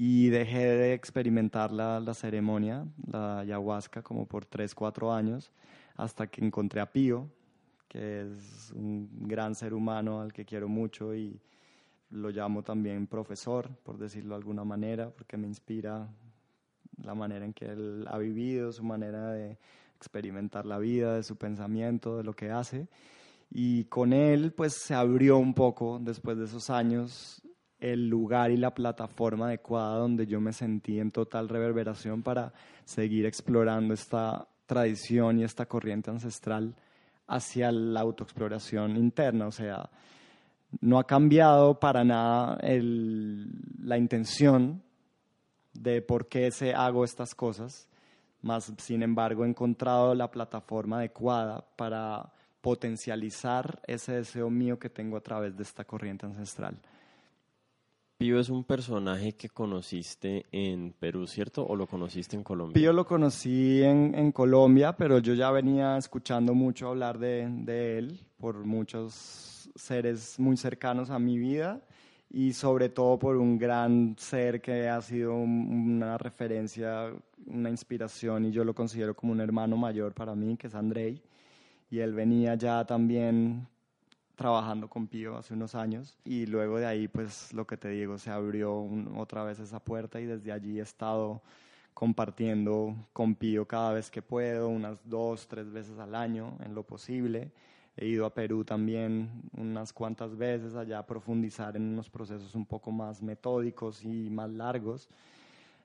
y 0.04 0.32
dejé 0.32 0.66
de 0.66 0.94
experimentar 0.94 1.72
la, 1.72 2.00
la 2.00 2.16
ceremonia, 2.16 2.88
la 3.06 3.42
ayahuasca, 3.42 4.02
como 4.02 4.26
por 4.26 4.48
tres, 4.48 4.74
cuatro 4.74 5.14
años, 5.14 5.52
hasta 5.96 6.26
que 6.26 6.44
encontré 6.44 6.82
a 6.82 6.92
Pío, 6.92 7.30
que 7.88 8.22
es 8.22 8.72
un 8.76 9.08
gran 9.28 9.54
ser 9.54 9.76
humano 9.76 10.20
al 10.20 10.34
que 10.34 10.44
quiero 10.44 10.68
mucho 10.68 11.14
y 11.14 11.40
lo 12.10 12.32
llamo 12.32 12.64
también 12.64 13.06
profesor, 13.06 13.70
por 13.84 14.00
decirlo 14.00 14.30
de 14.34 14.40
alguna 14.40 14.64
manera, 14.64 15.12
porque 15.12 15.38
me 15.38 15.46
inspira 15.46 16.10
la 17.04 17.14
manera 17.14 17.46
en 17.46 17.54
que 17.54 17.66
él 17.66 18.08
ha 18.10 18.18
vivido, 18.18 18.72
su 18.72 18.84
manera 18.84 19.32
de 19.34 19.60
experimentar 19.98 20.66
la 20.66 20.80
vida, 20.80 21.14
de 21.14 21.22
su 21.22 21.36
pensamiento, 21.36 22.18
de 22.18 22.24
lo 22.24 22.34
que 22.34 22.50
hace. 22.50 22.88
Y 23.52 23.84
con 23.84 24.14
él, 24.14 24.52
pues 24.52 24.74
se 24.84 24.96
abrió 24.96 25.38
un 25.38 25.54
poco, 25.54 26.00
después 26.02 26.40
de 26.40 26.46
esos 26.46 26.72
años, 26.72 27.44
el 27.82 28.08
lugar 28.08 28.52
y 28.52 28.58
la 28.58 28.74
plataforma 28.74 29.48
adecuada 29.48 29.98
donde 29.98 30.28
yo 30.28 30.40
me 30.40 30.54
sentí 30.54 31.00
en 31.00 31.12
total 31.12 31.50
reverberación 31.50 32.22
para 32.22 32.54
seguir 32.86 33.26
explorando 33.26 33.94
esta 33.94 34.48
tradición 34.68 35.40
y 35.40 35.44
esta 35.44 35.66
corriente 35.66 36.12
ancestral 36.12 36.76
hacia 37.28 37.72
la 37.72 38.02
autoexploración 38.02 38.96
interna. 38.96 39.48
O 39.48 39.52
sea, 39.52 39.90
no 40.80 41.00
ha 41.00 41.06
cambiado 41.06 41.80
para 41.80 42.04
nada 42.04 42.58
la 42.62 43.98
intención 43.98 44.82
de 45.74 46.02
por 46.02 46.28
qué 46.28 46.52
se 46.52 46.74
hago 46.74 47.04
estas 47.04 47.34
cosas, 47.34 47.88
más 48.42 48.72
sin 48.78 49.04
embargo 49.04 49.44
he 49.44 49.50
encontrado 49.50 50.14
la 50.14 50.30
plataforma 50.30 50.98
adecuada 50.98 51.66
para 51.76 52.32
potencializar 52.62 53.82
ese 53.88 54.14
deseo 54.14 54.50
mío 54.50 54.78
que 54.78 54.90
tengo 54.90 55.18
a 55.18 55.22
través 55.22 55.58
de 55.58 55.64
esta 55.64 55.84
corriente 55.84 56.26
ancestral. 56.26 56.78
Pío 58.22 58.40
es 58.40 58.50
un 58.52 58.64
personaje 58.64 59.34
que 59.34 59.50
conociste 59.50 60.46
en 60.52 60.94
Perú, 60.94 61.26
¿cierto? 61.26 61.66
¿O 61.66 61.76
lo 61.76 61.88
conociste 61.88 62.36
en 62.36 62.44
Colombia? 62.44 62.76
Pío 62.76 62.94
lo 62.94 63.04
conocí 63.04 63.82
en, 63.82 64.14
en 64.14 64.32
Colombia, 64.32 64.96
pero 64.96 65.18
yo 65.18 65.34
ya 65.34 65.50
venía 65.50 65.98
escuchando 65.98 66.54
mucho 66.54 66.90
hablar 66.90 67.18
de, 67.18 67.50
de 67.50 67.98
él 67.98 68.20
por 68.38 68.64
muchos 68.64 69.72
seres 69.74 70.40
muy 70.40 70.56
cercanos 70.56 71.10
a 71.10 71.18
mi 71.18 71.40
vida 71.40 71.82
y 72.30 72.54
sobre 72.54 72.90
todo 72.90 73.18
por 73.18 73.38
un 73.38 73.58
gran 73.58 74.16
ser 74.20 74.62
que 74.62 74.88
ha 74.88 75.02
sido 75.02 75.34
una 75.34 76.20
referencia, 76.20 77.12
una 77.48 77.72
inspiración 77.72 78.46
y 78.46 78.52
yo 78.52 78.64
lo 78.64 78.76
considero 78.76 79.16
como 79.16 79.32
un 79.32 79.42
hermano 79.42 79.78
mayor 79.78 80.14
para 80.14 80.36
mí, 80.36 80.58
que 80.58 80.68
es 80.68 80.76
Andrei. 80.76 81.20
Y 81.90 81.98
él 81.98 82.14
venía 82.14 82.54
ya 82.54 82.86
también 82.86 83.68
trabajando 84.36 84.90
con 84.90 85.08
Pío 85.08 85.38
hace 85.38 85.54
unos 85.54 85.76
años 85.76 86.18
y 86.26 86.46
luego 86.46 86.80
de 86.80 86.86
ahí 86.86 87.08
pues 87.08 87.54
lo 87.54 87.66
que 87.66 87.78
te 87.78 87.90
digo, 87.90 88.18
se 88.18 88.30
abrió 88.30 88.88
otra 89.18 89.44
vez 89.44 89.60
esa 89.60 89.80
puerta 89.80 90.20
y 90.20 90.26
desde 90.26 90.52
allí 90.52 90.80
he 90.80 90.84
estado 90.84 91.42
compartiendo 91.94 92.96
con 93.14 93.36
Pío 93.36 93.68
cada 93.68 93.94
vez 93.94 94.10
que 94.10 94.22
puedo, 94.22 94.70
unas 94.70 94.98
dos, 95.08 95.48
tres 95.48 95.72
veces 95.72 96.00
al 96.00 96.16
año 96.16 96.58
en 96.64 96.74
lo 96.74 96.84
posible. 96.84 97.52
He 97.98 98.08
ido 98.08 98.26
a 98.26 98.34
Perú 98.34 98.64
también 98.64 99.30
unas 99.56 99.92
cuantas 99.92 100.36
veces 100.36 100.76
allá 100.76 101.00
a 101.00 101.06
profundizar 101.06 101.76
en 101.76 101.84
unos 101.84 102.10
procesos 102.10 102.56
un 102.56 102.66
poco 102.66 102.92
más 102.92 103.22
metódicos 103.22 104.04
y 104.04 104.30
más 104.30 104.50
largos. 104.50 105.10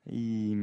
Y, 0.09 0.55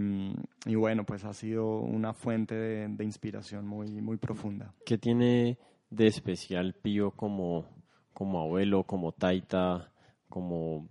y 0.66 0.76
bueno, 0.76 1.06
pues 1.06 1.26
ha 1.26 1.34
sido 1.34 1.80
una 1.80 2.14
fuente 2.14 2.56
de, 2.56 2.88
de, 2.88 3.04
inspiración 3.04 3.68
muy, 3.68 3.90
muy 4.02 4.16
profunda. 4.16 4.74
¿Qué 4.86 4.98
tiene 4.98 5.58
de 5.96 6.08
especial 6.08 6.74
Pío 6.74 7.12
como, 7.12 7.66
como 8.14 8.42
abuelo, 8.42 8.84
como 8.84 9.12
taita, 9.12 9.92
como 10.30 10.90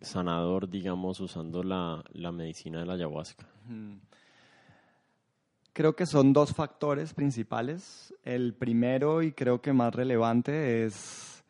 sanador, 0.00 0.68
digamos, 0.68 1.20
usando 1.20 1.62
la, 1.62 2.04
la 2.12 2.30
medicina 2.32 2.80
de 2.80 2.86
la 2.86 2.94
ayahuasca? 2.94 3.46
Creo 5.72 5.96
que 5.96 6.06
son 6.06 6.32
dos 6.32 6.54
factores 6.54 7.12
principales. 7.12 8.14
El 8.22 8.54
primero 8.54 9.22
y 9.22 9.32
creo 9.32 9.60
que 9.60 9.72
más 9.72 9.94
relevante 9.94 10.84
es 10.84 11.44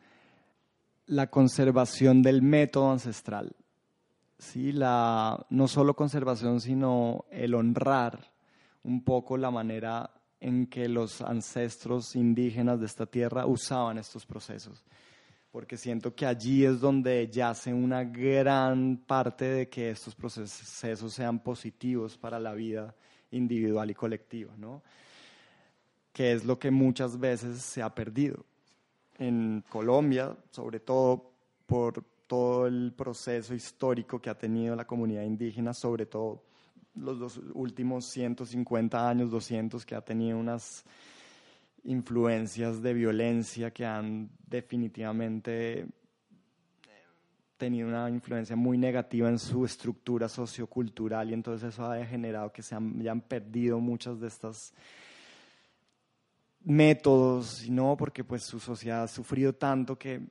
la 1.05 1.27
conservación 1.27 2.21
del 2.21 2.41
método 2.41 2.91
ancestral. 2.91 3.55
¿Sí? 4.39 4.71
La, 4.71 5.45
no 5.49 5.67
solo 5.67 5.95
conservación, 5.95 6.61
sino 6.61 7.25
el 7.31 7.55
honrar 7.55 8.31
un 8.83 9.03
poco 9.03 9.37
la 9.37 9.51
manera 9.51 10.11
en 10.39 10.67
que 10.67 10.87
los 10.87 11.21
ancestros 11.21 12.15
indígenas 12.15 12.79
de 12.79 12.85
esta 12.85 13.05
tierra 13.05 13.45
usaban 13.45 13.97
estos 13.97 14.25
procesos. 14.25 14.83
Porque 15.51 15.77
siento 15.77 16.13
que 16.13 16.25
allí 16.25 16.65
es 16.65 16.79
donde 16.79 17.27
yace 17.29 17.73
una 17.73 18.03
gran 18.03 18.97
parte 18.97 19.45
de 19.45 19.69
que 19.69 19.89
estos 19.89 20.13
procesos 20.13 21.13
sean 21.13 21.39
positivos 21.39 22.17
para 22.17 22.39
la 22.39 22.53
vida 22.53 22.93
individual 23.31 23.89
y 23.89 23.95
colectiva, 23.95 24.53
¿no? 24.57 24.83
que 26.17 26.31
es 26.31 26.45
lo 26.45 26.57
que 26.57 26.71
muchas 26.71 27.19
veces 27.19 27.61
se 27.61 27.83
ha 27.83 27.93
perdido. 27.93 28.43
En 29.19 29.63
Colombia, 29.69 30.35
sobre 30.49 30.79
todo 30.79 31.31
por 31.67 32.03
todo 32.25 32.65
el 32.65 32.91
proceso 32.97 33.53
histórico 33.53 34.19
que 34.19 34.31
ha 34.31 34.35
tenido 34.35 34.75
la 34.75 34.87
comunidad 34.87 35.21
indígena, 35.21 35.75
sobre 35.75 36.07
todo 36.07 36.41
los 36.97 37.19
dos 37.19 37.41
últimos 37.53 38.05
150 38.05 39.09
años, 39.09 39.31
200, 39.31 39.85
que 39.85 39.95
ha 39.95 40.01
tenido 40.01 40.37
unas 40.37 40.85
influencias 41.83 42.81
de 42.81 42.93
violencia 42.93 43.71
que 43.71 43.85
han 43.85 44.29
definitivamente 44.45 45.87
tenido 47.57 47.87
una 47.87 48.09
influencia 48.09 48.55
muy 48.55 48.77
negativa 48.77 49.29
en 49.29 49.39
su 49.39 49.65
estructura 49.65 50.29
sociocultural 50.29 51.31
y 51.31 51.33
entonces 51.33 51.73
eso 51.73 51.89
ha 51.89 52.05
generado 52.05 52.51
que 52.51 52.61
se 52.61 52.75
hayan 52.75 53.21
perdido 53.21 53.79
muchas 53.79 54.19
de 54.19 54.27
estas 54.27 54.73
métodos, 56.63 57.67
¿no? 57.69 57.97
Porque 57.97 58.23
pues 58.23 58.43
su 58.43 58.59
sociedad 58.59 59.03
ha 59.03 59.07
sufrido 59.07 59.53
tanto 59.53 59.97
que 59.97 60.21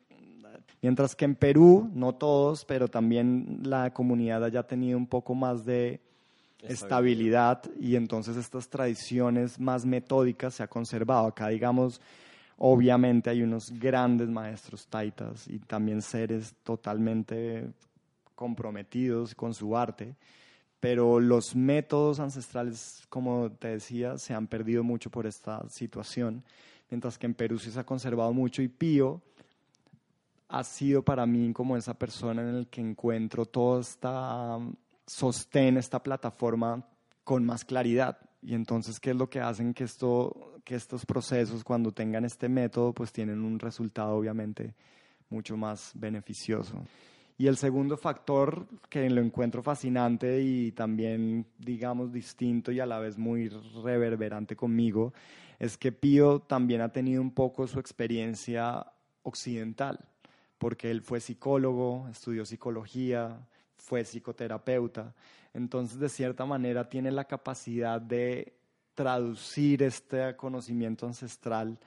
mientras 0.83 1.17
que 1.17 1.25
en 1.25 1.35
Perú, 1.35 1.91
no 1.93 2.15
todos, 2.15 2.65
pero 2.65 2.89
también 2.89 3.61
la 3.65 3.93
comunidad 3.93 4.45
haya 4.45 4.63
tenido 4.63 4.97
un 4.97 5.07
poco 5.07 5.35
más 5.35 5.65
de 5.65 6.01
estabilidad 6.63 7.63
y 7.79 7.97
entonces 7.97 8.37
estas 8.37 8.69
tradiciones 8.69 9.61
más 9.61 9.85
metódicas 9.85 10.55
se 10.55 10.63
ha 10.63 10.69
conservado. 10.69 11.27
Acá 11.27 11.49
digamos 11.49 12.01
Obviamente 12.59 13.29
hay 13.29 13.43
unos 13.43 13.71
grandes 13.71 14.29
maestros 14.29 14.87
taitas 14.87 15.47
y 15.47 15.59
también 15.59 16.01
seres 16.01 16.55
totalmente 16.63 17.69
comprometidos 18.35 19.35
con 19.35 19.53
su 19.53 19.77
arte, 19.77 20.15
pero 20.81 21.21
los 21.21 21.55
métodos 21.55 22.19
ancestrales, 22.19 23.05
como 23.11 23.51
te 23.51 23.69
decía, 23.69 24.17
se 24.17 24.33
han 24.33 24.47
perdido 24.47 24.83
mucho 24.83 25.11
por 25.11 25.27
esta 25.27 25.69
situación, 25.69 26.43
mientras 26.91 27.19
que 27.19 27.27
en 27.27 27.35
Perú 27.35 27.59
se 27.59 27.79
ha 27.79 27.85
conservado 27.85 28.33
mucho 28.33 28.63
y 28.63 28.69
Pío 28.69 29.21
ha 30.49 30.65
sido 30.65 31.03
para 31.03 31.27
mí 31.27 31.53
como 31.53 31.77
esa 31.77 31.93
persona 31.93 32.41
en 32.41 32.55
el 32.55 32.69
que 32.69 32.81
encuentro 32.81 33.45
toda 33.45 33.81
esta 33.81 34.59
sostén, 35.07 35.77
esta 35.77 36.03
plataforma 36.03 36.85
con 37.25 37.45
más 37.45 37.65
claridad. 37.65 38.19
Y 38.43 38.55
entonces, 38.55 39.01
¿qué 39.01 39.11
es 39.11 39.17
lo 39.17 39.29
que 39.29 39.41
hacen 39.41 39.75
que, 39.75 39.85
esto, 39.85 40.61
que 40.65 40.75
estos 40.75 41.07
procesos, 41.07 41.65
cuando 41.65 41.93
tengan 41.93 42.25
este 42.25 42.49
método, 42.49 42.93
pues 42.93 43.13
tienen 43.13 43.43
un 43.43 43.59
resultado 43.59 44.17
obviamente 44.17 44.75
mucho 45.31 45.57
más 45.57 45.93
beneficioso? 45.95 46.77
Y 47.39 47.49
el 47.49 47.57
segundo 47.57 47.99
factor 47.99 48.67
que 48.89 49.11
lo 49.11 49.21
encuentro 49.21 49.63
fascinante 49.63 50.41
y 50.41 50.73
también, 50.73 51.47
digamos, 51.59 52.13
distinto 52.13 52.73
y 52.73 52.81
a 52.81 52.87
la 52.87 52.99
vez 52.99 53.19
muy 53.19 53.49
reverberante 53.85 54.57
conmigo, 54.57 55.13
es 55.59 55.77
que 55.77 55.93
Pío 55.93 56.41
también 56.41 56.81
ha 56.81 56.93
tenido 56.93 57.21
un 57.21 57.31
poco 57.31 57.67
su 57.67 57.79
experiencia 57.79 58.87
occidental, 59.23 59.99
porque 60.57 60.91
él 60.91 61.03
fue 61.03 61.21
psicólogo, 61.21 62.09
estudió 62.11 62.47
psicología, 62.47 63.47
fue 63.87 64.05
psicoterapeuta. 64.05 65.15
Entonces, 65.55 65.99
de 66.01 66.09
cierta 66.09 66.45
manera, 66.45 66.89
tiene 66.89 67.13
la 67.13 67.25
capacidad 67.25 68.01
de 68.01 68.53
traducir 68.95 69.83
este 69.83 70.35
conocimiento 70.35 71.07
ancestral 71.07 71.79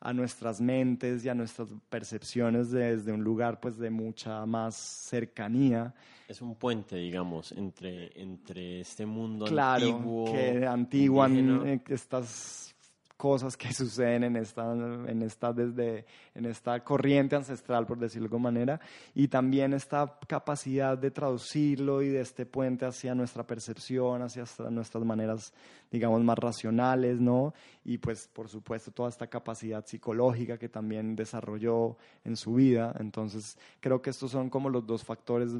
a 0.00 0.12
nuestras 0.12 0.60
mentes 0.60 1.24
y 1.24 1.28
a 1.28 1.34
nuestras 1.34 1.68
percepciones 1.90 2.70
desde 2.70 3.10
un 3.10 3.24
lugar 3.24 3.58
pues 3.58 3.76
de 3.76 3.90
mucha 3.90 4.46
más 4.46 4.76
cercanía. 4.76 5.92
Es 6.28 6.40
un 6.40 6.54
puente, 6.54 6.94
digamos, 6.94 7.50
entre, 7.50 8.12
entre 8.14 8.80
este 8.80 9.04
mundo 9.04 9.46
claro, 9.46 9.86
antiguo. 9.86 10.32
que 10.32 10.64
antiguan 10.64 11.66
eh, 11.66 11.82
estas 11.88 12.76
cosas 13.18 13.56
que 13.56 13.70
suceden 13.74 14.24
en 14.24 14.36
esta, 14.36 14.72
en 14.72 15.22
esta, 15.22 15.52
desde, 15.52 16.06
en 16.34 16.46
esta 16.46 16.82
corriente 16.82 17.36
ancestral, 17.36 17.84
por 17.84 17.98
decirlo 17.98 18.28
de 18.28 18.34
alguna 18.36 18.50
manera, 18.50 18.80
y 19.14 19.28
también 19.28 19.74
esta 19.74 20.18
capacidad 20.26 20.96
de 20.96 21.10
traducirlo 21.10 22.00
y 22.00 22.08
de 22.08 22.20
este 22.20 22.46
puente 22.46 22.86
hacia 22.86 23.14
nuestra 23.14 23.46
percepción, 23.46 24.22
hacia 24.22 24.44
nuestras 24.70 25.04
maneras, 25.04 25.52
digamos, 25.90 26.22
más 26.22 26.38
racionales, 26.38 27.20
¿no? 27.20 27.52
Y 27.84 27.98
pues, 27.98 28.28
por 28.28 28.48
supuesto, 28.48 28.90
toda 28.92 29.10
esta 29.10 29.26
capacidad 29.26 29.84
psicológica 29.84 30.56
que 30.56 30.68
también 30.68 31.16
desarrolló 31.16 31.96
en 32.24 32.36
su 32.36 32.54
vida. 32.54 32.94
Entonces, 33.00 33.58
creo 33.80 34.00
que 34.00 34.10
estos 34.10 34.30
son 34.30 34.48
como 34.48 34.70
los 34.70 34.86
dos 34.86 35.04
factores 35.04 35.50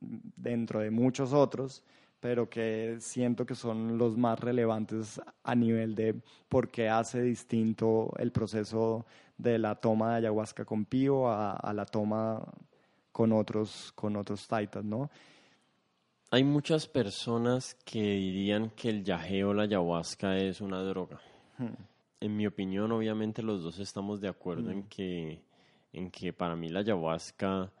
dentro 0.00 0.80
de 0.80 0.90
muchos 0.90 1.32
otros 1.32 1.84
pero 2.22 2.48
que 2.48 2.98
siento 3.00 3.44
que 3.44 3.56
son 3.56 3.98
los 3.98 4.16
más 4.16 4.38
relevantes 4.38 5.20
a 5.42 5.56
nivel 5.56 5.96
de 5.96 6.14
por 6.48 6.70
qué 6.70 6.88
hace 6.88 7.20
distinto 7.20 8.12
el 8.16 8.30
proceso 8.30 9.04
de 9.36 9.58
la 9.58 9.74
toma 9.74 10.12
de 10.12 10.16
ayahuasca 10.18 10.64
con 10.64 10.84
pío 10.84 11.28
a, 11.28 11.72
la 11.74 11.84
toma 11.84 12.40
con 13.10 13.32
otros, 13.32 13.90
con 13.96 14.14
otros 14.14 14.46
taitas, 14.46 14.84
¿no? 14.84 15.10
Hay 16.30 16.44
muchas 16.44 16.86
personas 16.86 17.76
que 17.84 18.00
dirían 18.00 18.70
que 18.70 18.90
el 18.90 19.02
yagé 19.02 19.42
o 19.42 19.52
la 19.52 19.64
ayahuasca 19.64 20.36
es 20.36 20.60
una 20.60 20.80
droga. 20.80 21.20
Hmm. 21.58 21.74
En 22.20 22.36
mi 22.36 22.46
opinión, 22.46 22.92
obviamente 22.92 23.42
los 23.42 23.64
dos 23.64 23.80
estamos 23.80 24.20
de 24.20 24.28
acuerdo 24.28 24.70
en, 24.70 24.78
hmm. 24.78 24.88
que, 24.88 25.42
en 25.92 26.08
que 26.12 26.32
para 26.32 26.54
mí 26.54 26.68
la 26.68 26.80
ayahuasca 26.80 27.72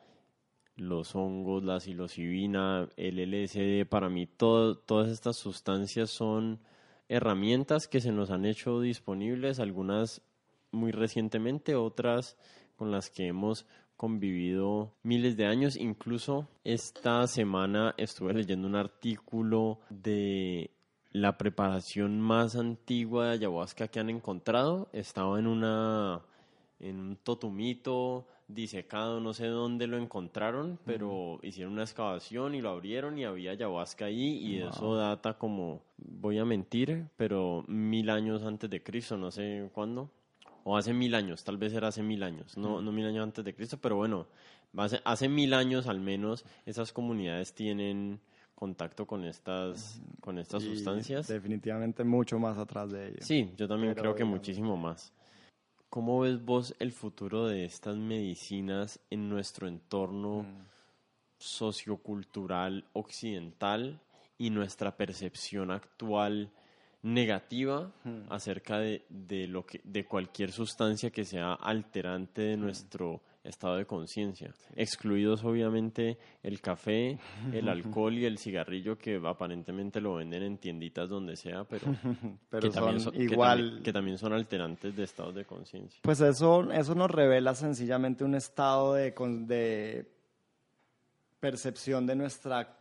los 0.82 1.14
hongos, 1.14 1.62
la 1.62 1.80
psilocibina, 1.80 2.88
el 2.96 3.18
LSD, 3.18 3.88
para 3.88 4.08
mí 4.08 4.26
todas 4.26 5.08
estas 5.08 5.36
sustancias 5.36 6.10
son 6.10 6.60
herramientas 7.08 7.88
que 7.88 8.00
se 8.00 8.12
nos 8.12 8.30
han 8.30 8.44
hecho 8.44 8.80
disponibles, 8.80 9.60
algunas 9.60 10.22
muy 10.70 10.92
recientemente, 10.92 11.74
otras 11.74 12.36
con 12.76 12.90
las 12.90 13.10
que 13.10 13.28
hemos 13.28 13.66
convivido 13.96 14.94
miles 15.02 15.36
de 15.36 15.46
años. 15.46 15.76
Incluso 15.76 16.48
esta 16.64 17.26
semana 17.26 17.94
estuve 17.98 18.34
leyendo 18.34 18.66
un 18.66 18.76
artículo 18.76 19.78
de 19.90 20.70
la 21.12 21.36
preparación 21.38 22.20
más 22.20 22.56
antigua 22.56 23.26
de 23.26 23.32
ayahuasca 23.34 23.88
que 23.88 24.00
han 24.00 24.10
encontrado. 24.10 24.88
Estaba 24.92 25.38
en 25.38 25.46
una 25.46 26.22
en 26.80 26.98
un 26.98 27.16
totumito 27.16 28.26
disecado, 28.54 29.20
no 29.20 29.34
sé 29.34 29.46
dónde 29.46 29.86
lo 29.86 29.96
encontraron, 29.96 30.78
pero 30.84 31.38
hicieron 31.42 31.74
una 31.74 31.82
excavación 31.82 32.54
y 32.54 32.60
lo 32.60 32.70
abrieron 32.70 33.18
y 33.18 33.24
había 33.24 33.52
ayahuasca 33.52 34.06
ahí 34.06 34.38
y 34.38 34.60
eso 34.60 34.96
data 34.96 35.34
como, 35.38 35.82
voy 35.96 36.38
a 36.38 36.44
mentir, 36.44 37.06
pero 37.16 37.64
mil 37.68 38.10
años 38.10 38.42
antes 38.42 38.68
de 38.70 38.82
Cristo, 38.82 39.16
no 39.16 39.30
sé 39.30 39.70
cuándo, 39.72 40.10
o 40.64 40.76
hace 40.76 40.92
mil 40.92 41.14
años, 41.14 41.44
tal 41.44 41.56
vez 41.56 41.72
era 41.72 41.88
hace 41.88 42.02
mil 42.02 42.22
años, 42.22 42.56
no, 42.56 42.80
no 42.80 42.92
mil 42.92 43.06
años 43.06 43.22
antes 43.22 43.44
de 43.44 43.54
Cristo, 43.54 43.78
pero 43.80 43.96
bueno, 43.96 44.26
hace, 44.76 45.00
hace 45.04 45.28
mil 45.28 45.54
años 45.54 45.86
al 45.86 46.00
menos 46.00 46.44
esas 46.66 46.92
comunidades 46.92 47.54
tienen 47.54 48.20
contacto 48.54 49.06
con 49.06 49.24
estas, 49.24 50.00
con 50.20 50.38
estas 50.38 50.62
sustancias. 50.62 51.26
Definitivamente 51.26 52.04
mucho 52.04 52.38
más 52.38 52.56
atrás 52.58 52.92
de 52.92 53.08
ellos. 53.08 53.24
Sí, 53.24 53.52
yo 53.56 53.66
también 53.66 53.92
creo 53.94 54.14
que 54.14 54.22
muchísimo 54.22 54.76
más. 54.76 55.12
¿Cómo 55.92 56.20
ves 56.20 56.42
vos 56.42 56.74
el 56.78 56.90
futuro 56.90 57.46
de 57.46 57.66
estas 57.66 57.98
medicinas 57.98 58.98
en 59.10 59.28
nuestro 59.28 59.68
entorno 59.68 60.44
mm. 60.44 60.64
sociocultural 61.36 62.86
occidental 62.94 64.00
y 64.38 64.48
nuestra 64.48 64.96
percepción 64.96 65.70
actual 65.70 66.50
negativa 67.02 67.92
acerca 68.30 68.78
de, 68.78 69.04
de, 69.10 69.46
lo 69.46 69.66
que, 69.66 69.82
de 69.84 70.06
cualquier 70.06 70.50
sustancia 70.50 71.10
que 71.10 71.26
sea 71.26 71.52
alterante 71.52 72.40
de 72.40 72.56
nuestro 72.56 73.20
estado 73.44 73.76
de 73.76 73.86
conciencia, 73.86 74.54
excluidos 74.76 75.44
obviamente 75.44 76.18
el 76.42 76.60
café, 76.60 77.18
el 77.52 77.68
alcohol 77.68 78.14
y 78.14 78.24
el 78.24 78.38
cigarrillo 78.38 78.96
que 78.96 79.20
aparentemente 79.24 80.00
lo 80.00 80.14
venden 80.14 80.44
en 80.44 80.58
tienditas 80.58 81.08
donde 81.08 81.36
sea, 81.36 81.64
pero, 81.64 81.86
pero 82.50 82.68
que, 82.68 82.74
también 82.74 83.00
son, 83.00 83.20
igual 83.20 83.80
que 83.82 83.92
también, 83.92 84.18
son 84.18 84.32
alterantes 84.32 84.94
de 84.94 85.02
estados 85.02 85.34
de 85.34 85.44
conciencia. 85.44 86.00
Pues 86.02 86.20
eso, 86.20 86.70
eso 86.72 86.94
nos 86.94 87.10
revela 87.10 87.54
sencillamente 87.54 88.24
un 88.24 88.34
estado 88.34 88.94
de, 88.94 89.12
de 89.46 90.08
percepción 91.40 92.06
de 92.06 92.14
nuestra 92.14 92.78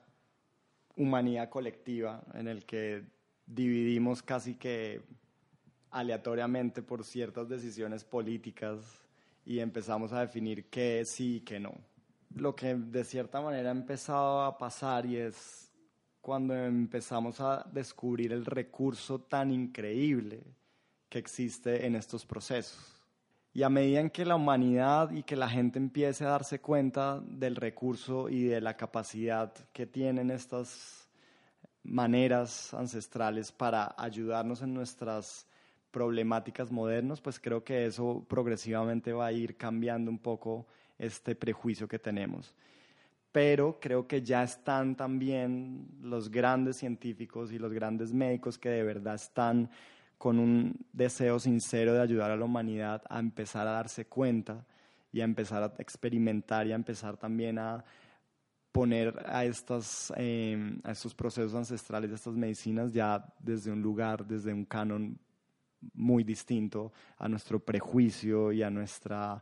humanidad 0.96 1.50
colectiva 1.50 2.24
en 2.36 2.48
el 2.48 2.66
que 2.66 3.04
dividimos 3.48 4.22
casi 4.22 4.56
que 4.56 5.02
aleatoriamente 5.90 6.82
por 6.82 7.04
ciertas 7.04 7.50
decisiones 7.50 8.04
políticas 8.04 9.01
y 9.46 9.60
empezamos 9.60 10.14
a 10.14 10.22
definir 10.22 10.70
qué 10.70 11.04
sí 11.06 11.38
y 11.38 11.42
qué 11.42 11.60
no. 11.60 11.74
Lo 12.36 12.56
que 12.56 12.76
de 12.76 13.04
cierta 13.04 13.42
manera 13.42 13.70
ha 13.70 13.74
empezado 13.74 14.44
a 14.44 14.58
pasar 14.58 15.06
y 15.06 15.18
es 15.18 15.72
cuando 16.22 16.56
empezamos 16.56 17.42
a 17.42 17.68
descubrir 17.72 18.32
el 18.32 18.46
recurso 18.46 19.20
tan 19.22 19.52
increíble 19.52 20.44
que 21.10 21.20
existe 21.20 21.86
en 21.86 21.96
estos 21.96 22.26
procesos. 22.26 23.02
Y 23.54 23.64
a 23.64 23.70
medida 23.70 24.00
en 24.00 24.10
que 24.10 24.24
la 24.24 24.36
humanidad 24.36 25.12
y 25.12 25.24
que 25.24 25.36
la 25.36 25.50
gente 25.50 25.78
empiece 25.78 26.24
a 26.24 26.30
darse 26.30 26.62
cuenta 26.62 27.20
del 27.20 27.58
recurso 27.58 28.30
y 28.30 28.44
de 28.44 28.62
la 28.62 28.78
capacidad 28.78 29.54
que 29.74 29.86
tienen 29.86 30.32
estas 30.32 31.10
maneras 31.84 32.74
ancestrales 32.74 33.52
para 33.52 33.94
ayudarnos 33.98 34.62
en 34.62 34.74
nuestras 34.74 35.48
problemáticas 35.92 36.72
modernas, 36.72 37.22
pues 37.22 37.40
creo 37.40 37.64
que 37.64 37.86
eso 37.86 38.26
progresivamente 38.28 39.14
va 39.14 39.28
a 39.28 39.32
ir 39.32 39.58
cambiando 39.58 40.10
un 40.10 40.20
poco 40.20 40.66
este 40.98 41.36
prejuicio 41.36 41.88
que 41.88 42.00
tenemos. 42.00 42.56
Pero 43.32 43.80
creo 43.80 44.08
que 44.08 44.22
ya 44.22 44.44
están 44.44 44.96
también 44.96 45.88
los 46.02 46.30
grandes 46.30 46.78
científicos 46.78 47.52
y 47.52 47.60
los 47.60 47.72
grandes 47.72 48.14
médicos 48.14 48.58
que 48.58 48.70
de 48.70 48.84
verdad 48.84 49.16
están 49.16 49.70
con 50.18 50.38
un 50.38 50.86
deseo 50.94 51.40
sincero 51.40 51.94
de 51.94 52.02
ayudar 52.02 52.32
a 52.32 52.36
la 52.36 52.46
humanidad 52.46 53.02
a 53.10 53.20
empezar 53.20 53.68
a 53.68 53.72
darse 53.72 54.06
cuenta 54.06 54.66
y 55.12 55.22
a 55.22 55.24
empezar 55.24 55.64
a 55.64 55.74
experimentar 55.80 56.68
y 56.68 56.74
a 56.74 56.76
empezar 56.76 57.18
también 57.18 57.58
a 57.58 57.84
poner 58.72 59.14
a, 59.26 59.44
estas, 59.46 60.14
em, 60.16 60.80
a 60.84 60.92
estos 60.92 61.14
procesos 61.14 61.56
ancestrales 61.56 62.10
de 62.10 62.16
estas 62.16 62.36
medicinas 62.36 62.94
ya 62.94 63.26
desde 63.40 63.72
un 63.72 63.82
lugar, 63.82 64.26
desde 64.26 64.54
un 64.54 64.66
canon 64.66 65.20
muy 65.94 66.24
distinto 66.24 66.92
a 67.18 67.28
nuestro 67.28 67.60
prejuicio 67.60 68.52
y 68.52 68.64
a 68.64 68.70
nuestra 68.70 69.42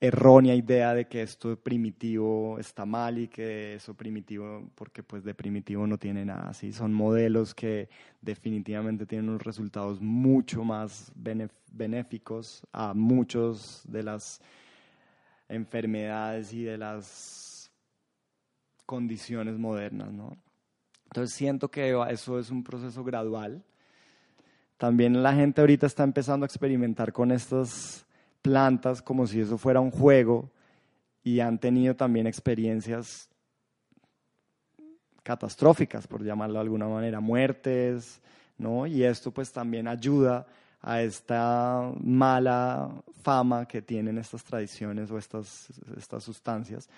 errónea 0.00 0.54
idea 0.54 0.94
de 0.94 1.06
que 1.06 1.20
esto 1.20 1.54
primitivo 1.56 2.58
está 2.58 2.86
mal 2.86 3.18
y 3.18 3.28
que 3.28 3.74
eso 3.74 3.94
primitivo, 3.94 4.70
porque 4.74 5.02
pues 5.02 5.22
de 5.24 5.34
primitivo 5.34 5.86
no 5.86 5.98
tiene 5.98 6.24
nada 6.24 6.48
así. 6.48 6.72
Son 6.72 6.94
modelos 6.94 7.54
que 7.54 7.90
definitivamente 8.22 9.04
tienen 9.04 9.28
unos 9.28 9.42
resultados 9.42 10.00
mucho 10.00 10.64
más 10.64 11.12
benéficos 11.70 12.66
a 12.72 12.94
muchos 12.94 13.82
de 13.86 14.02
las 14.02 14.40
enfermedades 15.48 16.54
y 16.54 16.62
de 16.62 16.78
las 16.78 17.70
condiciones 18.86 19.58
modernas, 19.58 20.12
¿no? 20.12 20.36
Entonces 21.04 21.36
siento 21.36 21.70
que 21.70 21.94
eso 22.08 22.38
es 22.38 22.50
un 22.50 22.64
proceso 22.64 23.04
gradual. 23.04 23.62
También 24.80 25.22
la 25.22 25.34
gente 25.34 25.60
ahorita 25.60 25.86
está 25.86 26.04
empezando 26.04 26.44
a 26.44 26.46
experimentar 26.46 27.12
con 27.12 27.32
estas 27.32 28.06
plantas 28.40 29.02
como 29.02 29.26
si 29.26 29.38
eso 29.38 29.58
fuera 29.58 29.78
un 29.78 29.90
juego 29.90 30.48
y 31.22 31.40
han 31.40 31.58
tenido 31.58 31.94
también 31.96 32.26
experiencias 32.26 33.28
catastróficas, 35.22 36.06
por 36.06 36.24
llamarlo 36.24 36.54
de 36.54 36.60
alguna 36.60 36.88
manera, 36.88 37.20
muertes, 37.20 38.22
¿no? 38.56 38.86
Y 38.86 39.04
esto 39.04 39.30
pues 39.32 39.52
también 39.52 39.86
ayuda 39.86 40.46
a 40.80 41.02
esta 41.02 41.92
mala 42.00 42.90
fama 43.20 43.68
que 43.68 43.82
tienen 43.82 44.16
estas 44.16 44.42
tradiciones 44.44 45.10
o 45.10 45.18
estas, 45.18 45.68
estas 45.98 46.24
sustancias. 46.24 46.88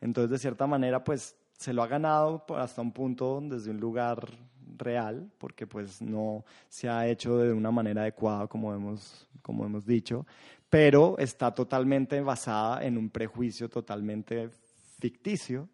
Entonces, 0.00 0.30
de 0.30 0.38
cierta 0.38 0.68
manera, 0.68 1.02
pues 1.02 1.34
se 1.58 1.72
lo 1.72 1.82
ha 1.82 1.88
ganado 1.88 2.44
hasta 2.56 2.82
un 2.82 2.92
punto 2.92 3.40
desde 3.42 3.72
un 3.72 3.80
lugar 3.80 4.28
real, 4.76 5.30
porque 5.38 5.66
pues 5.66 6.00
no 6.02 6.44
se 6.68 6.88
ha 6.88 7.06
hecho 7.06 7.38
de 7.38 7.52
una 7.52 7.70
manera 7.70 8.02
adecuada, 8.02 8.46
como 8.46 8.74
hemos, 8.74 9.28
como 9.42 9.64
hemos 9.64 9.86
dicho, 9.86 10.26
pero 10.70 11.16
está 11.18 11.54
totalmente 11.54 12.20
basada 12.20 12.84
en 12.84 12.96
un 12.96 13.10
prejuicio 13.10 13.68
totalmente 13.68 14.50
ficticio, 14.98 15.68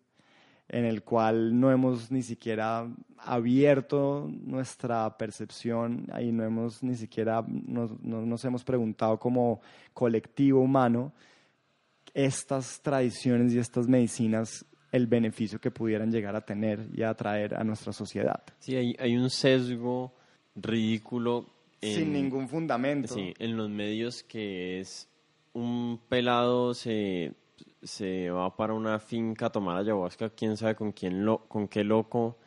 en 0.69 0.85
el 0.85 1.03
cual 1.03 1.59
no 1.59 1.71
hemos 1.71 2.11
ni 2.11 2.23
siquiera 2.23 2.87
abierto 3.19 4.29
nuestra 4.29 5.17
percepción 5.17 6.07
y 6.21 6.31
no 6.31 6.45
hemos 6.45 6.83
ni 6.83 6.95
siquiera 6.95 7.45
nos, 7.49 7.99
nos 8.03 8.45
hemos 8.45 8.65
preguntado 8.65 9.19
como 9.19 9.61
colectivo 9.95 10.61
humano 10.61 11.13
estas 12.13 12.81
tradiciones 12.83 13.55
y 13.55 13.59
estas 13.59 13.87
medicinas 13.89 14.67
el 14.91 15.07
beneficio 15.07 15.61
que 15.61 15.71
pudieran 15.71 16.11
llegar 16.11 16.35
a 16.35 16.41
tener 16.41 16.87
y 16.95 17.03
a 17.03 17.15
traer 17.15 17.55
a 17.55 17.65
nuestra 17.65 17.93
sociedad. 17.93 18.43
Sí, 18.59 18.77
hay, 18.77 18.97
hay 18.99 19.17
un 19.17 19.31
sesgo 19.31 20.13
ridículo. 20.55 21.47
Sin 21.81 22.13
ningún 22.13 22.49
fundamento. 22.49 23.15
Sí, 23.15 23.35
en 23.39 23.57
los 23.57 23.69
medios 23.69 24.23
que 24.23 24.81
es 24.81 25.09
un 25.53 26.01
pelado 26.09 26.75
se, 26.75 27.35
se 27.83 28.31
va 28.31 28.57
para 28.57 28.75
una 28.75 28.99
finca 28.99 29.47
a 29.47 29.53
tomar 29.53 29.77
ayahuasca, 29.77 30.31
quién 30.31 30.57
sabe 30.57 30.75
con, 30.75 30.93
quién 30.93 31.25
lo, 31.25 31.47
con 31.49 31.69
qué 31.69 31.85
loco, 31.85 32.39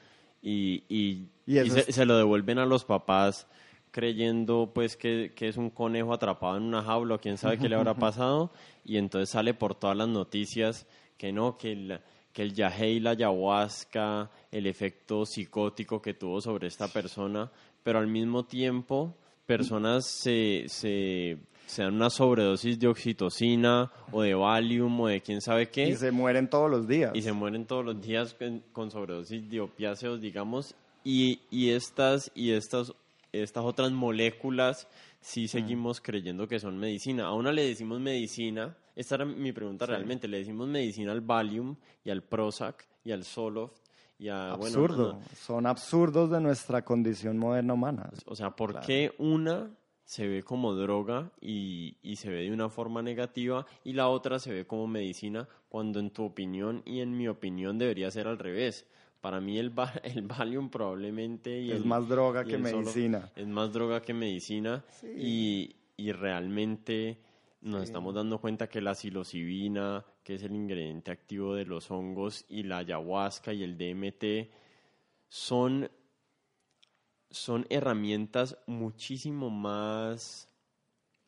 y, 0.41 0.83
y, 0.89 1.27
se, 1.45 2.05
lo 2.05 2.17
devuelven 2.17 2.57
a 2.57 2.65
los 2.65 2.83
papás 2.83 3.47
creyendo 3.91 4.71
pues 4.73 4.95
que, 4.97 5.33
que, 5.35 5.49
es 5.49 5.57
un 5.57 5.69
conejo 5.69 6.13
atrapado 6.13 6.57
en 6.57 6.63
una 6.63 6.81
jaula, 6.81 7.17
quién 7.17 7.37
sabe 7.37 7.57
qué 7.57 7.69
le 7.69 7.75
habrá 7.75 7.93
pasado, 7.95 8.51
y 8.83 8.97
entonces 8.97 9.29
sale 9.29 9.53
por 9.53 9.75
todas 9.75 9.95
las 9.95 10.07
noticias 10.07 10.87
que 11.17 11.31
no, 11.31 11.57
que 11.57 11.73
el, 11.73 12.01
que 12.33 12.41
el 12.43 12.53
yagé 12.53 12.91
y 12.91 12.99
la 12.99 13.11
ayahuasca, 13.11 14.29
el 14.51 14.67
efecto 14.67 15.25
psicótico 15.25 16.01
que 16.01 16.13
tuvo 16.13 16.41
sobre 16.41 16.67
esta 16.67 16.87
persona, 16.87 17.51
pero 17.83 17.99
al 17.99 18.07
mismo 18.07 18.45
tiempo 18.45 19.15
personas 19.45 20.05
se, 20.05 20.65
se, 20.67 21.37
se 21.65 21.83
dan 21.83 21.95
una 21.95 22.09
sobredosis 22.09 22.79
de 22.79 22.87
oxitocina 22.87 23.91
o 24.11 24.21
de 24.21 24.33
Valium 24.33 25.01
o 25.01 25.07
de 25.07 25.21
quién 25.21 25.41
sabe 25.41 25.69
qué. 25.69 25.89
Y 25.89 25.95
se 25.95 26.11
mueren 26.11 26.49
todos 26.49 26.69
los 26.69 26.87
días. 26.87 27.11
Y 27.13 27.21
se 27.21 27.33
mueren 27.33 27.65
todos 27.65 27.83
los 27.83 28.01
días 28.01 28.35
con, 28.71 28.91
sobredosis 28.91 29.49
de 29.49 29.59
opiáceos, 29.59 30.21
digamos, 30.21 30.75
y, 31.03 31.39
y, 31.49 31.71
estas, 31.71 32.31
y 32.35 32.51
estas, 32.51 32.93
estas 33.33 33.63
otras 33.65 33.91
moléculas 33.91 34.87
sí 35.19 35.45
mm. 35.45 35.47
seguimos 35.47 35.99
creyendo 35.99 36.47
que 36.47 36.59
son 36.59 36.77
medicina. 36.77 37.25
A 37.25 37.33
una 37.33 37.51
le 37.51 37.67
decimos 37.67 37.99
medicina 37.99 38.75
esta 38.95 39.15
era 39.15 39.25
mi 39.25 39.51
pregunta 39.51 39.85
realmente. 39.85 40.27
Le 40.27 40.37
decimos 40.39 40.67
medicina 40.67 41.11
al 41.11 41.21
Valium 41.21 41.75
y 42.03 42.09
al 42.09 42.23
Prozac 42.23 42.87
y 43.03 43.11
al 43.11 43.23
Zoloft 43.23 43.81
y 44.17 44.29
a... 44.29 44.53
Absurdo. 44.53 45.19
Son 45.35 45.65
absurdos 45.65 46.29
de 46.29 46.39
nuestra 46.39 46.83
condición 46.83 47.37
moderna 47.37 47.73
humana. 47.73 48.09
O 48.25 48.35
sea, 48.35 48.51
¿por 48.51 48.79
qué 48.81 49.13
una 49.17 49.71
se 50.03 50.27
ve 50.27 50.43
como 50.43 50.75
droga 50.75 51.31
y, 51.39 51.95
y, 52.01 52.17
se 52.17 52.29
ve 52.29 52.41
de 52.41 52.51
una 52.51 52.69
forma 52.69 53.01
negativa 53.01 53.65
y 53.83 53.93
la 53.93 54.09
otra 54.09 54.39
se 54.39 54.51
ve 54.51 54.67
como 54.67 54.85
medicina 54.85 55.47
cuando 55.69 55.99
en 55.99 56.11
tu 56.11 56.25
opinión 56.25 56.83
y 56.85 56.99
en 56.99 57.15
mi 57.17 57.27
opinión 57.27 57.77
debería 57.77 58.11
ser 58.11 58.27
al 58.27 58.37
revés? 58.37 58.85
Para 59.21 59.39
mí 59.39 59.57
el, 59.57 59.71
el 60.03 60.21
Valium 60.23 60.69
probablemente... 60.69 61.73
es 61.73 61.85
más 61.85 62.07
droga 62.07 62.43
que 62.43 62.57
medicina. 62.57 63.31
es 63.35 63.47
más 63.47 63.71
droga 63.71 64.01
que 64.01 64.13
medicina 64.13 64.83
y, 65.17 65.75
y 65.95 66.11
realmente 66.11 67.19
nos 67.61 67.83
estamos 67.83 68.15
dando 68.15 68.39
cuenta 68.39 68.67
que 68.67 68.81
la 68.81 68.95
psilocibina, 68.95 70.03
que 70.23 70.35
es 70.35 70.43
el 70.43 70.55
ingrediente 70.55 71.11
activo 71.11 71.55
de 71.55 71.65
los 71.65 71.91
hongos, 71.91 72.45
y 72.49 72.63
la 72.63 72.79
ayahuasca 72.79 73.53
y 73.53 73.63
el 73.63 73.77
DMT 73.77 74.51
son, 75.29 75.89
son 77.29 77.67
herramientas 77.69 78.57
muchísimo 78.65 79.49
más 79.49 80.49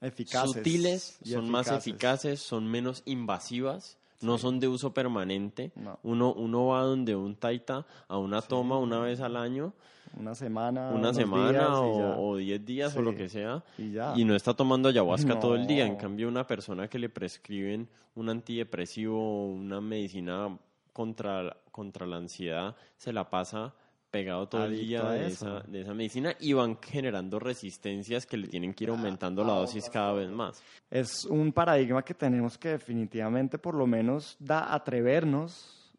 eficaces 0.02 0.52
sutiles, 0.52 1.20
son 1.24 1.50
más 1.50 1.68
eficaces, 1.70 2.42
son 2.42 2.68
menos 2.68 3.04
invasivas. 3.06 3.98
No 4.22 4.38
son 4.38 4.62
de 4.62 4.70
uso 4.70 4.94
permanente. 4.94 5.74
Uno, 6.02 6.32
uno 6.32 6.68
va 6.68 6.84
donde 6.84 7.14
un 7.14 7.36
taita 7.36 7.86
a 8.08 8.18
una 8.18 8.42
toma 8.42 8.80
una 8.80 9.00
vez 9.00 9.20
al 9.20 9.36
año 9.36 9.74
una 10.18 10.36
semana, 10.36 10.92
una 10.92 11.14
semana 11.14 11.80
o, 11.80 12.38
diez 12.38 12.64
días 12.66 12.96
o 12.96 13.02
lo 13.02 13.16
que 13.16 13.30
sea, 13.30 13.64
y, 13.78 14.24
no 14.26 14.36
está 14.36 14.54
tomando 14.54 14.90
ayahuasca 14.90 15.40
todo 15.40 15.56
el 15.56 15.68
día. 15.68 15.86
En 15.86 15.96
cambio, 15.96 16.28
una 16.28 16.46
persona 16.46 16.88
que 16.88 17.00
le 17.00 17.10
prescriben 17.10 17.88
un 18.16 18.30
antidepresivo 18.30 19.18
o 19.18 19.48
una 19.48 19.82
medicina 19.82 20.58
contra, 20.92 21.56
contra 21.72 22.06
la 22.06 22.18
ansiedad, 22.18 22.76
se 22.98 23.12
la 23.12 23.30
pasa 23.30 23.74
pegado 24.14 24.48
todo 24.48 24.66
el 24.66 24.78
día 24.78 25.04
de 25.10 25.26
esa, 25.26 25.62
de 25.62 25.82
esa, 25.82 25.96
medicina 25.96 26.36
y 26.40 26.54
van 26.54 26.78
generando 26.80 27.40
resistencias 27.40 28.28
que 28.28 28.38
le 28.38 28.48
tienen 28.48 28.72
que 28.76 28.84
ir 28.84 28.92
aumentando 28.92 29.44
la 29.44 29.54
dosis 29.54 29.90
cada 29.90 30.14
vez 30.14 30.30
más. 30.30 30.62
Es 30.92 31.26
un 31.26 31.52
paradigma 31.52 32.06
que 32.06 32.14
tenemos 32.14 32.56
que 32.60 32.70
definitivamente 32.70 33.58
por 33.58 33.74
lo 33.74 33.88
menos 33.88 34.38
da 34.40 34.72
atrevernos 34.72 35.92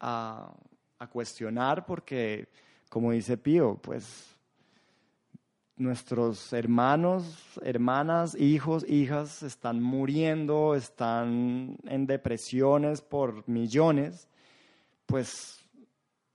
a, 0.00 0.52
a 1.00 1.06
cuestionar 1.06 1.86
porque, 1.86 2.48
como 2.90 3.12
dice 3.12 3.38
Pío, 3.38 3.78
pues 3.80 4.36
nuestros 5.76 6.52
hermanos, 6.52 7.58
hermanas, 7.62 8.34
hijos, 8.38 8.84
hijas 8.88 9.42
están 9.42 9.80
muriendo, 9.80 10.74
están 10.74 11.76
en 11.84 12.06
depresiones 12.06 13.00
por 13.00 13.48
millones, 13.48 14.28
pues 15.06 15.64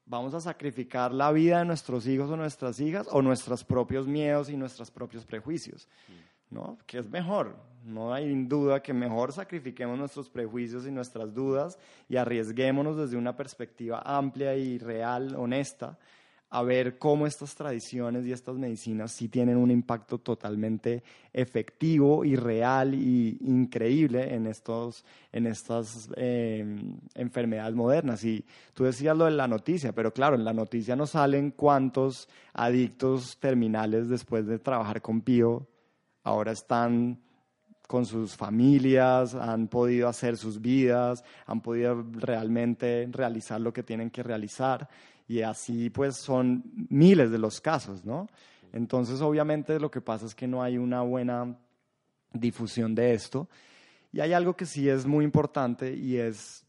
vamos 0.06 0.34
a 0.34 0.40
sacrificar 0.40 1.12
la 1.12 1.32
vida 1.32 1.60
de 1.60 1.66
nuestros 1.66 2.08
hijos 2.08 2.32
o 2.32 2.38
nuestras 2.38 2.80
hijas 2.80 3.08
o 3.12 3.22
nuestros 3.22 3.64
propios 3.64 4.08
miedos 4.08 4.50
y 4.50 4.58
nuestros 4.58 4.90
propios 4.90 5.26
prejuicios. 5.26 5.88
¿No? 6.50 6.78
Que 6.86 7.00
es 7.00 7.10
mejor, 7.10 7.58
no 7.84 8.14
hay 8.14 8.34
duda 8.46 8.82
que 8.82 8.94
mejor 8.94 9.34
sacrifiquemos 9.34 9.98
nuestros 9.98 10.30
prejuicios 10.30 10.88
y 10.88 10.92
nuestras 10.92 11.34
dudas 11.34 11.78
y 12.08 12.18
arriesguémonos 12.18 12.96
desde 12.96 13.18
una 13.18 13.36
perspectiva 13.36 14.02
amplia 14.06 14.56
y 14.56 14.78
real, 14.78 15.36
honesta, 15.36 15.98
a 16.50 16.64
ver 16.64 16.98
cómo 16.98 17.28
estas 17.28 17.56
tradiciones 17.56 18.26
y 18.26 18.32
estas 18.32 18.56
medicinas 18.56 19.12
sí 19.12 19.28
tienen 19.28 19.58
un 19.58 19.72
impacto 19.72 20.20
totalmente 20.20 21.04
efectivo 21.34 22.24
y 22.24 22.36
real 22.36 22.94
y 22.94 23.38
increíble 23.42 24.34
en, 24.34 24.48
estos, 24.48 25.04
en 25.32 25.48
estas 25.48 26.10
em, 26.16 26.98
enfermedades 27.14 27.76
modernas. 27.76 28.24
Y 28.24 28.46
tú 28.74 28.86
decías 28.86 29.18
lo 29.18 29.26
de 29.26 29.32
la 29.32 29.48
noticia, 29.48 29.94
pero 29.94 30.14
claro, 30.14 30.36
en 30.36 30.46
la 30.46 30.54
noticia 30.54 30.96
no 30.96 31.08
salen 31.08 31.52
cuántos 31.52 32.30
adictos 32.54 33.38
terminales 33.40 34.08
después 34.08 34.46
de 34.48 34.60
trabajar 34.60 35.02
con 35.02 35.22
Pío 35.22 35.68
ahora 36.26 36.52
están 36.52 37.22
con 37.88 38.06
sus 38.06 38.36
familias, 38.36 39.36
han 39.36 39.68
podido 39.68 40.10
hacer 40.10 40.38
sus 40.38 40.60
vidas, 40.60 41.24
han 41.46 41.62
podido 41.62 42.04
realmente 42.14 43.08
realizar 43.12 43.62
lo 43.62 43.72
que 43.72 43.84
tienen 43.84 44.10
que 44.10 44.24
realizar 44.24 44.90
y 45.28 45.42
así 45.42 45.90
pues 45.90 46.18
son 46.18 46.64
miles 46.90 47.32
de 47.32 47.38
los 47.38 47.62
casos, 47.62 48.06
¿no? 48.06 48.28
Entonces 48.74 49.22
obviamente 49.22 49.80
lo 49.80 49.90
que 49.90 50.02
pasa 50.02 50.26
es 50.26 50.36
que 50.36 50.48
no 50.48 50.62
hay 50.62 50.78
una 50.78 51.02
buena 51.02 51.58
difusión 52.34 52.94
de 52.94 53.14
esto 53.14 53.48
y 54.12 54.20
hay 54.20 54.34
algo 54.34 54.56
que 54.56 54.66
sí 54.66 54.88
es 54.90 55.06
muy 55.06 55.26
importante 55.26 55.94
y 55.94 56.18
es 56.18 56.66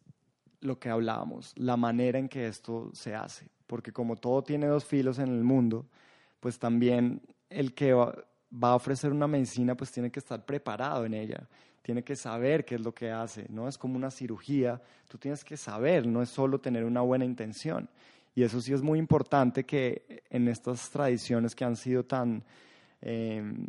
lo 0.60 0.78
que 0.78 0.88
hablábamos, 0.88 1.52
la 1.56 1.76
manera 1.76 2.18
en 2.18 2.28
que 2.28 2.46
esto 2.46 2.90
se 2.92 3.14
hace, 3.14 3.48
porque 3.66 3.92
como 3.92 4.16
todo 4.16 4.42
tiene 4.42 4.66
dos 4.66 4.84
filos 4.84 5.18
en 5.18 5.28
el 5.28 5.44
mundo, 5.44 5.86
pues 6.40 6.58
también 6.58 7.20
el 7.50 7.74
que 7.74 7.92
va 7.92 8.14
a 8.60 8.74
ofrecer 8.74 9.12
una 9.12 9.26
medicina 9.26 9.76
pues 9.76 9.92
tiene 9.92 10.10
que 10.10 10.18
estar 10.18 10.44
preparado 10.44 11.04
en 11.04 11.14
ella, 11.14 11.48
tiene 11.82 12.02
que 12.02 12.16
saber 12.16 12.64
qué 12.64 12.76
es 12.76 12.80
lo 12.80 12.92
que 12.92 13.12
hace, 13.12 13.46
¿no? 13.48 13.68
Es 13.68 13.78
como 13.78 13.94
una 13.94 14.10
cirugía, 14.10 14.82
tú 15.08 15.18
tienes 15.18 15.44
que 15.44 15.56
saber, 15.56 16.04
no 16.04 16.20
es 16.20 16.30
solo 16.30 16.58
tener 16.58 16.84
una 16.84 17.00
buena 17.00 17.24
intención. 17.24 17.88
Y 18.36 18.42
eso 18.42 18.60
sí 18.60 18.72
es 18.74 18.82
muy 18.82 18.98
importante 18.98 19.64
que 19.64 20.22
en 20.28 20.46
estas 20.46 20.90
tradiciones 20.90 21.54
que 21.54 21.64
han 21.64 21.74
sido 21.74 22.04
tan 22.04 22.44
em, 23.00 23.66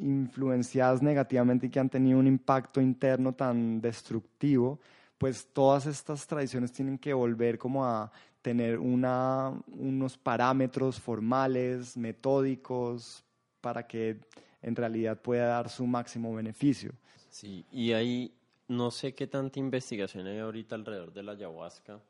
influenciadas 0.00 1.00
negativamente 1.00 1.66
y 1.66 1.70
que 1.70 1.78
han 1.78 1.88
tenido 1.88 2.18
un 2.18 2.26
impacto 2.26 2.80
interno 2.80 3.32
tan 3.32 3.80
destructivo, 3.80 4.80
pues 5.16 5.46
todas 5.52 5.86
estas 5.86 6.26
tradiciones 6.26 6.72
tienen 6.72 6.98
que 6.98 7.14
volver 7.14 7.56
como 7.56 7.86
a 7.86 8.10
tener 8.42 8.80
una, 8.80 9.54
unos 9.68 10.18
parámetros 10.18 11.00
formales, 11.00 11.96
metódicos, 11.96 13.24
para 13.60 13.86
que 13.86 14.18
en 14.60 14.74
realidad 14.74 15.22
pueda 15.22 15.46
dar 15.46 15.68
su 15.68 15.86
máximo 15.86 16.34
beneficio. 16.34 16.92
Sí, 17.30 17.64
y 17.70 17.92
ahí 17.92 18.34
no 18.66 18.90
sé 18.90 19.14
qué 19.14 19.28
tanta 19.28 19.60
investigación 19.60 20.26
hay 20.26 20.40
ahorita 20.40 20.74
alrededor 20.74 21.12
de 21.12 21.22
la 21.22 21.32
ayahuasca, 21.32 22.00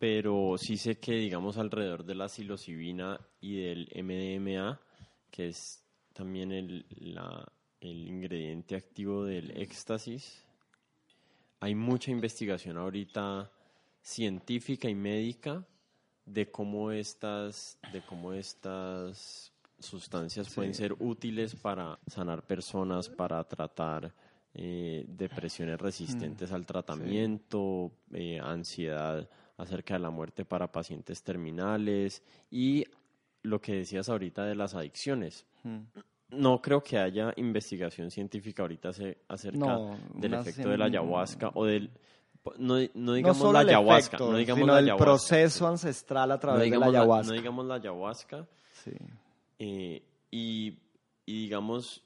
pero 0.00 0.56
sí 0.56 0.78
sé 0.78 0.98
que, 0.98 1.12
digamos, 1.12 1.58
alrededor 1.58 2.06
de 2.06 2.14
la 2.14 2.30
psilocibina 2.30 3.20
y 3.38 3.60
del 3.60 3.86
MDMA, 3.94 4.80
que 5.30 5.48
es 5.48 5.84
también 6.14 6.52
el, 6.52 6.86
el 7.80 8.08
ingrediente 8.08 8.76
activo 8.76 9.26
del 9.26 9.50
éxtasis, 9.50 10.42
hay 11.60 11.74
mucha 11.74 12.10
investigación 12.10 12.78
ahorita 12.78 13.52
científica 14.00 14.88
y 14.88 14.94
médica 14.94 15.66
de 16.24 16.50
cómo 16.50 16.92
estas, 16.92 17.78
de 17.92 18.00
cómo 18.00 18.32
estas 18.32 19.52
sustancias 19.78 20.48
pueden 20.54 20.72
ser 20.72 20.94
útiles 20.98 21.54
para 21.54 21.98
sanar 22.06 22.46
personas, 22.46 23.10
para 23.10 23.44
tratar 23.44 24.14
eh, 24.54 25.04
depresiones 25.06 25.78
resistentes 25.78 26.50
mm. 26.50 26.54
al 26.54 26.64
tratamiento, 26.64 27.92
eh, 28.14 28.40
ansiedad 28.42 29.28
acerca 29.60 29.94
de 29.94 30.00
la 30.00 30.10
muerte 30.10 30.44
para 30.44 30.72
pacientes 30.72 31.22
terminales 31.22 32.22
y 32.50 32.84
lo 33.42 33.60
que 33.60 33.74
decías 33.74 34.08
ahorita 34.08 34.44
de 34.44 34.54
las 34.54 34.74
adicciones. 34.74 35.46
Hmm. 35.62 35.80
No 36.30 36.62
creo 36.62 36.82
que 36.82 36.96
haya 36.98 37.32
investigación 37.36 38.10
científica 38.10 38.62
ahorita 38.62 38.90
acerca 39.28 39.78
del 40.14 40.34
efecto 40.34 40.68
de 40.68 40.78
la 40.78 40.86
ayahuasca 40.86 41.50
o 41.54 41.66
del 41.66 41.90
no, 42.56 42.76
no 42.94 43.12
digamos 43.12 43.52
la 43.52 43.60
ayahuasca, 43.60 44.16
no 44.16 44.36
digamos 44.36 44.62
sino 44.62 44.78
el 44.78 44.96
proceso 44.96 45.66
ancestral 45.66 46.30
a 46.30 46.38
través 46.38 46.70
de 46.70 46.78
la 46.78 46.86
ayahuasca. 46.86 47.32
no 47.32 47.38
digamos 47.38 47.66
la 47.66 47.74
ayahuasca. 47.74 48.46
Sí. 48.72 48.92
Eh, 49.58 50.02
y, 50.30 50.78
y 51.26 51.42
digamos, 51.42 52.02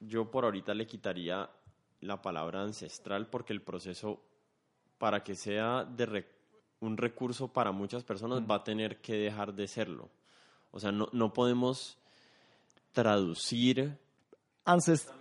yo 0.00 0.30
por 0.30 0.44
ahorita 0.44 0.74
le 0.74 0.86
quitaría 0.86 1.48
la 2.00 2.20
palabra 2.20 2.62
ancestral 2.62 3.28
porque 3.28 3.52
el 3.54 3.62
proceso, 3.62 4.20
para 4.98 5.22
que 5.22 5.34
sea 5.34 5.84
de, 5.84 6.26
un 6.80 6.96
recurso 6.96 7.48
para 7.48 7.72
muchas 7.72 8.02
personas, 8.04 8.42
va 8.42 8.56
a 8.56 8.64
tener 8.64 9.00
que 9.00 9.14
dejar 9.14 9.54
de 9.54 9.68
serlo. 9.68 10.08
O 10.70 10.80
sea, 10.80 10.92
no, 10.92 11.08
no 11.12 11.32
podemos 11.32 11.98
traducir. 12.92 13.98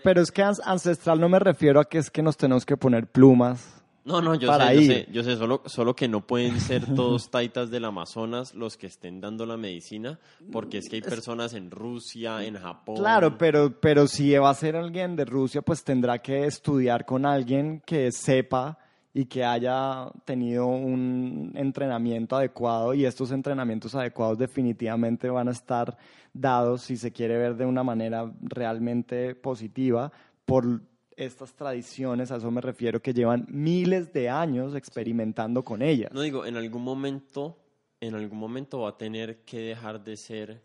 pero 0.03 0.21
es 0.21 0.31
que 0.31 0.43
ancestral 0.43 1.19
no 1.19 1.29
me 1.29 1.39
refiero 1.39 1.79
a 1.79 1.85
que 1.85 1.97
es 1.97 2.09
que 2.09 2.21
nos 2.21 2.37
tenemos 2.37 2.65
que 2.65 2.77
poner 2.77 3.07
plumas. 3.07 3.75
No, 4.05 4.21
no, 4.21 4.33
yo 4.33 4.51
sé, 4.57 4.75
yo 4.75 4.81
sé, 4.81 5.07
yo 5.11 5.23
sé, 5.23 5.35
solo, 5.35 5.61
solo 5.65 5.95
que 5.95 6.07
no 6.07 6.25
pueden 6.25 6.59
ser 6.59 6.83
todos 6.95 7.29
taitas 7.29 7.69
del 7.69 7.85
Amazonas 7.85 8.55
los 8.55 8.75
que 8.75 8.87
estén 8.87 9.21
dando 9.21 9.45
la 9.45 9.55
medicina, 9.55 10.19
porque 10.51 10.79
es 10.79 10.89
que 10.89 10.95
hay 10.95 11.01
personas 11.01 11.53
en 11.53 11.69
Rusia, 11.69 12.43
en 12.43 12.55
Japón. 12.55 12.95
Claro, 12.95 13.37
pero, 13.37 13.79
pero 13.79 14.07
si 14.07 14.35
va 14.35 14.49
a 14.49 14.55
ser 14.55 14.77
alguien 14.77 15.15
de 15.15 15.25
Rusia, 15.25 15.61
pues 15.61 15.83
tendrá 15.83 16.19
que 16.19 16.45
estudiar 16.45 17.05
con 17.05 17.25
alguien 17.25 17.83
que 17.85 18.11
sepa 18.11 18.79
y 19.19 19.25
que 19.25 19.43
haya 19.43 20.09
tenido 20.23 20.65
un 20.67 21.51
entrenamiento 21.53 22.37
adecuado 22.37 22.93
y 22.93 23.03
estos 23.03 23.33
entrenamientos 23.33 23.93
adecuados 23.93 24.37
definitivamente 24.37 25.29
van 25.29 25.49
a 25.49 25.51
estar 25.51 25.97
dados, 26.31 26.83
si 26.83 26.95
se 26.95 27.11
quiere 27.11 27.37
ver 27.37 27.57
de 27.57 27.65
una 27.65 27.83
manera 27.83 28.31
realmente 28.39 29.35
positiva, 29.35 30.09
por 30.45 30.79
estas 31.17 31.53
tradiciones, 31.53 32.31
a 32.31 32.37
eso 32.37 32.49
me 32.49 32.61
refiero, 32.61 33.01
que 33.01 33.13
llevan 33.13 33.45
miles 33.49 34.13
de 34.13 34.29
años 34.29 34.73
experimentando 34.73 35.65
con 35.65 35.81
ellas. 35.81 36.13
No 36.13 36.21
digo, 36.21 36.45
en 36.45 36.55
algún 36.55 36.85
momento, 36.85 37.57
en 37.99 38.15
algún 38.15 38.39
momento 38.39 38.79
va 38.79 38.91
a 38.91 38.97
tener 38.97 39.43
que 39.43 39.59
dejar 39.59 40.01
de 40.01 40.15
ser 40.15 40.61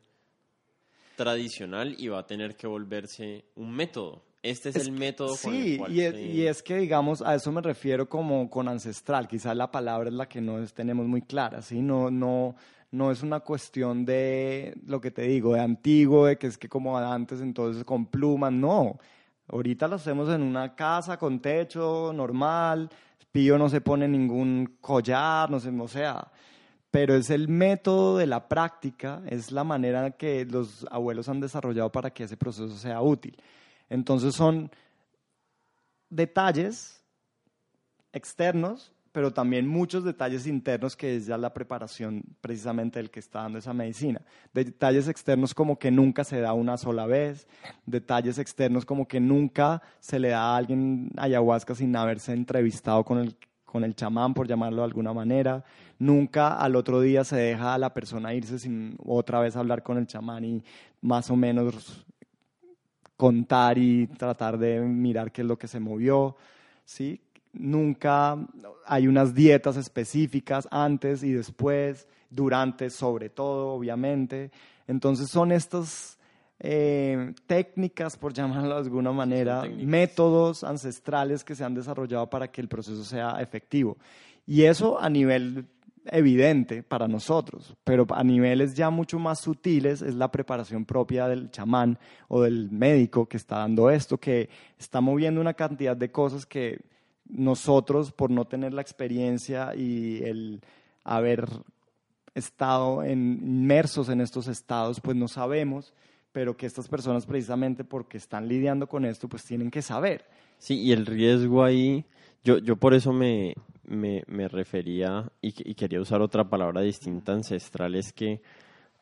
tradicional 1.16 1.96
y 1.98 2.07
va 2.07 2.20
a 2.20 2.26
tener 2.28 2.55
que 2.55 2.68
volverse 2.68 3.46
un 3.57 3.72
método. 3.72 4.22
Este 4.45 4.68
es, 4.68 4.76
el 4.76 4.92
método 4.92 5.34
con 5.42 5.55
el 5.55 5.78
cual 5.78 5.90
y, 5.90 6.03
es, 6.03 6.14
y 6.14 6.47
es 6.47 6.62
que, 6.62 6.76
digamos, 6.76 7.22
a 7.22 7.34
eso 7.34 7.51
me 7.51 7.62
refiero 7.62 8.07
como 8.11 8.51
con 8.51 8.68
ancestral. 8.68 9.26
Quizás 9.26 9.57
la 9.57 9.70
palabra 9.70 10.11
es 10.11 10.14
la 10.14 10.28
que 10.28 10.42
no 10.42 10.62
tenemos 10.66 11.07
muy 11.07 11.22
clara, 11.22 11.62
¿sí? 11.62 11.80
No, 11.80 12.11
no, 12.11 12.55
no 12.90 13.11
es 13.11 13.22
una 13.22 13.40
cuestión 13.40 14.05
de, 14.05 14.74
lo 14.86 15.01
que 15.01 15.11
te 15.11 15.22
digo, 15.22 15.55
de 15.55 15.61
antiguo, 15.61 16.26
de 16.26 16.36
que 16.36 16.49
es 16.49 16.59
que 16.59 16.68
como 16.68 16.99
antes, 16.99 17.40
entonces 17.40 17.84
con 17.84 18.05
plumas, 18.05 18.53
no. 18.53 18.99
Ahorita 19.49 19.88
lo 19.88 19.97
hacemos 19.97 20.28
en 20.28 20.42
una 20.42 20.74
casa 20.74 21.16
con 21.16 21.40
techo 21.40 22.12
normal, 22.14 22.90
Pío 23.32 23.57
no 23.57 23.70
se 23.70 23.80
pone 23.80 24.07
ningún 24.07 24.76
collar, 24.78 25.51
no 25.51 25.59
sé, 25.59 25.70
o 25.70 25.88
sea, 25.88 26.30
pero 26.90 27.14
es 27.14 27.30
el 27.30 27.49
método 27.49 28.18
de 28.18 28.26
la 28.26 28.47
práctica, 28.47 29.22
es 29.26 29.51
la 29.51 29.64
manera 29.64 30.11
que 30.11 30.45
los 30.45 30.86
abuelos 30.90 31.30
han 31.30 31.40
desarrollado 31.40 31.90
para 31.90 32.11
que 32.11 32.24
ese 32.24 32.36
proceso 32.36 32.76
sea 32.76 33.01
útil. 33.01 33.36
Entonces 33.89 34.35
son 34.35 34.70
detalles 36.11 37.03
externos, 38.12 38.93
pero 39.12 39.32
también 39.32 39.68
muchos 39.68 40.05
detalles 40.05 40.47
internos 40.47 40.97
que 40.97 41.16
es 41.16 41.26
ya 41.26 41.39
la 41.39 41.55
preparación 41.55 42.22
precisamente 42.41 42.99
del 42.99 43.11
que 43.11 43.20
está 43.20 43.43
dando 43.43 43.59
esa 43.59 43.72
medicina. 43.72 44.20
Detalles 44.53 45.09
externos 45.09 45.55
como 45.55 45.78
que 45.78 45.91
nunca 45.91 46.24
se 46.24 46.41
da 46.41 46.53
una 46.53 46.76
sola 46.76 47.07
vez, 47.07 47.47
detalles 47.87 48.39
externos 48.39 48.85
como 48.85 49.07
que 49.07 49.20
nunca 49.20 49.82
se 50.01 50.18
le 50.18 50.30
da 50.30 50.43
a 50.43 50.57
alguien 50.57 51.11
ayahuasca 51.16 51.74
sin 51.74 51.95
haberse 51.95 52.32
entrevistado 52.32 53.05
con 53.05 53.18
el 53.18 53.37
con 53.74 53.82
el 53.82 53.97
chamán, 53.97 54.35
por 54.35 54.47
llamarlo 54.47 54.82
de 54.82 54.85
alguna 54.85 55.12
manera. 55.12 55.64
Nunca 55.99 56.57
al 56.61 56.76
otro 56.76 57.01
día 57.01 57.24
se 57.24 57.35
deja 57.35 57.74
a 57.74 57.78
la 57.78 57.93
persona 57.93 58.32
irse 58.32 58.61
sin 58.61 58.97
otra 59.05 59.41
vez 59.41 59.57
hablar 59.57 59.82
con 59.82 59.99
el 59.99 60.07
chamán 60.07 60.45
y 60.45 60.62
más 61.01 61.28
o 61.28 61.35
menos 61.35 62.07
contar 63.16 63.78
y 63.78 64.06
tratar 64.06 64.58
de 64.58 64.80
mirar 64.80 65.32
qué 65.32 65.42
es 65.42 65.48
lo 65.48 65.58
que 65.58 65.68
se 65.68 65.80
movió. 65.80 66.36
¿sí? 66.84 67.20
Nunca 67.52 68.36
hay 68.86 69.06
unas 69.06 69.34
dietas 69.34 69.76
específicas 69.76 70.68
antes 70.70 71.22
y 71.22 71.32
después, 71.32 72.08
durante 72.30 72.90
sobre 72.90 73.30
todo, 73.30 73.68
obviamente. 73.68 74.50
Entonces 74.86 75.30
son 75.30 75.52
estas 75.52 76.18
eh, 76.60 77.32
técnicas, 77.46 78.16
por 78.16 78.32
llamarlo 78.32 78.74
de 78.74 78.82
alguna 78.82 79.12
manera, 79.12 79.64
métodos 79.64 80.64
ancestrales 80.64 81.44
que 81.44 81.54
se 81.54 81.64
han 81.64 81.74
desarrollado 81.74 82.28
para 82.28 82.48
que 82.48 82.60
el 82.60 82.68
proceso 82.68 83.04
sea 83.04 83.40
efectivo. 83.40 83.96
Y 84.46 84.62
eso 84.64 85.00
a 85.00 85.08
nivel 85.08 85.66
evidente 86.07 86.82
para 86.82 87.09
nosotros, 87.09 87.74
pero 87.84 88.07
a 88.11 88.22
niveles 88.22 88.74
ya 88.74 88.90
mucho 88.90 89.18
más 89.18 89.40
sutiles 89.40 90.02
es 90.02 90.14
la 90.14 90.30
preparación 90.30 90.84
propia 90.84 91.28
del 91.28 91.50
chamán 91.50 91.98
o 92.28 92.42
del 92.42 92.70
médico 92.70 93.26
que 93.26 93.36
está 93.36 93.59
dando 93.59 93.90
esto, 93.90 94.18
que 94.18 94.48
está 94.78 95.00
moviendo 95.00 95.40
una 95.40 95.55
cantidad 95.55 95.96
de 95.96 96.11
cosas 96.11 96.46
que 96.46 96.80
nosotros, 97.26 98.12
por 98.12 98.30
no 98.30 98.44
tener 98.46 98.74
la 98.74 98.82
experiencia 98.82 99.74
y 99.74 100.22
el 100.22 100.61
haber 101.05 101.48
estado 102.34 103.07
inmersos 103.07 104.09
en 104.09 104.20
estos 104.20 104.48
estados, 104.48 105.00
pues 105.00 105.16
no 105.16 105.28
sabemos, 105.28 105.94
pero 106.32 106.57
que 106.57 106.66
estas 106.66 106.88
personas 106.88 107.26
precisamente 107.26 107.84
porque 107.84 108.18
están 108.18 108.48
lidiando 108.48 108.88
con 108.88 109.05
esto, 109.05 109.28
pues 109.28 109.44
tienen 109.44 109.70
que 109.70 109.82
saber. 109.82 110.24
Sí, 110.59 110.80
y 110.80 110.92
el 110.92 111.07
riesgo 111.07 111.62
ahí, 111.62 112.05
yo, 112.42 112.59
yo 112.59 112.76
por 112.76 112.94
eso 112.94 113.12
me, 113.12 113.55
me, 113.87 114.22
me 114.26 114.49
refería 114.49 115.30
y, 115.41 115.70
y, 115.70 115.74
quería 115.74 116.01
usar 116.01 116.22
otra 116.22 116.49
palabra 116.49 116.80
distinta 116.80 117.32
ancestral, 117.32 117.95
es 117.95 118.12
que 118.12 118.43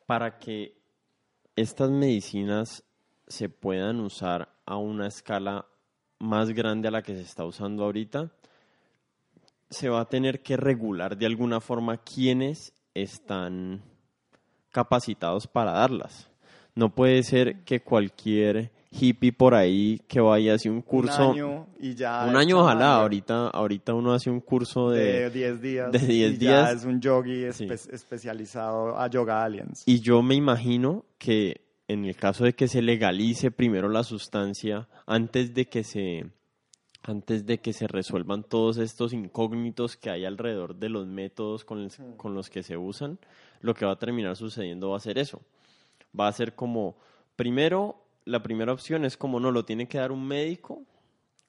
para 0.05 0.37
que 0.37 0.75
estas 1.55 1.89
medicinas 1.89 2.83
se 3.27 3.49
puedan 3.49 3.99
usar 3.99 4.49
a 4.65 4.77
una 4.77 5.07
escala 5.07 5.65
más 6.19 6.49
grande 6.49 6.87
a 6.87 6.91
la 6.91 7.01
que 7.01 7.15
se 7.15 7.21
está 7.21 7.45
usando 7.45 7.83
ahorita, 7.83 8.31
se 9.69 9.89
va 9.89 10.01
a 10.01 10.09
tener 10.09 10.41
que 10.41 10.57
regular 10.57 11.17
de 11.17 11.25
alguna 11.25 11.59
forma 11.59 11.97
quiénes 11.97 12.73
están 12.93 13.81
capacitados 14.71 15.47
para 15.47 15.71
darlas. 15.71 16.29
No 16.75 16.93
puede 16.93 17.23
ser 17.23 17.63
que 17.63 17.81
cualquier 17.81 18.71
hippie 18.93 19.31
por 19.31 19.55
ahí 19.55 19.99
que 20.07 20.19
vaya 20.19 20.53
a 20.53 20.55
hacer 20.55 20.71
un 20.71 20.81
curso. 20.81 21.31
Un 21.31 21.35
año 21.35 21.67
y 21.79 21.95
ya. 21.95 22.25
Un 22.25 22.35
año, 22.35 22.61
ojalá. 22.61 22.95
Ahorita, 22.95 23.47
ahorita 23.47 23.93
uno 23.93 24.13
hace 24.13 24.29
un 24.29 24.39
curso 24.39 24.89
de 24.89 25.29
10 25.29 25.61
días. 25.61 25.91
De 25.91 25.99
10 25.99 26.39
días. 26.39 26.69
Ya 26.69 26.71
es 26.71 26.85
un 26.85 27.01
yogi 27.01 27.43
especializado 27.43 28.97
a 28.97 29.07
Yoga 29.07 29.43
Aliens. 29.43 29.83
Y 29.85 29.99
yo 29.99 30.21
me 30.21 30.35
imagino 30.35 31.05
que 31.17 31.61
en 31.87 32.05
el 32.05 32.15
caso 32.15 32.45
de 32.45 32.53
que 32.53 32.67
se 32.67 32.81
legalice 32.81 33.51
primero 33.51 33.89
la 33.89 34.03
sustancia, 34.03 34.87
antes 35.05 35.53
de 35.53 35.65
que 35.65 35.83
se 35.83 36.25
antes 37.03 37.45
de 37.45 37.59
que 37.59 37.73
se 37.73 37.87
resuelvan 37.87 38.43
todos 38.43 38.77
estos 38.77 39.11
incógnitos 39.11 39.97
que 39.97 40.09
hay 40.09 40.23
alrededor 40.23 40.75
de 40.75 40.87
los 40.87 41.05
métodos 41.05 41.65
con, 41.65 41.85
hmm. 41.85 42.15
con 42.15 42.33
los 42.33 42.49
que 42.49 42.63
se 42.63 42.77
usan, 42.77 43.19
lo 43.59 43.73
que 43.73 43.85
va 43.85 43.93
a 43.93 43.99
terminar 43.99 44.37
sucediendo 44.37 44.91
va 44.91 44.97
a 44.97 45.01
ser 45.01 45.17
eso. 45.17 45.41
Va 46.17 46.27
a 46.27 46.31
ser 46.31 46.55
como, 46.55 46.95
primero, 47.35 48.02
la 48.25 48.43
primera 48.43 48.73
opción 48.73 49.05
es 49.05 49.17
como 49.17 49.39
no, 49.39 49.51
lo 49.51 49.65
tiene 49.65 49.87
que 49.87 49.97
dar 49.97 50.11
un 50.11 50.25
médico, 50.25 50.83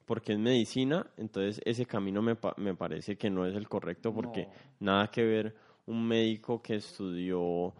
porque 0.04 0.32
es 0.32 0.38
medicina, 0.38 1.06
entonces 1.16 1.60
ese 1.64 1.86
camino 1.86 2.22
me, 2.22 2.36
me 2.56 2.74
parece 2.74 3.16
que 3.16 3.30
no 3.30 3.46
es 3.46 3.54
el 3.54 3.68
correcto, 3.68 4.12
porque 4.12 4.48
nada 4.80 5.10
que 5.10 5.24
ver 5.24 5.56
un 5.86 6.06
médico 6.06 6.62
que 6.62 6.76
estudió, 6.76 7.74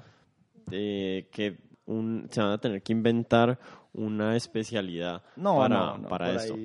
eh, 0.71 1.29
que 1.31 1.59
un, 1.87 2.29
se 2.31 2.41
van 2.41 2.53
a 2.53 2.59
tener 2.59 2.83
que 2.83 2.93
inventar 2.93 3.59
una 3.93 4.37
especialidad 4.37 5.23
para, 5.37 5.99
para 6.09 6.35
eso. 6.35 6.57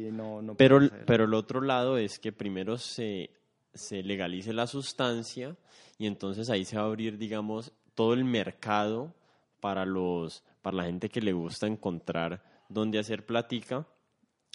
pero, 0.57 0.79
pero 1.05 1.25
el 1.25 1.33
otro 1.33 1.61
lado 1.61 1.97
es 1.97 2.19
que 2.19 2.31
primero 2.31 2.77
se, 2.77 3.29
se 3.73 4.01
legalice 4.01 4.53
la 4.53 4.65
sustancia 4.65 5.55
y 5.97 6.07
entonces 6.07 6.49
ahí 6.49 6.65
se 6.65 6.77
va 6.77 6.83
a 6.83 6.85
abrir, 6.85 7.17
digamos, 7.17 7.71
todo 7.93 8.13
el 8.13 8.23
mercado 8.23 9.13
para 9.59 9.85
los 9.85 10.43
para 10.61 10.77
la 10.77 10.83
gente 10.85 11.09
que 11.09 11.21
le 11.21 11.33
gusta 11.33 11.67
encontrar 11.67 12.43
dónde 12.69 12.99
hacer 12.99 13.25
platica 13.25 13.85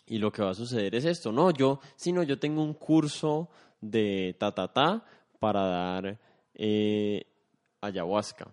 y 0.06 0.18
lo 0.18 0.30
que 0.30 0.42
va 0.42 0.50
a 0.50 0.54
suceder 0.54 0.94
es 0.94 1.04
esto, 1.04 1.32
no, 1.32 1.50
yo, 1.50 1.80
sino 1.96 2.22
yo 2.22 2.38
tengo 2.38 2.62
un 2.62 2.74
curso 2.74 3.48
de 3.80 4.36
ta 4.38 4.52
ta 4.52 4.68
ta 4.68 5.04
para 5.38 5.62
dar 5.66 6.18
eh, 6.54 7.24
ayahuasca. 7.80 8.48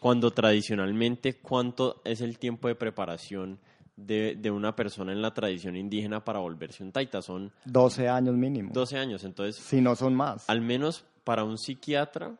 Cuando 0.00 0.30
tradicionalmente, 0.30 1.40
¿cuánto 1.40 2.00
es 2.04 2.20
el 2.20 2.38
tiempo 2.38 2.68
de 2.68 2.74
preparación 2.74 3.58
de, 3.96 4.36
de, 4.36 4.50
una 4.50 4.76
persona 4.76 5.12
en 5.12 5.20
la 5.20 5.34
tradición 5.34 5.76
indígena 5.76 6.24
para 6.24 6.38
volverse 6.38 6.84
un 6.84 6.92
taita? 6.92 7.20
Son 7.20 7.52
12 7.64 8.08
años 8.08 8.34
mínimo. 8.34 8.70
12 8.72 8.96
años, 8.96 9.24
entonces. 9.24 9.56
Si 9.56 9.80
no 9.80 9.96
son 9.96 10.14
más. 10.14 10.48
Al 10.48 10.60
menos 10.60 11.04
para 11.24 11.44
un 11.44 11.58
psiquiatra, 11.58 12.38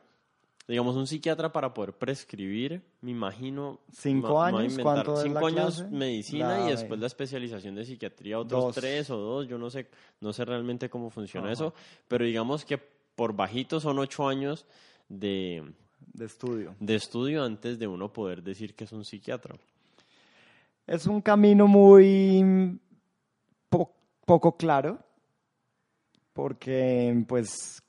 digamos, 0.69 0.95
un 0.95 1.07
psiquiatra 1.07 1.51
para 1.51 1.73
poder 1.73 1.93
prescribir, 1.93 2.83
me 3.01 3.09
imagino. 3.09 3.79
¿Cinco 3.91 4.39
años? 4.39 4.77
¿Cuánto 4.79 5.17
Cinco 5.17 5.47
años 5.47 5.83
medicina 5.89 6.67
y 6.67 6.69
después 6.69 6.99
la 6.99 7.07
especialización 7.07 7.73
de 7.73 7.85
psiquiatría, 7.85 8.39
otros 8.39 8.75
tres 8.75 9.09
o 9.09 9.17
dos. 9.17 9.47
Yo 9.47 9.57
no 9.57 9.71
sé, 9.71 9.87
no 10.21 10.31
sé 10.31 10.45
realmente 10.45 10.87
cómo 10.87 11.09
funciona 11.09 11.51
eso, 11.51 11.73
pero 12.07 12.23
digamos 12.23 12.65
que 12.65 12.77
por 12.77 13.33
bajito 13.33 13.79
son 13.79 13.97
ocho 13.97 14.27
años 14.27 14.67
de 15.09 15.63
de 16.13 16.25
estudio. 16.25 16.75
De 16.79 16.93
estudio 16.93 17.43
antes 17.43 17.79
de 17.79 17.87
uno 17.87 18.13
poder 18.13 18.43
decir 18.43 18.75
que 18.75 18.83
es 18.83 18.91
un 18.91 19.03
psiquiatra. 19.03 19.55
Es 20.85 21.07
un 21.07 21.19
camino 21.21 21.65
muy 21.65 22.79
poco 24.23 24.55
claro, 24.55 24.99
porque 26.33 27.25
pues 27.27 27.81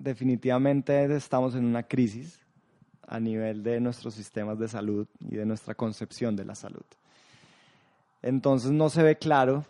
definitivamente 0.00 1.14
estamos 1.14 1.54
en 1.54 1.64
una 1.64 1.84
crisis 1.84 2.40
a 3.06 3.20
nivel 3.20 3.62
de 3.62 3.80
nuestros 3.80 4.14
sistemas 4.14 4.58
de 4.58 4.68
salud 4.68 5.06
y 5.20 5.36
de 5.36 5.44
nuestra 5.44 5.74
concepción 5.74 6.36
de 6.36 6.44
la 6.44 6.54
salud. 6.54 6.84
Entonces 8.22 8.70
no 8.70 8.88
se 8.88 9.02
ve 9.02 9.16
claro 9.16 9.64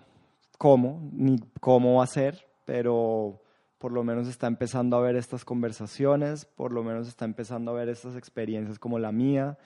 cómo 0.56 1.08
ni 1.12 1.40
cómo 1.60 1.96
va 1.96 2.04
a 2.04 2.06
ser, 2.06 2.46
pero 2.64 3.40
por 3.78 3.92
lo 3.92 4.04
menos 4.04 4.28
está 4.28 4.46
empezando 4.46 4.96
a 4.96 5.00
ver 5.00 5.16
estas 5.16 5.44
conversaciones, 5.44 6.44
por 6.44 6.72
lo 6.72 6.84
menos 6.84 7.08
está 7.08 7.24
empezando 7.24 7.70
a 7.70 7.74
ver 7.74 7.88
estas 7.88 8.14
experiencias 8.16 8.78
como 8.78 8.98
la 8.98 9.10
mía, 9.10 9.58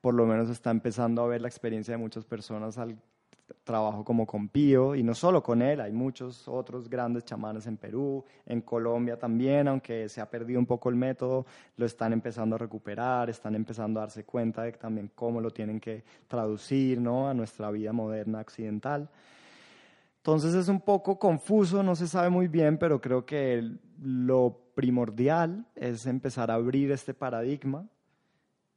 por 0.00 0.14
lo 0.14 0.26
menos 0.26 0.50
está 0.50 0.70
empezando 0.70 1.22
a 1.22 1.28
ver 1.28 1.40
la 1.40 1.48
experiencia 1.48 1.92
de 1.92 1.98
muchas 1.98 2.24
personas 2.24 2.78
al 2.78 2.96
trabajo 3.64 4.04
como 4.04 4.26
con 4.26 4.48
Pío, 4.48 4.94
y 4.94 5.02
no 5.02 5.14
solo 5.14 5.42
con 5.42 5.62
él, 5.62 5.80
hay 5.80 5.92
muchos 5.92 6.48
otros 6.48 6.88
grandes 6.88 7.24
chamanes 7.24 7.66
en 7.66 7.76
Perú, 7.76 8.24
en 8.46 8.60
Colombia 8.62 9.18
también, 9.18 9.68
aunque 9.68 10.08
se 10.08 10.20
ha 10.20 10.30
perdido 10.30 10.58
un 10.58 10.66
poco 10.66 10.88
el 10.88 10.96
método, 10.96 11.46
lo 11.76 11.86
están 11.86 12.12
empezando 12.12 12.56
a 12.56 12.58
recuperar, 12.58 13.30
están 13.30 13.54
empezando 13.54 14.00
a 14.00 14.04
darse 14.04 14.24
cuenta 14.24 14.62
de 14.62 14.72
también 14.72 15.10
cómo 15.14 15.40
lo 15.40 15.50
tienen 15.50 15.80
que 15.80 16.04
traducir 16.28 17.00
¿no? 17.00 17.28
a 17.28 17.34
nuestra 17.34 17.70
vida 17.70 17.92
moderna 17.92 18.40
occidental. 18.40 19.08
Entonces 20.18 20.54
es 20.54 20.68
un 20.68 20.80
poco 20.80 21.18
confuso, 21.18 21.82
no 21.82 21.94
se 21.94 22.06
sabe 22.06 22.28
muy 22.28 22.48
bien, 22.48 22.76
pero 22.78 23.00
creo 23.00 23.24
que 23.24 23.78
lo 24.02 24.72
primordial 24.74 25.66
es 25.74 26.06
empezar 26.06 26.50
a 26.50 26.54
abrir 26.54 26.90
este 26.90 27.14
paradigma 27.14 27.86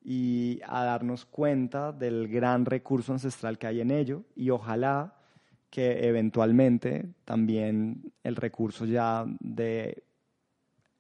y 0.04 0.60
a 0.66 0.84
darnos 0.84 1.26
cuenta 1.26 1.91
del 1.91 2.28
gran 2.28 2.66
recurso 2.66 3.14
ancestral 3.14 3.58
que 3.58 3.68
hay 3.68 3.82
en 3.82 3.91
ello 3.91 4.24
y 4.36 4.49
ojalá 4.49 5.16
que 5.70 6.08
eventualmente 6.08 7.10
también 7.26 8.12
el 8.24 8.36
recurso 8.36 8.86
ya 8.86 9.26
de 9.39 10.04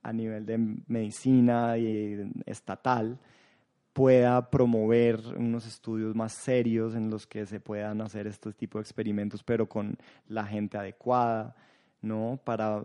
a 0.01 0.11
nivel 0.11 0.45
de 0.45 0.57
medicina 0.87 1.77
y 1.77 2.31
estatal 2.45 3.19
pueda 3.93 4.49
promover 4.49 5.21
unos 5.37 5.67
estudios 5.67 6.15
más 6.15 6.33
serios 6.33 6.95
en 6.95 7.09
los 7.09 7.27
que 7.27 7.45
se 7.45 7.59
puedan 7.59 8.01
hacer 8.01 8.27
este 8.27 8.51
tipo 8.53 8.79
de 8.79 8.81
experimentos, 8.81 9.43
pero 9.43 9.69
con 9.69 9.95
la 10.27 10.43
gente 10.45 10.77
adecuada, 10.77 11.55
¿no? 12.01 12.39
Para 12.43 12.83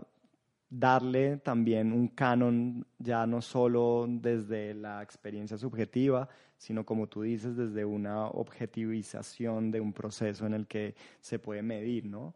darle 0.71 1.39
también 1.39 1.93
un 1.93 2.09
canon 2.09 2.87
ya 2.99 3.27
no 3.27 3.41
solo 3.41 4.07
desde 4.09 4.75
la 4.75 5.03
experiencia 5.03 5.57
subjetiva, 5.57 6.29
sino 6.57 6.85
como 6.85 7.07
tú 7.07 7.23
dices, 7.23 7.57
desde 7.57 7.85
una 7.85 8.27
objetivización 8.27 9.71
de 9.71 9.81
un 9.81 9.93
proceso 9.93 10.47
en 10.47 10.55
el 10.55 10.67
que 10.67 10.95
se 11.21 11.39
puede 11.39 11.63
medir, 11.63 12.05
¿no? 12.05 12.35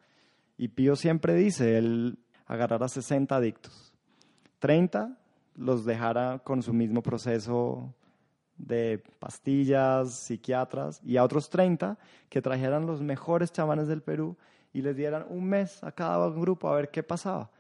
Y 0.57 0.69
Pío 0.69 0.97
siempre 0.97 1.35
dice, 1.35 1.77
él 1.77 2.19
agarrara 2.47 2.89
60 2.89 3.35
adictos, 3.35 3.93
30 4.61 5.19
los 5.57 5.85
dejara 5.85 6.39
con 6.39 6.63
su 6.63 6.73
mismo 6.73 7.03
proceso 7.03 7.95
de 8.57 9.03
pastillas, 9.19 10.15
psiquiatras, 10.25 11.01
y 11.05 11.17
a 11.17 11.25
otros 11.25 11.51
30 11.51 11.99
que 12.29 12.41
trajeran 12.41 12.87
los 12.87 13.03
mejores 13.03 13.53
chamanes 13.53 13.89
del 13.89 14.03
Perú 14.03 14.37
y 14.73 14.83
les 14.83 14.97
dieran 14.97 15.27
un 15.29 15.45
mes 15.45 15.83
a 15.83 15.93
cada 15.93 16.31
grupo 16.31 16.69
a 16.69 16.77
ver 16.77 16.91
qué 16.91 17.03
pasaba. 17.03 17.51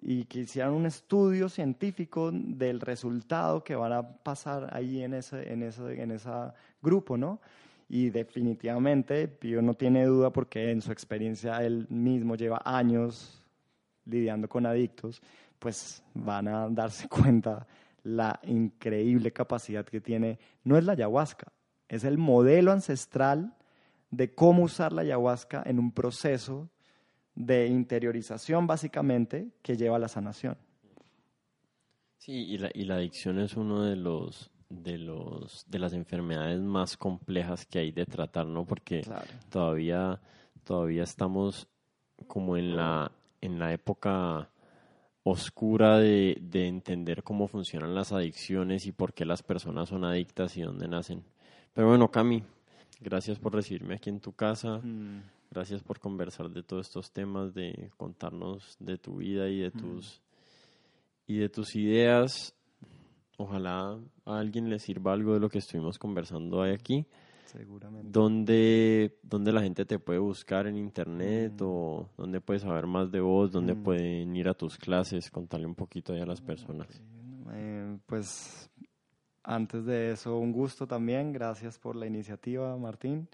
Y 0.00 0.24
que 0.24 0.40
hicieran 0.40 0.72
un 0.72 0.86
estudio 0.86 1.48
científico 1.48 2.30
del 2.32 2.80
resultado 2.80 3.64
que 3.64 3.74
van 3.74 3.92
a 3.92 4.02
pasar 4.02 4.74
ahí 4.74 5.02
en 5.02 5.14
ese, 5.14 5.52
en 5.52 5.62
ese, 5.62 6.02
en 6.02 6.10
ese 6.12 6.30
grupo, 6.82 7.16
¿no? 7.16 7.40
Y 7.88 8.10
definitivamente 8.10 9.28
Pío 9.28 9.62
no 9.62 9.74
tiene 9.74 10.04
duda 10.04 10.30
porque 10.30 10.70
en 10.70 10.82
su 10.82 10.92
experiencia 10.92 11.62
él 11.64 11.86
mismo 11.88 12.34
lleva 12.34 12.60
años 12.64 13.42
lidiando 14.04 14.48
con 14.48 14.66
adictos, 14.66 15.22
pues 15.58 16.02
van 16.14 16.48
a 16.48 16.68
darse 16.68 17.08
cuenta 17.08 17.66
la 18.02 18.38
increíble 18.44 19.32
capacidad 19.32 19.84
que 19.84 20.00
tiene, 20.00 20.38
no 20.62 20.76
es 20.76 20.84
la 20.84 20.92
ayahuasca, 20.92 21.52
es 21.88 22.04
el 22.04 22.18
modelo 22.18 22.72
ancestral 22.72 23.54
de 24.10 24.34
cómo 24.34 24.64
usar 24.64 24.92
la 24.92 25.02
ayahuasca 25.02 25.62
en 25.66 25.78
un 25.78 25.92
proceso 25.92 26.68
de 27.36 27.68
interiorización 27.68 28.66
básicamente 28.66 29.52
que 29.62 29.76
lleva 29.76 29.96
a 29.96 30.00
la 30.00 30.08
sanación. 30.08 30.56
Sí, 32.18 32.32
y 32.32 32.58
la, 32.58 32.70
y 32.74 32.84
la 32.84 32.96
adicción 32.96 33.38
es 33.38 33.56
uno 33.56 33.84
de 33.84 33.94
los 33.94 34.50
de 34.68 34.98
los 34.98 35.64
de 35.70 35.78
las 35.78 35.92
enfermedades 35.92 36.60
más 36.60 36.96
complejas 36.96 37.66
que 37.66 37.78
hay 37.78 37.92
de 37.92 38.04
tratar, 38.04 38.46
¿no? 38.46 38.64
Porque 38.64 39.06
todavía 39.48 40.20
todavía 40.64 41.04
estamos 41.04 41.68
como 42.26 42.56
en 42.56 42.74
la 42.74 43.12
en 43.40 43.60
la 43.60 43.72
época 43.72 44.50
oscura 45.22 45.98
de, 45.98 46.38
de, 46.40 46.68
entender 46.68 47.22
cómo 47.22 47.48
funcionan 47.48 47.94
las 47.94 48.12
adicciones 48.12 48.86
y 48.86 48.92
por 48.92 49.12
qué 49.12 49.24
las 49.24 49.42
personas 49.42 49.88
son 49.88 50.04
adictas 50.04 50.56
y 50.56 50.62
dónde 50.62 50.86
nacen. 50.86 51.24
Pero 51.74 51.88
bueno, 51.88 52.10
Cami, 52.10 52.44
gracias 53.00 53.38
por 53.38 53.52
recibirme 53.52 53.96
aquí 53.96 54.08
en 54.08 54.20
tu 54.20 54.32
casa. 54.32 54.78
Mm. 54.78 55.22
Gracias 55.50 55.82
por 55.82 56.00
conversar 56.00 56.50
de 56.50 56.62
todos 56.62 56.86
estos 56.86 57.12
temas, 57.12 57.54
de 57.54 57.90
contarnos 57.96 58.76
de 58.78 58.98
tu 58.98 59.16
vida 59.16 59.48
y 59.48 59.60
de 59.60 59.68
mm. 59.68 59.78
tus 59.78 60.22
y 61.26 61.38
de 61.38 61.48
tus 61.48 61.74
ideas. 61.76 62.54
Ojalá 63.38 63.98
a 64.24 64.38
alguien 64.38 64.70
le 64.70 64.78
sirva 64.78 65.12
algo 65.12 65.34
de 65.34 65.40
lo 65.40 65.48
que 65.48 65.58
estuvimos 65.58 65.98
conversando 65.98 66.58
hoy 66.58 66.70
aquí. 66.70 67.06
Seguramente. 67.44 68.08
¿Dónde, 68.10 69.18
dónde 69.22 69.52
la 69.52 69.62
gente 69.62 69.84
te 69.84 69.98
puede 69.98 70.18
buscar 70.18 70.66
en 70.66 70.76
internet 70.76 71.52
mm. 71.60 71.64
o 71.64 72.08
dónde 72.16 72.40
puedes 72.40 72.62
saber 72.62 72.86
más 72.86 73.10
de 73.10 73.20
vos? 73.20 73.52
¿Dónde 73.52 73.74
mm. 73.74 73.82
pueden 73.82 74.36
ir 74.36 74.48
a 74.48 74.54
tus 74.54 74.76
clases? 74.76 75.30
Contarle 75.30 75.66
un 75.66 75.74
poquito 75.74 76.12
ahí 76.12 76.20
a 76.20 76.26
las 76.26 76.40
personas. 76.40 76.88
Eh, 77.52 77.98
pues 78.06 78.70
antes 79.42 79.84
de 79.84 80.12
eso, 80.12 80.36
un 80.36 80.52
gusto 80.52 80.86
también. 80.86 81.32
Gracias 81.32 81.78
por 81.78 81.94
la 81.94 82.06
iniciativa, 82.06 82.76
Martín. 82.76 83.28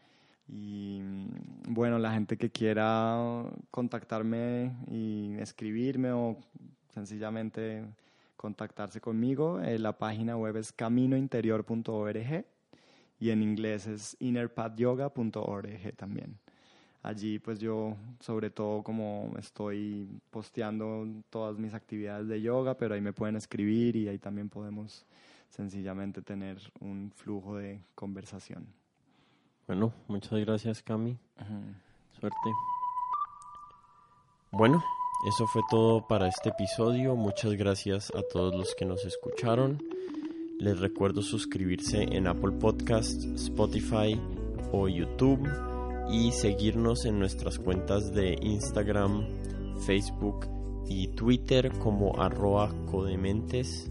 Y 0.49 1.01
mm, 1.01 1.75
bueno, 1.75 1.99
la 1.99 2.13
gente 2.13 2.37
que 2.37 2.51
quiera 2.51 3.45
contactarme 3.71 4.77
y 4.91 5.35
escribirme 5.39 6.13
o 6.13 6.37
sencillamente 6.93 7.85
contactarse 8.37 9.01
conmigo, 9.01 9.61
eh, 9.61 9.79
la 9.79 9.97
página 9.97 10.37
web 10.37 10.57
es 10.57 10.73
caminointerior.org 10.73 12.45
y 13.21 13.31
en 13.31 13.43
inglés 13.43 13.87
es 13.87 14.17
innerpathyoga.org 14.19 15.97
también. 15.97 16.37
Allí 17.03 17.39
pues 17.39 17.59
yo 17.59 17.97
sobre 18.21 18.51
todo 18.51 18.83
como 18.83 19.35
estoy 19.39 20.09
posteando 20.31 21.07
todas 21.31 21.59
mis 21.59 21.75
actividades 21.75 22.29
de 22.29 22.41
yoga, 22.41 22.77
pero 22.77 22.95
ahí 22.95 23.01
me 23.01 23.13
pueden 23.13 23.37
escribir 23.37 23.97
y 23.97 24.09
ahí 24.09 24.19
también 24.19 24.49
podemos 24.49 25.05
sencillamente 25.49 26.23
tener 26.23 26.59
un 26.81 27.13
flujo 27.15 27.57
de 27.57 27.81
conversación. 27.95 28.82
Bueno, 29.67 29.93
muchas 30.09 30.39
gracias 30.41 30.83
Cami. 30.83 31.17
Suerte. 32.19 32.37
Bueno, 34.51 34.83
eso 35.29 35.47
fue 35.47 35.63
todo 35.71 36.07
para 36.07 36.29
este 36.29 36.51
episodio. 36.51 37.17
Muchas 37.17 37.53
gracias 37.55 38.11
a 38.11 38.23
todos 38.23 38.55
los 38.55 38.75
que 38.75 38.85
nos 38.85 39.05
escucharon. 39.05 39.83
Les 40.59 40.79
recuerdo 40.79 41.23
suscribirse 41.23 42.03
en 42.03 42.27
Apple 42.27 42.53
Podcasts, 42.53 43.25
Spotify 43.25 44.21
o 44.73 44.89
YouTube 44.89 45.49
y 46.11 46.33
seguirnos 46.33 47.05
en 47.05 47.19
nuestras 47.19 47.59
cuentas 47.59 48.13
de 48.13 48.37
Instagram, 48.41 49.27
Facebook 49.87 50.47
y 50.89 51.09
Twitter 51.09 51.73
como 51.79 52.21
arroba 52.21 52.71
codementes. 52.91 53.89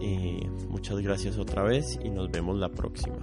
Eh, 0.00 0.48
muchas 0.68 1.00
gracias 1.00 1.38
otra 1.38 1.62
vez 1.62 1.98
y 2.02 2.10
nos 2.10 2.30
vemos 2.30 2.56
la 2.58 2.68
próxima. 2.68 3.18